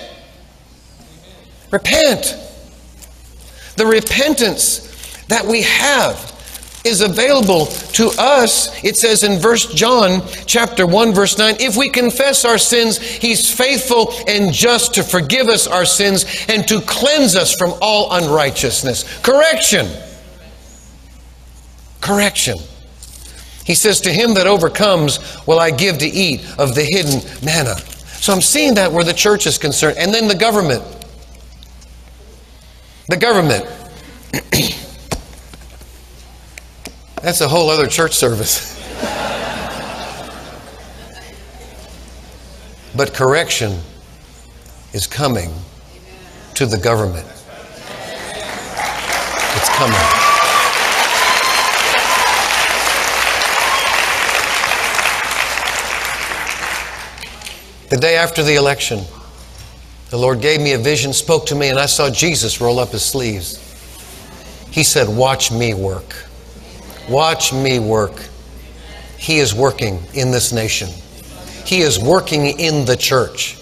Repent. 1.72 2.38
The 3.76 3.86
repentance 3.86 5.26
that 5.28 5.45
we 5.45 5.64
have 5.64 6.32
is 6.84 7.01
available 7.01 7.68
to 7.68 8.11
us. 8.18 8.84
It 8.84 8.97
says 8.97 9.24
in 9.24 9.39
verse 9.39 9.74
John 9.74 10.22
chapter 10.45 10.86
1 10.86 11.14
verse 11.14 11.38
9, 11.38 11.57
if 11.59 11.78
we 11.78 11.89
confess 11.89 12.43
our 12.43 12.57
sins, 12.57 12.97
he's 12.97 13.49
faithful 13.49 14.14
and 14.28 14.51
just 14.51 14.93
to 14.95 15.03
forgive 15.03 15.47
us 15.47 15.66
our 15.66 15.86
sins 15.86 16.26
and 16.49 16.68
to 16.68 16.82
cleanse 16.82 17.36
us 17.36 17.55
from 17.55 17.74
all 17.82 18.14
unrighteousness. 18.14 19.05
Correction. 19.22 19.88
Correction. 22.03 22.57
He 23.65 23.73
says, 23.75 24.01
To 24.01 24.11
him 24.11 24.33
that 24.33 24.45
overcomes 24.45 25.19
will 25.47 25.57
I 25.57 25.71
give 25.71 25.99
to 25.99 26.05
eat 26.05 26.41
of 26.59 26.75
the 26.75 26.83
hidden 26.83 27.21
manna. 27.45 27.77
So 27.77 28.33
I'm 28.33 28.41
seeing 28.41 28.73
that 28.73 28.91
where 28.91 29.05
the 29.05 29.13
church 29.13 29.47
is 29.47 29.57
concerned. 29.57 29.97
And 29.97 30.13
then 30.13 30.27
the 30.27 30.35
government. 30.35 30.83
The 33.07 33.15
government. 33.15 33.63
That's 37.21 37.39
a 37.39 37.47
whole 37.47 37.69
other 37.69 37.87
church 37.87 38.11
service. 38.11 38.73
but 42.97 43.13
correction 43.13 43.79
is 44.91 45.07
coming 45.07 45.53
to 46.55 46.65
the 46.65 46.77
government. 46.77 47.25
It's 49.55 49.69
coming. 49.77 50.32
The 57.93 57.99
day 57.99 58.15
after 58.15 58.41
the 58.41 58.55
election, 58.55 59.01
the 60.09 60.17
Lord 60.17 60.41
gave 60.41 60.59
me 60.59 60.73
a 60.73 60.79
vision, 60.79 61.13
spoke 61.13 61.45
to 61.45 61.55
me, 61.55 61.69
and 61.69 61.77
I 61.77 61.85
saw 61.85 62.09
Jesus 62.09 62.59
roll 62.59 62.79
up 62.79 62.89
his 62.89 63.05
sleeves. 63.05 63.59
He 64.71 64.83
said, 64.83 65.07
Watch 65.07 65.51
me 65.51 65.75
work. 65.75 66.25
Watch 67.07 67.53
me 67.53 67.77
work. 67.77 68.27
He 69.19 69.37
is 69.37 69.53
working 69.53 70.01
in 70.15 70.31
this 70.31 70.51
nation. 70.51 70.89
He 71.67 71.81
is 71.81 71.99
working 71.99 72.59
in 72.59 72.83
the 72.85 72.95
church. 72.95 73.59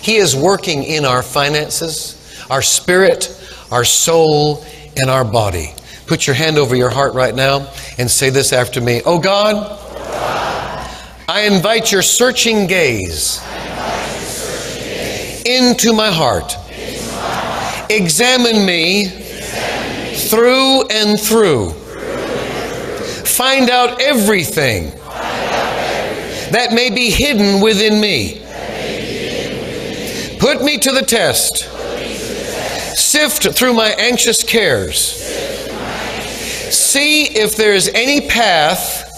He 0.00 0.14
is 0.14 0.36
working 0.36 0.84
in 0.84 1.04
our 1.04 1.24
finances, 1.24 2.40
our 2.50 2.62
spirit, 2.62 3.36
our 3.72 3.84
soul, 3.84 4.64
and 4.96 5.10
our 5.10 5.24
body. 5.24 5.74
Put 6.06 6.28
your 6.28 6.36
hand 6.36 6.56
over 6.56 6.76
your 6.76 6.90
heart 6.90 7.14
right 7.14 7.34
now 7.34 7.68
and 7.98 8.08
say 8.08 8.30
this 8.30 8.52
after 8.52 8.80
me. 8.80 9.02
Oh 9.04 9.18
God, 9.18 9.76
I 11.28 11.48
invite 11.50 11.90
your 11.90 12.02
searching 12.02 12.68
gaze 12.68 13.42
into 15.46 15.92
my 15.92 16.10
heart. 16.10 16.56
Examine 17.90 18.64
me 18.64 19.06
through 20.14 20.86
and 20.88 21.20
through 21.20 21.74
Find 23.32 23.70
out 23.70 24.02
everything 24.02 24.90
that 26.50 26.68
may 26.72 26.90
be 26.90 27.10
hidden 27.10 27.62
within 27.62 27.98
me. 27.98 28.42
Put 30.38 30.62
me 30.62 30.76
to 30.76 30.92
the 30.92 31.00
test. 31.00 31.66
Sift 32.94 33.54
through 33.54 33.72
my 33.72 33.88
anxious 33.98 34.44
cares. 34.44 35.00
See 36.70 37.24
if 37.24 37.56
there 37.56 37.74
is 37.74 37.90
any 37.94 38.28
path 38.28 39.08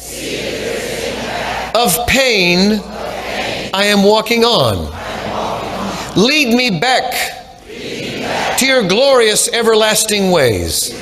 of 1.75 2.07
pain 2.07 2.81
I 3.75 3.87
am 3.87 4.05
walking 4.05 4.45
on. 4.45 5.04
Lead 6.17 6.55
me 6.55 6.79
back 6.79 7.57
to 8.59 8.67
your 8.67 8.87
glorious 8.87 9.49
everlasting 9.49 10.31
ways. 10.31 10.93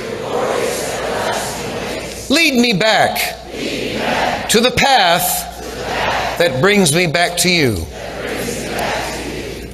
Lead 2.30 2.54
me 2.54 2.72
back, 2.72 3.44
Lead 3.52 3.92
me 3.92 3.98
back 3.98 4.48
to, 4.48 4.60
the 4.60 4.70
path, 4.70 5.58
to 5.58 5.64
the 5.68 5.84
path 5.84 6.38
that 6.38 6.62
brings 6.62 6.94
me 6.94 7.06
back 7.06 7.36
to 7.38 7.50
you. 7.50 7.84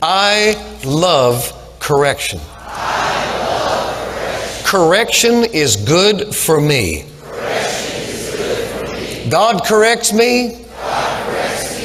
I 0.02 0.56
love 0.84 1.52
correction. 1.78 2.40
correction. 4.64 5.44
is 5.44 5.76
good 5.76 6.34
for 6.34 6.60
me. 6.60 7.04
God 9.30 9.64
corrects 9.64 10.12
me, 10.12 10.64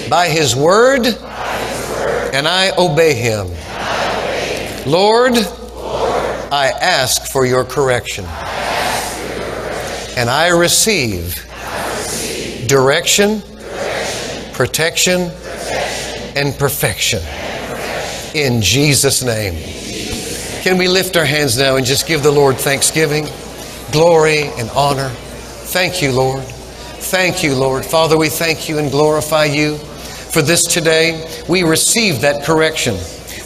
by, 0.10 0.30
His 0.30 0.56
word, 0.56 1.04
and 2.34 2.48
I 2.48 2.72
obey 2.78 3.14
Him. 3.14 3.48
Lord, 4.92 5.38
I 6.52 6.74
ask 6.82 7.32
for 7.32 7.46
your 7.46 7.64
correction. 7.64 8.26
And 10.18 10.30
I 10.30 10.50
receive, 10.50 11.36
direction, 12.68 13.44
protection, 14.54 15.32
and 16.36 16.58
perfection. 16.58 17.22
In 18.34 18.64
Jesus' 18.64 19.22
name. 19.24 19.54
Can 20.64 20.80
we 20.80 20.88
lift 20.88 21.16
our 21.16 21.26
hands 21.26 21.58
now 21.58 21.76
and 21.76 21.86
just 21.86 22.08
give 22.08 22.24
the 22.24 22.32
Lord 22.32 22.58
thanksgiving, 22.58 23.28
glory, 23.92 24.46
and 24.58 24.72
honor? 24.72 25.10
Thank 25.10 26.02
you, 26.02 26.12
Lord. 26.12 26.44
Thank 26.44 27.44
you, 27.44 27.54
Lord. 27.54 27.86
Father, 27.86 28.18
we 28.18 28.30
thank 28.30 28.68
you 28.68 28.80
and 28.80 28.90
glorify 28.90 29.46
you 29.46 29.78
for 30.34 30.42
this 30.42 30.64
today. 30.64 31.30
We 31.48 31.62
receive 31.62 32.22
that 32.22 32.44
correction. 32.44 32.96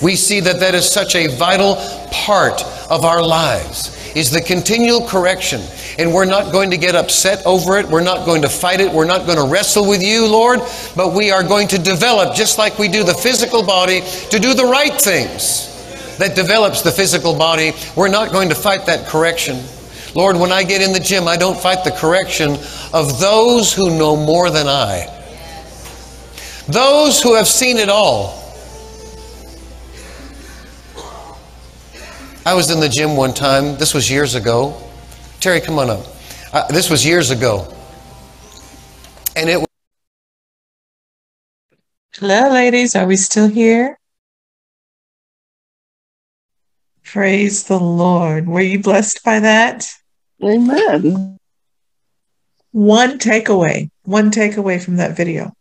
We 0.01 0.15
see 0.15 0.39
that 0.39 0.61
that 0.61 0.73
is 0.73 0.89
such 0.89 1.15
a 1.15 1.27
vital 1.27 1.75
part 2.11 2.63
of 2.89 3.03
our 3.03 3.21
lives 3.21 3.93
is 4.15 4.31
the 4.31 4.41
continual 4.41 5.05
correction. 5.05 5.61
And 5.99 6.13
we're 6.13 6.25
not 6.25 6.51
going 6.51 6.71
to 6.71 6.77
get 6.77 6.95
upset 6.95 7.45
over 7.45 7.77
it. 7.77 7.85
We're 7.87 8.03
not 8.03 8.25
going 8.25 8.41
to 8.43 8.49
fight 8.49 8.79
it. 8.79 8.91
We're 8.91 9.05
not 9.05 9.25
going 9.25 9.37
to 9.37 9.51
wrestle 9.51 9.87
with 9.87 10.01
you, 10.01 10.25
Lord. 10.27 10.61
But 10.95 11.13
we 11.13 11.29
are 11.29 11.43
going 11.43 11.67
to 11.69 11.77
develop, 11.77 12.35
just 12.35 12.57
like 12.57 12.79
we 12.79 12.87
do 12.87 13.03
the 13.03 13.13
physical 13.13 13.63
body, 13.63 14.01
to 14.31 14.39
do 14.39 14.53
the 14.53 14.63
right 14.63 14.93
things 14.93 16.17
that 16.17 16.35
develops 16.35 16.81
the 16.81 16.91
physical 16.91 17.37
body. 17.37 17.73
We're 17.95 18.07
not 18.07 18.31
going 18.31 18.49
to 18.49 18.55
fight 18.55 18.85
that 18.85 19.07
correction. 19.07 19.61
Lord, 20.15 20.37
when 20.37 20.51
I 20.51 20.63
get 20.63 20.81
in 20.81 20.93
the 20.93 20.99
gym, 20.99 21.27
I 21.27 21.37
don't 21.37 21.59
fight 21.59 21.83
the 21.83 21.91
correction 21.91 22.57
of 22.93 23.19
those 23.19 23.73
who 23.73 23.97
know 23.97 24.15
more 24.15 24.49
than 24.49 24.67
I. 24.67 25.16
Those 26.67 27.21
who 27.21 27.33
have 27.35 27.47
seen 27.47 27.77
it 27.77 27.87
all. 27.87 28.43
I 32.45 32.53
was 32.53 32.69
in 32.69 32.79
the 32.79 32.89
gym 32.89 33.15
one 33.15 33.33
time, 33.33 33.77
this 33.77 33.93
was 33.93 34.09
years 34.09 34.35
ago. 34.35 34.75
Terry, 35.39 35.61
come 35.61 35.79
on 35.79 35.89
up. 35.89 36.05
Uh, 36.51 36.67
this 36.67 36.89
was 36.89 37.05
years 37.05 37.31
ago. 37.31 37.73
And 39.35 39.49
it 39.49 39.57
was. 39.57 39.67
Hello, 42.17 42.49
ladies. 42.49 42.95
Are 42.95 43.05
we 43.05 43.15
still 43.15 43.47
here? 43.47 43.97
Praise 47.03 47.63
the 47.63 47.79
Lord. 47.79 48.47
Were 48.47 48.61
you 48.61 48.79
blessed 48.79 49.23
by 49.23 49.39
that? 49.39 49.89
Amen. 50.43 51.37
One 52.71 53.19
takeaway, 53.19 53.89
one 54.03 54.31
takeaway 54.31 54.83
from 54.83 54.97
that 54.97 55.15
video. 55.15 55.53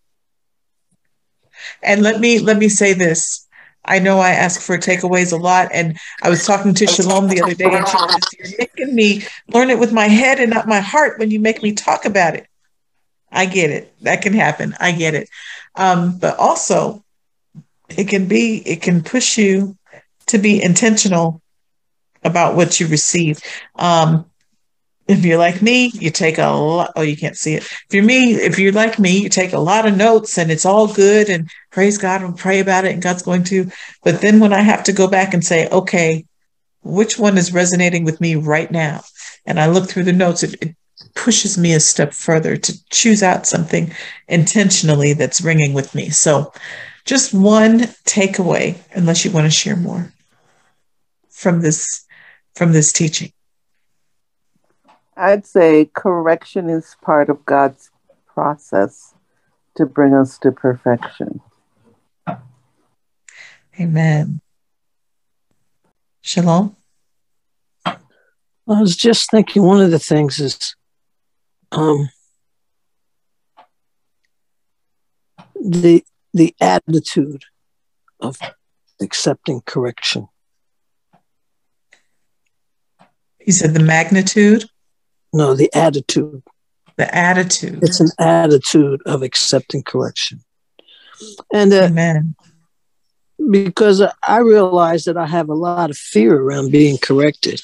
And 1.82 2.02
let 2.02 2.20
me 2.20 2.38
let 2.38 2.58
me 2.58 2.68
say 2.68 2.92
this. 2.92 3.46
I 3.84 3.98
know 4.00 4.18
I 4.18 4.30
ask 4.30 4.60
for 4.60 4.76
takeaways 4.78 5.32
a 5.32 5.36
lot. 5.36 5.68
And 5.72 5.96
I 6.22 6.28
was 6.28 6.44
talking 6.44 6.74
to 6.74 6.86
Shalom 6.86 7.28
the 7.28 7.40
other 7.40 7.54
day, 7.54 7.76
and 7.76 7.86
she 7.86 7.98
says, 7.98 8.32
You're 8.32 8.58
making 8.58 8.94
me 8.94 9.22
learn 9.52 9.70
it 9.70 9.78
with 9.78 9.92
my 9.92 10.06
head 10.08 10.40
and 10.40 10.50
not 10.50 10.66
my 10.68 10.80
heart 10.80 11.18
when 11.18 11.30
you 11.30 11.40
make 11.40 11.62
me 11.62 11.72
talk 11.72 12.04
about 12.04 12.34
it. 12.34 12.46
I 13.30 13.46
get 13.46 13.70
it. 13.70 13.92
That 14.02 14.22
can 14.22 14.32
happen. 14.32 14.74
I 14.80 14.92
get 14.92 15.14
it. 15.14 15.28
Um, 15.76 16.18
but 16.18 16.36
also, 16.38 17.04
it 17.96 18.08
can 18.08 18.26
be, 18.26 18.62
it 18.66 18.82
can 18.82 19.02
push 19.02 19.38
you 19.38 19.76
to 20.26 20.38
be 20.38 20.62
intentional 20.62 21.40
about 22.24 22.56
what 22.56 22.80
you 22.80 22.86
receive. 22.88 23.38
Um, 23.76 24.26
if 25.08 25.24
you're 25.24 25.38
like 25.38 25.62
me, 25.62 25.90
you 25.94 26.10
take 26.10 26.38
a 26.38 26.48
lot. 26.48 26.92
Oh, 26.96 27.02
you 27.02 27.16
can't 27.16 27.36
see 27.36 27.54
it. 27.54 27.62
If 27.62 27.86
you're 27.92 28.04
me, 28.04 28.34
if 28.34 28.58
you're 28.58 28.72
like 28.72 28.98
me, 28.98 29.22
you 29.22 29.28
take 29.28 29.52
a 29.52 29.58
lot 29.58 29.86
of 29.86 29.96
notes 29.96 30.36
and 30.36 30.50
it's 30.50 30.66
all 30.66 30.92
good 30.92 31.28
and 31.28 31.48
praise 31.70 31.96
God 31.96 32.22
and 32.22 32.36
pray 32.36 32.58
about 32.58 32.84
it 32.84 32.92
and 32.92 33.02
God's 33.02 33.22
going 33.22 33.44
to. 33.44 33.70
But 34.02 34.20
then 34.20 34.40
when 34.40 34.52
I 34.52 34.60
have 34.60 34.82
to 34.84 34.92
go 34.92 35.06
back 35.06 35.32
and 35.32 35.44
say, 35.44 35.68
okay, 35.68 36.24
which 36.82 37.18
one 37.18 37.38
is 37.38 37.52
resonating 37.52 38.04
with 38.04 38.20
me 38.20 38.34
right 38.34 38.70
now? 38.70 39.02
And 39.44 39.60
I 39.60 39.66
look 39.66 39.88
through 39.88 40.04
the 40.04 40.12
notes, 40.12 40.42
it, 40.42 40.60
it 40.60 40.76
pushes 41.14 41.56
me 41.56 41.72
a 41.72 41.80
step 41.80 42.12
further 42.12 42.56
to 42.56 42.88
choose 42.90 43.22
out 43.22 43.46
something 43.46 43.92
intentionally 44.28 45.12
that's 45.12 45.40
ringing 45.40 45.72
with 45.72 45.94
me. 45.94 46.10
So 46.10 46.52
just 47.04 47.32
one 47.32 47.80
takeaway, 48.04 48.76
unless 48.92 49.24
you 49.24 49.30
want 49.30 49.46
to 49.46 49.50
share 49.50 49.76
more 49.76 50.12
from 51.30 51.60
this 51.60 52.04
from 52.56 52.72
this 52.72 52.92
teaching. 52.92 53.32
I'd 55.16 55.46
say 55.46 55.86
correction 55.94 56.68
is 56.68 56.96
part 57.02 57.30
of 57.30 57.44
God's 57.46 57.90
process 58.26 59.14
to 59.76 59.86
bring 59.86 60.12
us 60.12 60.38
to 60.38 60.52
perfection. 60.52 61.40
Amen. 63.80 64.40
Shalom. 66.20 66.76
I 67.86 68.80
was 68.80 68.96
just 68.96 69.30
thinking 69.30 69.62
one 69.62 69.80
of 69.80 69.90
the 69.90 69.98
things 69.98 70.40
is 70.40 70.74
um, 71.72 72.10
the 75.54 76.04
the 76.34 76.54
attitude 76.60 77.44
of 78.20 78.38
accepting 79.00 79.62
correction. 79.64 80.28
You 83.46 83.52
said 83.52 83.72
the 83.72 83.80
magnitude? 83.80 84.64
No, 85.36 85.52
the 85.52 85.68
attitude. 85.74 86.42
The 86.96 87.14
attitude. 87.14 87.80
It's 87.82 88.00
an 88.00 88.08
attitude 88.18 89.02
of 89.04 89.22
accepting 89.22 89.82
correction. 89.82 90.42
And 91.52 91.70
uh, 91.74 91.88
Amen. 91.90 92.34
because 93.50 94.02
I 94.26 94.38
realize 94.38 95.04
that 95.04 95.18
I 95.18 95.26
have 95.26 95.50
a 95.50 95.54
lot 95.54 95.90
of 95.90 95.98
fear 95.98 96.40
around 96.40 96.72
being 96.72 96.96
corrected 96.96 97.60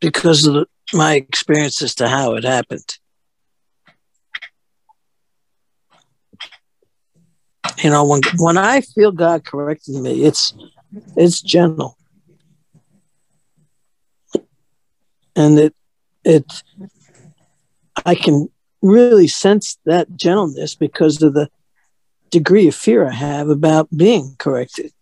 because 0.00 0.46
of 0.46 0.52
the, 0.52 0.66
my 0.92 1.14
experience 1.14 1.80
as 1.80 1.94
to 1.94 2.08
how 2.08 2.34
it 2.34 2.44
happened. 2.44 2.98
You 7.82 7.88
know, 7.88 8.06
when 8.06 8.20
when 8.36 8.58
I 8.58 8.82
feel 8.82 9.12
God 9.12 9.46
correcting 9.46 10.02
me, 10.02 10.24
it's 10.24 10.52
it's 11.16 11.40
gentle. 11.40 11.96
And 15.36 15.58
it 15.58 15.74
it 16.24 16.62
I 18.04 18.14
can 18.14 18.48
really 18.82 19.28
sense 19.28 19.78
that 19.86 20.16
gentleness 20.16 20.74
because 20.74 21.22
of 21.22 21.34
the 21.34 21.48
degree 22.30 22.68
of 22.68 22.74
fear 22.74 23.06
I 23.06 23.12
have 23.12 23.48
about 23.48 23.88
being 23.96 24.36
corrected. 24.38 24.92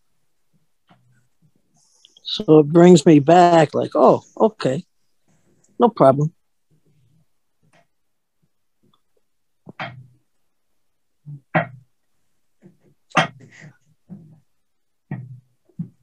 So 2.22 2.60
it 2.60 2.68
brings 2.68 3.04
me 3.04 3.18
back 3.18 3.74
like, 3.74 3.90
oh, 3.94 4.22
okay, 4.38 4.84
no 5.78 5.88
problem. 5.88 6.32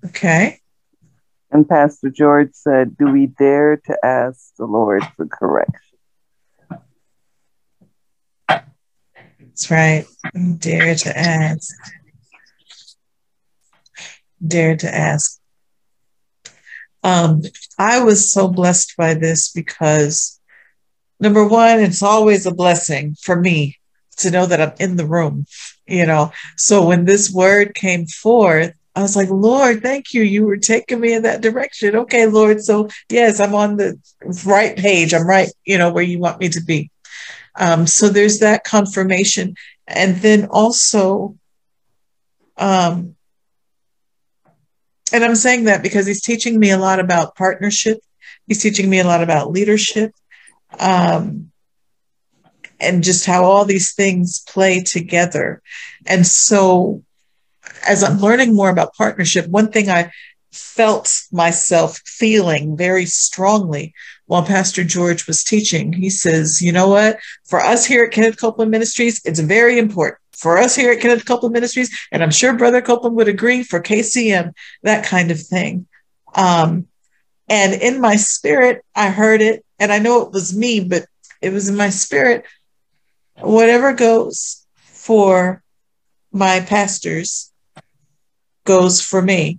Okay. 0.06 0.59
And 1.52 1.68
Pastor 1.68 2.10
George 2.10 2.52
said, 2.54 2.98
Do 2.98 3.12
we 3.12 3.26
dare 3.28 3.78
to 3.78 3.98
ask 4.04 4.56
the 4.58 4.66
Lord 4.66 5.04
for 5.16 5.26
correction? 5.26 5.98
That's 8.48 9.72
right. 9.72 10.06
Dare 10.58 10.96
to 10.96 11.18
ask. 11.18 11.74
Dare 14.46 14.78
to 14.78 14.96
ask. 14.96 15.40
Um, 17.04 17.42
I 17.78 18.04
was 18.04 18.32
so 18.32 18.48
blessed 18.48 18.96
by 18.98 19.16
this 19.16 19.52
because 19.52 20.40
number 21.20 21.46
one, 21.48 21.80
it's 21.80 22.04
always 22.04 22.46
a 22.46 22.54
blessing 22.54 23.16
for 23.22 23.40
me 23.40 23.78
to 24.18 24.32
know 24.32 24.46
that 24.46 24.62
I'm 24.62 24.74
in 24.80 24.98
the 24.98 25.06
room, 25.06 25.46
you 25.88 26.06
know. 26.06 26.32
So 26.58 26.86
when 26.86 27.06
this 27.06 27.32
word 27.32 27.74
came 27.74 28.06
forth, 28.06 28.74
I 29.00 29.02
was 29.02 29.16
like, 29.16 29.30
Lord, 29.30 29.82
thank 29.82 30.14
you. 30.14 30.24
You 30.24 30.46
were 30.46 30.58
taking 30.58 31.00
me 31.00 31.14
in 31.14 31.24
that 31.24 31.42
direction. 31.42 31.96
Okay, 31.96 32.26
Lord. 32.26 32.62
So 32.62 32.90
yes, 33.10 33.40
I'm 33.40 33.56
on 33.56 33.78
the 33.78 33.98
right 34.46 34.76
page. 34.76 35.14
I'm 35.14 35.26
right, 35.26 35.50
you 35.66 35.78
know, 35.78 35.92
where 35.92 36.04
you 36.04 36.20
want 36.20 36.40
me 36.40 36.50
to 36.50 36.62
be. 36.62 36.92
Um, 37.56 37.88
so 37.88 38.10
there's 38.10 38.40
that 38.40 38.66
confirmation. 38.66 39.56
And 39.88 40.18
then 40.18 40.48
also, 40.52 41.38
um, 42.58 43.16
and 45.14 45.24
I'm 45.24 45.36
saying 45.36 45.64
that 45.64 45.82
because 45.82 46.06
he's 46.06 46.22
teaching 46.22 46.60
me 46.60 46.72
a 46.72 46.78
lot 46.78 47.00
about 47.00 47.36
partnership. 47.36 48.00
He's 48.48 48.62
teaching 48.62 48.90
me 48.90 49.00
a 49.00 49.06
lot 49.06 49.24
about 49.24 49.52
leadership. 49.52 50.12
Um, 50.78 51.52
and 52.82 53.02
just 53.02 53.26
how 53.26 53.46
all 53.46 53.64
these 53.64 53.94
things 53.94 54.44
play 54.48 54.82
together. 54.82 55.62
And 56.06 56.28
so 56.28 57.04
as 57.88 58.04
I'm 58.04 58.20
learning 58.20 58.56
more 58.56 58.70
about 58.70 58.94
partnership, 58.96 59.48
one 59.48 59.72
thing 59.72 59.90
I 59.90 60.12
felt 60.52 61.24
myself 61.32 62.00
feeling 62.06 62.76
very 62.76 63.06
strongly 63.06 63.94
while 64.26 64.44
Pastor 64.44 64.84
George 64.84 65.28
was 65.28 65.44
teaching, 65.44 65.94
he 65.94 66.10
says, 66.10 66.62
you 66.62 66.72
know 66.72 66.88
what? 66.88 67.20
For 67.46 67.60
us 67.60 67.86
here 67.86 68.04
at 68.04 68.12
Kenneth 68.12 68.40
Copeland 68.40 68.72
Ministries, 68.72 69.22
it's 69.26 69.40
very 69.40 69.80
important. 69.80 70.20
For 70.38 70.58
us 70.58 70.76
here 70.76 70.92
at 70.92 71.02
Kenneth 71.02 71.26
Copeland 71.26 71.54
Ministries, 71.54 71.90
and 72.12 72.24
I'm 72.24 72.32
sure 72.32 72.54
Brother 72.54 72.82
Copeland 72.82 73.16
would 73.16 73.28
agree 73.28 73.64
for 73.64 73.82
KCM, 73.82 74.54
that 74.84 75.06
kind 75.06 75.32
of 75.32 75.42
thing. 75.42 75.88
Um, 76.36 76.88
and 77.50 77.74
in 77.74 78.00
my 78.00 78.16
spirit, 78.16 78.86
I 78.96 79.10
heard 79.10 79.42
it, 79.42 79.66
and 79.80 79.92
I 79.92 80.00
know 80.00 80.22
it 80.22 80.32
was 80.32 80.56
me, 80.56 80.80
but 80.80 81.06
it 81.42 81.52
was 81.52 81.68
in 81.68 81.76
my 81.76 81.90
spirit. 81.90 82.46
Whatever 83.40 83.94
goes 83.94 84.66
for 84.76 85.64
my 86.32 86.60
pastors 86.60 87.52
goes 88.70 89.02
for 89.02 89.20
me 89.20 89.58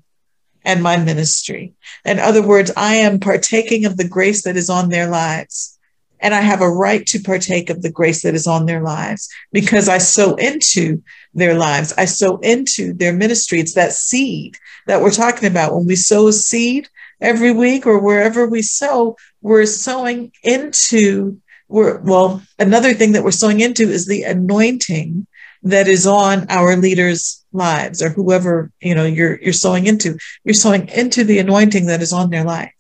and 0.64 0.84
my 0.84 0.96
ministry. 0.96 1.72
In 2.04 2.20
other 2.20 2.46
words, 2.46 2.70
I 2.76 2.94
am 2.94 3.18
partaking 3.18 3.84
of 3.84 3.96
the 3.96 4.06
grace 4.06 4.44
that 4.44 4.56
is 4.56 4.70
on 4.70 4.88
their 4.88 5.08
lives. 5.08 5.76
And 6.20 6.32
I 6.32 6.42
have 6.42 6.61
a 6.61 6.70
right 6.70 7.04
to 7.06 7.18
partake 7.18 7.70
of 7.70 7.82
the 7.82 7.90
grace 7.90 8.22
that 8.22 8.36
is 8.36 8.46
on 8.46 8.66
their 8.66 8.82
lives 8.82 9.28
because 9.52 9.88
I 9.88 9.98
sow 9.98 10.36
into 10.36 11.02
their 11.34 11.54
lives. 11.54 11.92
I 11.98 12.04
sow 12.04 12.36
into 12.36 12.92
their 12.92 13.12
ministry. 13.12 13.58
It's 13.58 13.74
that 13.74 13.94
seed 13.94 14.56
that 14.86 15.02
we're 15.02 15.11
talking 15.11 15.48
about. 15.50 15.74
When 15.74 15.86
we 15.86 15.96
sow 15.96 16.28
a 16.28 16.32
seed 16.32 16.88
every 17.20 17.50
week 17.50 17.84
or 17.84 17.98
wherever 17.98 18.46
we 18.46 18.62
sow, 18.62 19.16
we're 19.42 19.66
sowing 19.66 20.30
into, 20.44 21.40
we're, 21.66 21.98
well, 21.98 22.42
another 22.61 22.94
thing 22.94 23.11
that 23.12 23.24
we're 23.24 23.32
sowing 23.32 23.58
into 23.58 23.90
is 23.90 24.06
the 24.06 24.22
anointing 24.22 25.26
that 25.64 25.88
is 25.88 26.06
on 26.06 26.46
our 26.48 26.76
leaders' 26.76 27.39
lives 27.53 28.03
or 28.03 28.11
whoever 28.11 28.70
you 28.80 28.94
know 28.94 29.05
you're 29.05 29.40
you're 29.40 29.53
sowing 29.53 29.86
into 29.86 30.16
you're 30.44 30.55
sowing 30.55 30.88
into 30.88 31.24
the 31.24 31.38
anointing 31.38 31.86
that 31.86 32.03
is 32.03 32.12
on 32.12 32.30
their 32.30 32.44
life. 32.44 32.72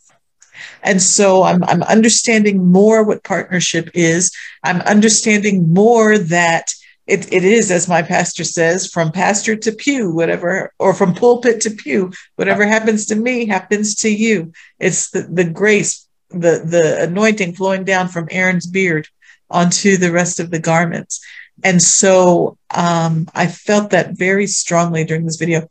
And 0.82 1.00
so 1.00 1.42
I'm, 1.42 1.62
I'm 1.64 1.82
understanding 1.82 2.70
more 2.70 3.04
what 3.04 3.24
partnership 3.24 3.90
is. 3.94 4.32
I'm 4.62 4.80
understanding 4.82 5.72
more 5.72 6.18
that 6.18 6.70
it, 7.06 7.32
it 7.32 7.44
is 7.44 7.70
as 7.70 7.88
my 7.88 8.02
pastor 8.02 8.44
says 8.44 8.86
from 8.86 9.10
pastor 9.10 9.56
to 9.56 9.72
pew 9.72 10.10
whatever 10.10 10.72
or 10.78 10.94
from 10.94 11.14
pulpit 11.14 11.60
to 11.62 11.70
pew 11.70 12.12
whatever 12.36 12.66
happens 12.66 13.06
to 13.06 13.16
me 13.16 13.46
happens 13.46 13.94
to 13.96 14.08
you. 14.08 14.52
It's 14.78 15.10
the, 15.10 15.22
the 15.22 15.44
grace 15.44 16.06
the 16.30 16.62
the 16.64 17.02
anointing 17.02 17.54
flowing 17.54 17.84
down 17.84 18.08
from 18.08 18.28
aaron's 18.30 18.66
beard 18.66 19.08
onto 19.50 19.96
the 19.96 20.12
rest 20.12 20.38
of 20.38 20.50
the 20.50 20.60
garments 20.60 21.20
and 21.64 21.82
so 21.82 22.56
um, 22.74 23.28
I 23.34 23.46
felt 23.46 23.90
that 23.90 24.16
very 24.16 24.46
strongly 24.46 25.04
during 25.04 25.24
this 25.24 25.36
video, 25.36 25.68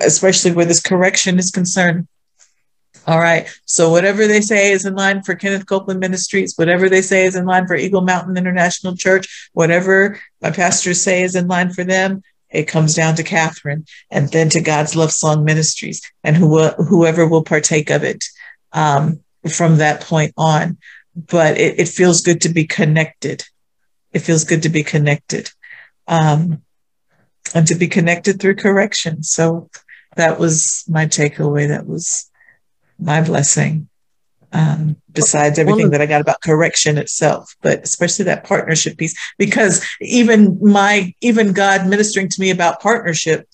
especially 0.00 0.52
where 0.52 0.66
this 0.66 0.80
correction 0.80 1.38
is 1.38 1.50
concerned. 1.50 2.08
All 3.06 3.18
right. 3.18 3.48
So 3.64 3.90
whatever 3.90 4.26
they 4.26 4.40
say 4.40 4.72
is 4.72 4.84
in 4.84 4.94
line 4.94 5.22
for 5.22 5.34
Kenneth 5.34 5.66
Copeland 5.66 6.00
Ministries, 6.00 6.54
whatever 6.56 6.88
they 6.88 7.02
say 7.02 7.24
is 7.24 7.34
in 7.34 7.46
line 7.46 7.66
for 7.66 7.74
Eagle 7.74 8.02
Mountain 8.02 8.36
International 8.36 8.94
Church, 8.94 9.50
whatever 9.52 10.20
my 10.42 10.50
pastors 10.50 11.02
say 11.02 11.22
is 11.22 11.34
in 11.34 11.48
line 11.48 11.72
for 11.72 11.82
them, 11.82 12.22
it 12.50 12.68
comes 12.68 12.94
down 12.94 13.14
to 13.16 13.22
Catherine 13.22 13.86
and 14.10 14.30
then 14.30 14.48
to 14.50 14.60
God's 14.60 14.96
Love 14.96 15.12
Song 15.12 15.44
Ministries 15.44 16.02
and 16.24 16.36
who, 16.36 16.68
whoever 16.68 17.26
will 17.26 17.44
partake 17.44 17.90
of 17.90 18.04
it 18.04 18.24
um, 18.72 19.20
from 19.48 19.78
that 19.78 20.02
point 20.02 20.34
on. 20.36 20.76
But 21.16 21.58
it, 21.58 21.80
it, 21.80 21.88
feels 21.88 22.20
good 22.20 22.40
to 22.42 22.48
be 22.48 22.64
connected. 22.64 23.44
It 24.12 24.20
feels 24.20 24.44
good 24.44 24.62
to 24.62 24.68
be 24.68 24.82
connected 24.82 25.50
um, 26.06 26.62
and 27.54 27.66
to 27.66 27.74
be 27.74 27.88
connected 27.88 28.40
through 28.40 28.56
correction. 28.56 29.22
So 29.22 29.70
that 30.16 30.38
was 30.38 30.84
my 30.88 31.06
takeaway. 31.06 31.68
That 31.68 31.86
was 31.86 32.28
my 32.98 33.22
blessing 33.22 33.88
um, 34.52 34.96
besides 35.12 35.58
everything 35.58 35.90
that 35.90 36.00
I 36.00 36.06
got 36.06 36.20
about 36.20 36.40
correction 36.42 36.98
itself, 36.98 37.54
but 37.62 37.82
especially 37.82 38.24
that 38.26 38.44
partnership 38.44 38.98
piece, 38.98 39.14
because 39.38 39.84
even 40.00 40.58
my, 40.60 41.14
even 41.20 41.52
God 41.52 41.86
ministering 41.86 42.28
to 42.28 42.40
me 42.40 42.50
about 42.50 42.80
partnership, 42.80 43.48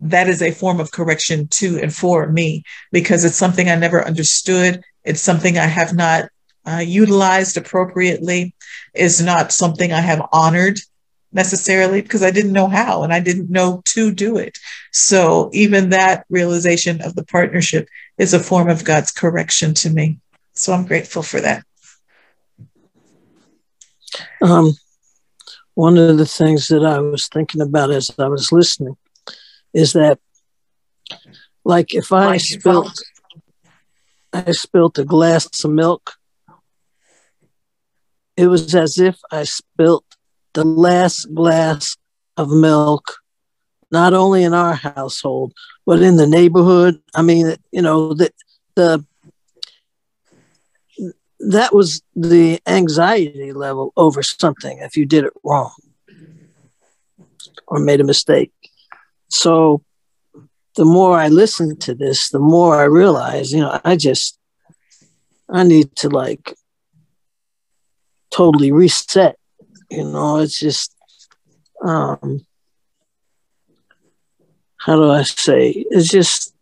that 0.00 0.28
is 0.28 0.42
a 0.42 0.50
form 0.50 0.80
of 0.80 0.90
correction 0.90 1.48
to 1.48 1.78
and 1.80 1.94
for 1.94 2.30
me, 2.30 2.62
because 2.92 3.24
it's 3.24 3.36
something 3.36 3.70
I 3.70 3.76
never 3.76 4.04
understood. 4.04 4.82
It's 5.04 5.22
something 5.22 5.56
I 5.56 5.66
have 5.66 5.94
not 5.94 6.28
uh, 6.66 6.82
utilized 6.84 7.56
appropriately, 7.56 8.54
is 8.94 9.20
not 9.20 9.52
something 9.52 9.92
I 9.92 10.00
have 10.00 10.26
honored 10.32 10.78
necessarily 11.32 12.00
because 12.00 12.22
I 12.22 12.30
didn't 12.30 12.52
know 12.52 12.68
how 12.68 13.02
and 13.02 13.12
I 13.12 13.20
didn't 13.20 13.50
know 13.50 13.82
to 13.86 14.12
do 14.12 14.38
it. 14.38 14.56
So 14.92 15.50
even 15.52 15.90
that 15.90 16.24
realization 16.30 17.02
of 17.02 17.16
the 17.16 17.24
partnership 17.24 17.88
is 18.18 18.32
a 18.32 18.40
form 18.40 18.68
of 18.68 18.84
God's 18.84 19.10
correction 19.10 19.74
to 19.74 19.90
me. 19.90 20.18
So 20.54 20.72
I'm 20.72 20.86
grateful 20.86 21.22
for 21.22 21.40
that. 21.40 21.64
Um, 24.40 24.74
one 25.74 25.98
of 25.98 26.18
the 26.18 26.26
things 26.26 26.68
that 26.68 26.84
I 26.84 27.00
was 27.00 27.28
thinking 27.28 27.60
about 27.60 27.90
as 27.90 28.10
I 28.16 28.28
was 28.28 28.52
listening 28.52 28.96
is 29.72 29.92
that, 29.94 30.20
like, 31.64 31.94
if 31.94 32.12
I 32.12 32.26
like 32.26 32.40
spilt, 32.40 32.92
I 34.32 34.52
spilt 34.52 34.98
a 34.98 35.04
glass 35.04 35.64
of 35.64 35.70
milk, 35.72 36.14
it 38.36 38.48
was 38.48 38.74
as 38.74 38.98
if 38.98 39.18
I 39.30 39.44
spilt 39.44 40.04
the 40.54 40.64
last 40.64 41.32
glass 41.34 41.96
of 42.36 42.50
milk, 42.50 43.16
not 43.90 44.14
only 44.14 44.44
in 44.44 44.54
our 44.54 44.74
household 44.74 45.52
but 45.86 46.02
in 46.02 46.16
the 46.16 46.26
neighborhood. 46.26 47.00
I 47.14 47.22
mean, 47.22 47.56
you 47.70 47.82
know, 47.82 48.14
the 48.14 48.30
the 48.74 49.04
that 51.40 51.74
was 51.74 52.02
the 52.14 52.60
anxiety 52.66 53.52
level 53.52 53.92
over 53.96 54.22
something 54.22 54.78
if 54.78 54.96
you 54.96 55.04
did 55.04 55.24
it 55.24 55.32
wrong 55.44 55.74
or 57.66 57.78
made 57.78 58.00
a 58.00 58.04
mistake. 58.04 58.52
So 59.28 59.82
the 60.76 60.84
more 60.84 61.18
I 61.18 61.28
listen 61.28 61.76
to 61.80 61.94
this, 61.94 62.30
the 62.30 62.38
more 62.38 62.76
I 62.76 62.84
realize, 62.84 63.52
you 63.52 63.60
know, 63.60 63.78
I 63.84 63.96
just 63.96 64.38
I 65.50 65.64
need 65.64 65.94
to 65.96 66.08
like 66.08 66.54
totally 68.34 68.72
reset. 68.72 69.36
You 69.90 70.04
know, 70.04 70.38
it's 70.38 70.58
just 70.58 70.94
um 71.82 72.44
how 74.78 74.96
do 74.96 75.10
I 75.10 75.22
say? 75.22 75.86
It's 75.90 76.08
just 76.08 76.54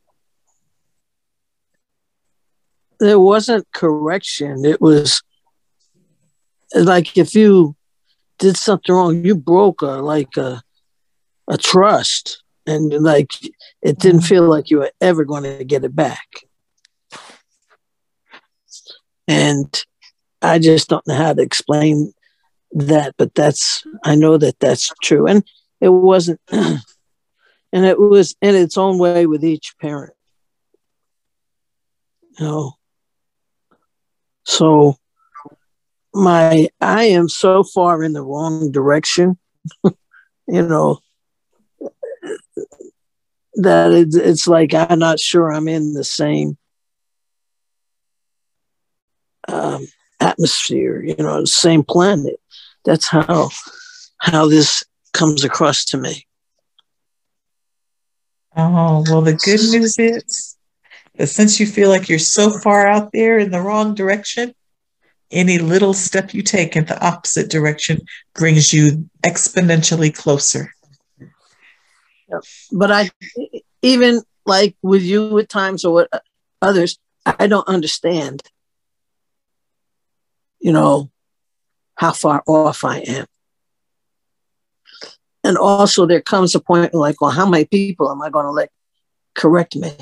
there 3.01 3.19
wasn't 3.19 3.67
correction. 3.73 4.65
It 4.65 4.81
was 4.81 5.23
like 6.75 7.17
if 7.17 7.35
you 7.35 7.75
did 8.39 8.57
something 8.57 8.95
wrong, 8.95 9.25
you 9.25 9.35
broke 9.35 9.83
a 9.83 10.03
like 10.15 10.37
a 10.37 10.63
a 11.49 11.57
trust, 11.57 12.43
and 12.67 12.93
like 12.93 13.33
it 13.81 13.99
didn't 13.99 14.23
feel 14.23 14.45
like 14.45 14.71
you 14.71 14.79
were 14.79 14.93
ever 15.01 15.25
going 15.25 15.43
to 15.43 15.65
get 15.65 15.85
it 15.85 15.97
back. 15.97 16.29
And 19.27 19.85
I 20.43 20.59
just 20.59 20.89
don't 20.89 21.07
know 21.07 21.15
how 21.15 21.33
to 21.33 21.43
explain 21.43 22.13
that, 22.73 23.15
but 23.17 23.35
that's 23.35 23.85
I 24.05 24.15
know 24.15 24.37
that 24.39 24.59
that's 24.59 24.91
true, 25.03 25.27
and 25.27 25.45
it 25.81 25.89
wasn't, 25.89 26.41
and 26.51 26.81
it 27.73 27.99
was 27.99 28.35
in 28.41 28.55
its 28.55 28.77
own 28.77 28.99
way 28.99 29.27
with 29.27 29.45
each 29.45 29.75
parent. 29.81 30.15
You 32.39 32.47
know, 32.47 32.73
so 34.45 34.97
my 36.15 36.69
I 36.81 37.05
am 37.05 37.29
so 37.29 37.63
far 37.63 38.03
in 38.03 38.13
the 38.13 38.23
wrong 38.23 38.73
direction, 38.73 39.39
you 39.85 39.93
know, 40.49 40.99
that 43.55 43.93
it's, 43.93 44.17
it's 44.17 44.49
like 44.49 44.75
I'm 44.75 44.99
not 44.99 45.21
sure 45.21 45.53
I'm 45.53 45.69
in 45.69 45.93
the 45.93 46.05
same 46.05 46.57
um, 49.49 49.87
atmosphere, 50.23 51.03
you 51.03 51.17
know, 51.17 51.41
the 51.41 51.47
same 51.47 51.83
planet. 51.83 52.41
That's 52.85 53.09
how 53.09 53.51
how 54.19 54.49
this 54.49 54.83
comes 55.13 55.45
across 55.45 55.85
to 55.87 55.99
me. 55.99 56.27
Oh, 58.57 59.05
well, 59.09 59.23
the 59.23 59.35
good 59.35 59.61
news 59.61 59.99
is 59.99 60.57
that 61.17 61.27
since 61.29 61.59
you 61.59 61.67
feel 61.67 61.89
like 61.89 62.09
you're 62.09 62.19
so 62.19 62.51
far 62.51 62.87
out 62.87 63.11
there 63.13 63.39
in 63.39 63.51
the 63.51 63.61
wrong 63.61 63.95
direction, 63.95 64.55
any 65.31 65.59
little 65.59 65.95
step 65.95 66.35
you 66.35 66.43
take 66.43 66.77
in 66.77 66.85
the 66.85 67.05
opposite 67.05 67.51
direction 67.51 68.01
brings 68.35 68.73
you 68.73 69.09
exponentially 69.25 70.15
closer. 70.15 70.73
But 72.71 72.93
I, 72.93 73.11
even 73.83 74.23
like 74.47 74.77
with 74.83 75.03
you 75.03 75.39
at 75.39 75.49
times 75.49 75.85
or 75.85 75.95
with 75.95 76.09
others, 76.61 76.99
I 77.25 77.47
don't 77.47 77.69
understand, 77.69 78.43
you 80.63 80.73
know, 80.73 81.11
how 81.97 82.13
far 82.13 82.43
off 82.47 82.85
I 82.85 82.99
am. 83.01 83.27
And 85.45 85.59
also, 85.59 86.07
there 86.07 86.21
comes 86.21 86.55
a 86.55 86.61
point 86.61 86.95
like, 86.95 87.21
well, 87.21 87.33
how 87.33 87.49
many 87.49 87.65
people 87.65 88.11
am 88.11 88.23
I 88.23 88.31
going 88.31 88.47
to 88.47 88.53
let 88.53 88.71
correct 89.35 89.75
me? 89.77 89.93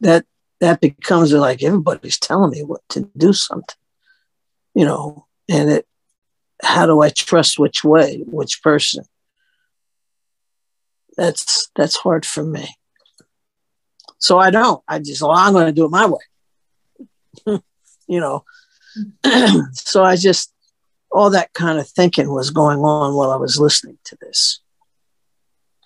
that 0.00 0.24
that 0.60 0.80
becomes 0.80 1.32
like 1.32 1.62
everybody's 1.62 2.18
telling 2.18 2.50
me 2.50 2.62
what 2.62 2.82
to 2.90 3.08
do 3.16 3.32
something, 3.32 3.76
you 4.74 4.84
know, 4.84 5.26
and 5.48 5.70
it 5.70 5.86
how 6.62 6.86
do 6.86 7.00
I 7.00 7.10
trust 7.10 7.58
which 7.58 7.84
way, 7.84 8.24
which 8.26 8.62
person? 8.62 9.04
That's 11.16 11.70
that's 11.76 11.96
hard 11.96 12.26
for 12.26 12.44
me. 12.44 12.68
So 14.18 14.38
I 14.38 14.50
don't. 14.50 14.82
I 14.88 14.98
just, 14.98 15.22
well, 15.22 15.30
I'm 15.30 15.52
going 15.52 15.66
to 15.66 15.72
do 15.72 15.84
it 15.84 15.90
my 15.90 16.06
way. 16.06 17.60
you 18.08 18.20
know. 18.20 18.44
so 19.72 20.04
I 20.04 20.16
just, 20.16 20.52
all 21.10 21.30
that 21.30 21.52
kind 21.52 21.78
of 21.78 21.88
thinking 21.88 22.32
was 22.32 22.50
going 22.50 22.78
on 22.80 23.14
while 23.14 23.30
I 23.30 23.36
was 23.36 23.58
listening 23.58 23.98
to 24.04 24.16
this. 24.20 24.60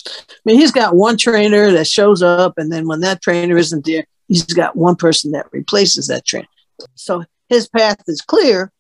I 0.07 0.11
mean, 0.45 0.59
he's 0.59 0.73
got 0.73 0.97
one 0.97 1.17
trainer 1.17 1.71
that 1.73 1.87
shows 1.87 2.23
up, 2.23 2.55
and 2.57 2.73
then 2.73 2.89
when 2.89 3.01
that 3.01 3.23
trainer 3.23 3.57
isn't 3.57 3.85
there, 3.85 4.05
he's 4.27 4.45
got 4.45 4.77
one 4.77 4.97
person 4.97 5.33
that 5.33 5.53
replaces 5.53 6.09
that 6.09 6.25
trainer. 6.25 6.49
So 6.95 7.25
his 7.49 7.69
path 7.69 8.03
is 8.09 8.21
clear, 8.21 8.73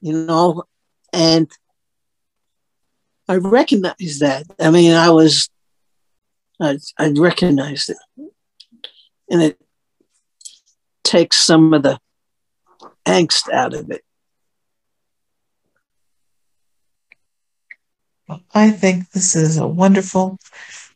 you 0.00 0.12
know, 0.12 0.64
and 1.12 1.48
I 3.28 3.36
recognize 3.36 4.18
that. 4.20 4.46
I 4.58 4.70
mean, 4.70 4.92
I 4.92 5.10
was, 5.10 5.48
I, 6.60 6.78
I 6.98 7.10
recognized 7.10 7.90
it, 7.90 7.96
and 9.30 9.42
it 9.42 9.58
takes 11.02 11.44
some 11.44 11.72
of 11.74 11.82
the 11.82 11.98
angst 13.06 13.50
out 13.52 13.74
of 13.74 13.90
it. 13.90 14.02
I 18.54 18.70
think 18.70 19.10
this 19.10 19.36
is 19.36 19.58
a 19.58 19.66
wonderful 19.66 20.38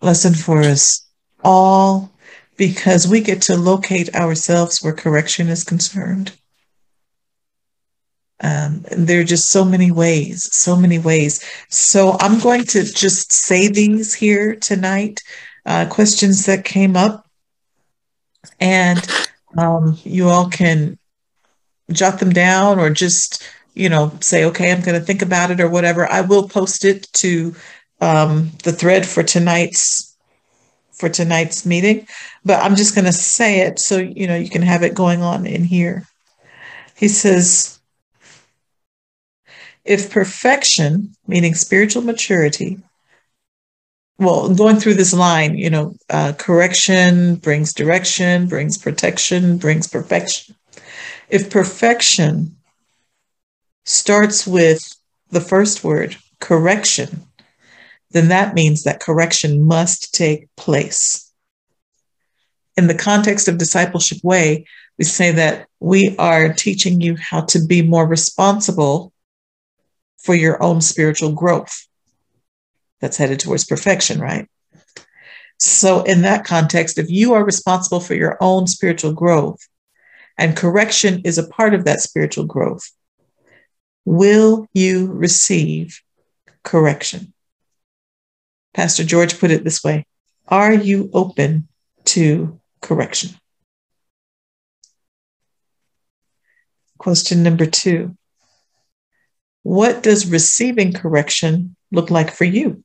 lesson 0.01 0.35
for 0.35 0.61
us 0.61 1.07
all 1.45 2.11
because 2.57 3.07
we 3.07 3.21
get 3.21 3.43
to 3.43 3.57
locate 3.57 4.15
ourselves 4.15 4.83
where 4.83 4.93
correction 4.93 5.49
is 5.49 5.63
concerned. 5.63 6.33
Um, 8.41 8.85
there 8.91 9.21
are 9.21 9.25
just 9.25 9.51
so 9.51 9.65
many 9.65 9.91
ways, 9.91 10.49
so 10.55 10.77
many 10.77 10.99
ways. 10.99 11.45
So 11.69 12.17
I'm 12.21 12.39
going 12.39 12.65
to 12.67 12.85
just 12.85 13.33
say 13.33 13.69
these 13.69 14.15
here 14.15 14.55
tonight, 14.55 15.21
uh, 15.67 15.87
questions 15.91 16.47
that 16.47 16.65
came 16.65 16.97
up, 16.97 17.28
and 18.61 19.07
um, 19.57 19.99
you 20.05 20.29
all 20.29 20.49
can 20.49 20.99
jot 21.91 22.21
them 22.21 22.33
down 22.33 22.79
or 22.79 22.91
just 22.91 23.43
you 23.79 23.89
know, 23.89 24.13
say, 24.21 24.45
okay, 24.45 24.73
I'm 24.73 24.83
going 24.83 24.99
to 24.99 25.07
think 25.07 25.23
about 25.23 25.53
it 25.53 25.61
or 25.61 25.69
whatever, 25.69 26.11
I 26.11 26.23
will 26.23 26.49
post 26.49 26.85
it 26.85 27.09
to 27.15 27.55
um, 28.01 28.51
the 28.65 28.73
thread 28.73 29.07
for 29.07 29.23
tonight's 29.23 30.17
for 30.93 31.09
tonight's 31.09 31.65
meeting. 31.65 32.09
But 32.45 32.61
I'm 32.61 32.75
just 32.75 32.97
going 32.97 33.05
to 33.05 33.13
say 33.13 33.61
it 33.61 33.79
so 33.79 33.99
you 33.99 34.27
know 34.27 34.37
you 34.37 34.51
can 34.51 34.63
have 34.63 34.83
it 34.83 34.95
going 34.95 35.23
on 35.23 35.47
in 35.47 35.63
here. 35.63 36.07
He 36.97 37.07
says, 37.07 37.79
If 39.85 40.11
perfection, 40.11 41.15
meaning 41.29 41.55
spiritual 41.55 42.03
maturity, 42.03 42.79
well, 44.19 44.53
going 44.53 44.77
through 44.77 44.95
this 44.95 45.15
line, 45.15 45.57
you 45.57 45.71
know, 45.71 45.95
uh, 46.11 46.33
correction 46.37 47.37
brings 47.37 47.73
direction, 47.73 48.49
brings 48.49 48.77
protection, 48.77 49.59
brings 49.59 49.87
perfection. 49.87 50.57
If 51.29 51.51
perfection 51.51 52.57
starts 53.85 54.47
with 54.47 54.97
the 55.31 55.41
first 55.41 55.85
word, 55.85 56.17
correction, 56.41 57.23
then 58.11 58.29
that 58.29 58.55
means 58.55 58.83
that 58.83 59.01
correction 59.01 59.63
must 59.63 60.15
take 60.15 60.49
place. 60.57 61.33
In 62.77 62.87
the 62.87 62.95
context 62.95 63.49
of 63.49 63.59
discipleship 63.59 64.19
way, 64.25 64.65
we 64.99 65.05
say 65.05 65.31
that 65.33 65.69
we 65.79 66.17
are 66.17 66.53
teaching 66.53 67.01
you 67.01 67.17
how 67.17 67.43
to 67.43 67.65
be 67.65 67.83
more 67.83 68.07
responsible 68.07 69.13
for 70.19 70.35
your 70.35 70.61
own 70.63 70.81
spiritual 70.81 71.33
growth. 71.33 71.88
That's 73.01 73.17
headed 73.17 73.41
towards 73.41 73.65
perfection, 73.65 74.21
right? 74.21 74.49
So, 75.59 76.03
in 76.03 76.23
that 76.23 76.45
context, 76.45 76.99
if 76.99 77.11
you 77.11 77.35
are 77.35 77.45
responsible 77.45 78.01
for 78.01 78.15
your 78.15 78.37
own 78.41 78.67
spiritual 78.67 79.13
growth 79.13 79.59
and 80.37 80.57
correction 80.57 81.23
is 81.25 81.37
a 81.37 81.49
part 81.49 81.75
of 81.75 81.85
that 81.85 82.01
spiritual 82.01 82.45
growth, 82.45 82.89
will 84.05 84.69
you 84.73 85.07
receive 85.09 86.01
correction? 86.63 87.33
Pastor 88.73 89.03
George 89.03 89.39
put 89.41 89.51
it 89.51 89.65
this 89.65 89.83
way 89.83 90.07
Are 90.47 90.73
you 90.73 91.11
open 91.13 91.69
to 92.07 92.61
correction? 92.81 93.31
Question 96.99 97.43
number 97.43 97.67
two 97.67 98.17
What 99.65 100.05
does 100.05 100.31
receiving 100.31 100.93
correction 100.93 101.75
look 101.91 102.11
like 102.11 102.31
for 102.33 102.45
you? 102.45 102.85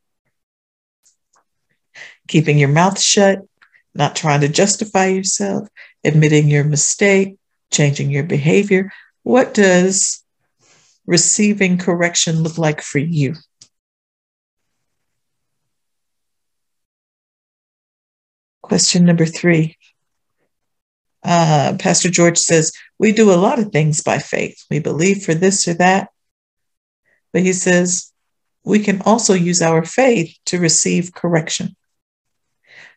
Keeping 2.28 2.58
your 2.58 2.70
mouth 2.70 3.00
shut, 3.00 3.42
not 3.94 4.16
trying 4.16 4.42
to 4.42 4.48
justify 4.48 5.08
yourself, 5.08 5.68
admitting 6.04 6.48
your 6.48 6.64
mistake, 6.64 7.38
changing 7.72 8.12
your 8.12 8.24
behavior. 8.24 8.92
What 9.24 9.54
does 9.54 10.24
receiving 11.06 11.78
correction 11.78 12.42
look 12.42 12.58
like 12.58 12.82
for 12.82 13.00
you? 13.00 13.36
Question 18.62 19.06
number 19.06 19.26
three. 19.26 19.78
Uh, 21.24 21.76
Pastor 21.80 22.10
George 22.10 22.38
says, 22.38 22.72
We 23.00 23.12
do 23.12 23.32
a 23.32 23.36
lot 23.36 23.60
of 23.60 23.72
things 23.72 24.02
by 24.02 24.20
faith. 24.20 24.58
We 24.70 24.80
believe 24.80 25.24
for 25.24 25.34
this 25.34 25.68
or 25.68 25.74
that. 25.76 26.10
But 27.34 27.42
he 27.42 27.54
says, 27.54 28.12
we 28.64 28.80
can 28.80 29.02
also 29.02 29.34
use 29.34 29.62
our 29.62 29.84
faith 29.84 30.38
to 30.46 30.60
receive 30.60 31.14
correction. 31.14 31.76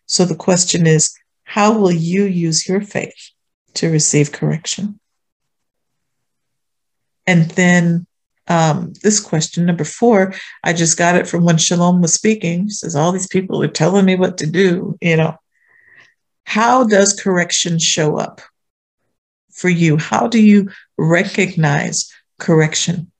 So 0.06 0.24
the 0.24 0.36
question 0.36 0.86
is, 0.86 1.14
how 1.44 1.78
will 1.78 1.92
you 1.92 2.24
use 2.24 2.68
your 2.68 2.80
faith 2.80 3.30
to 3.74 3.90
receive 3.90 4.32
correction? 4.32 4.98
And 7.26 7.50
then 7.50 8.06
um, 8.48 8.92
this 9.02 9.20
question, 9.20 9.66
number 9.66 9.84
four, 9.84 10.34
I 10.62 10.72
just 10.72 10.96
got 10.96 11.16
it 11.16 11.26
from 11.26 11.44
when 11.44 11.58
Shalom 11.58 12.00
was 12.00 12.14
speaking. 12.14 12.64
He 12.64 12.70
says, 12.70 12.94
All 12.94 13.12
these 13.12 13.26
people 13.26 13.62
are 13.62 13.68
telling 13.68 14.04
me 14.04 14.14
what 14.14 14.38
to 14.38 14.46
do, 14.46 14.96
you 15.00 15.16
know. 15.16 15.36
How 16.44 16.84
does 16.84 17.20
correction 17.20 17.80
show 17.80 18.18
up 18.18 18.40
for 19.52 19.68
you? 19.68 19.96
How 19.96 20.28
do 20.28 20.40
you 20.40 20.70
recognize 20.96 22.08
correction? 22.38 23.10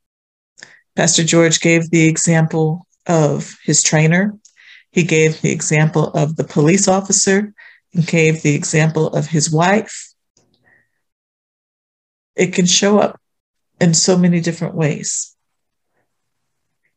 Pastor 0.94 1.24
George 1.24 1.60
gave 1.60 1.90
the 1.90 2.06
example 2.06 2.86
of 3.06 3.56
his 3.64 3.82
trainer. 3.82 4.32
He 4.96 5.02
gave 5.02 5.42
the 5.42 5.52
example 5.52 6.06
of 6.14 6.36
the 6.36 6.44
police 6.44 6.88
officer 6.88 7.52
and 7.92 8.06
gave 8.06 8.40
the 8.40 8.54
example 8.54 9.08
of 9.08 9.26
his 9.26 9.50
wife. 9.50 10.14
It 12.34 12.54
can 12.54 12.64
show 12.64 12.98
up 12.98 13.20
in 13.78 13.92
so 13.92 14.16
many 14.16 14.40
different 14.40 14.74
ways. 14.74 15.36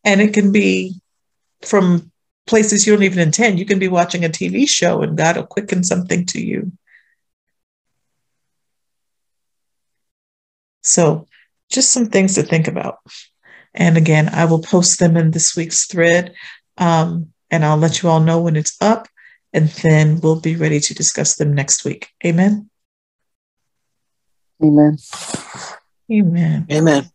And 0.05 0.21
it 0.21 0.33
can 0.33 0.53
be 0.53 1.01
from 1.61 2.09
places 2.47 2.87
you 2.87 2.93
don't 2.93 3.03
even 3.03 3.19
intend. 3.19 3.59
You 3.59 3.65
can 3.65 3.79
be 3.79 3.89
watching 3.89 4.23
a 4.23 4.29
TV 4.29 4.65
show 4.65 5.01
and 5.01 5.17
God 5.17 5.35
will 5.35 5.45
quicken 5.45 5.83
something 5.83 6.25
to 6.27 6.41
you. 6.41 6.71
So, 10.83 11.27
just 11.69 11.91
some 11.91 12.05
things 12.05 12.35
to 12.35 12.43
think 12.43 12.69
about. 12.69 12.99
And 13.73 13.97
again, 13.97 14.29
I 14.29 14.45
will 14.45 14.61
post 14.61 14.99
them 14.99 15.17
in 15.17 15.31
this 15.31 15.57
week's 15.57 15.85
thread, 15.85 16.33
um, 16.77 17.33
and 17.51 17.65
I'll 17.65 17.77
let 17.77 18.01
you 18.01 18.09
all 18.09 18.19
know 18.19 18.39
when 18.41 18.55
it's 18.55 18.75
up, 18.81 19.07
and 19.53 19.69
then 19.83 20.19
we'll 20.21 20.39
be 20.39 20.55
ready 20.55 20.79
to 20.79 20.93
discuss 20.93 21.35
them 21.35 21.53
next 21.53 21.85
week. 21.85 22.09
Amen. 22.25 22.69
Amen. 24.63 24.97
Amen. 26.11 26.67
Amen. 26.71 27.11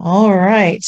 All 0.00 0.36
right. 0.36 0.84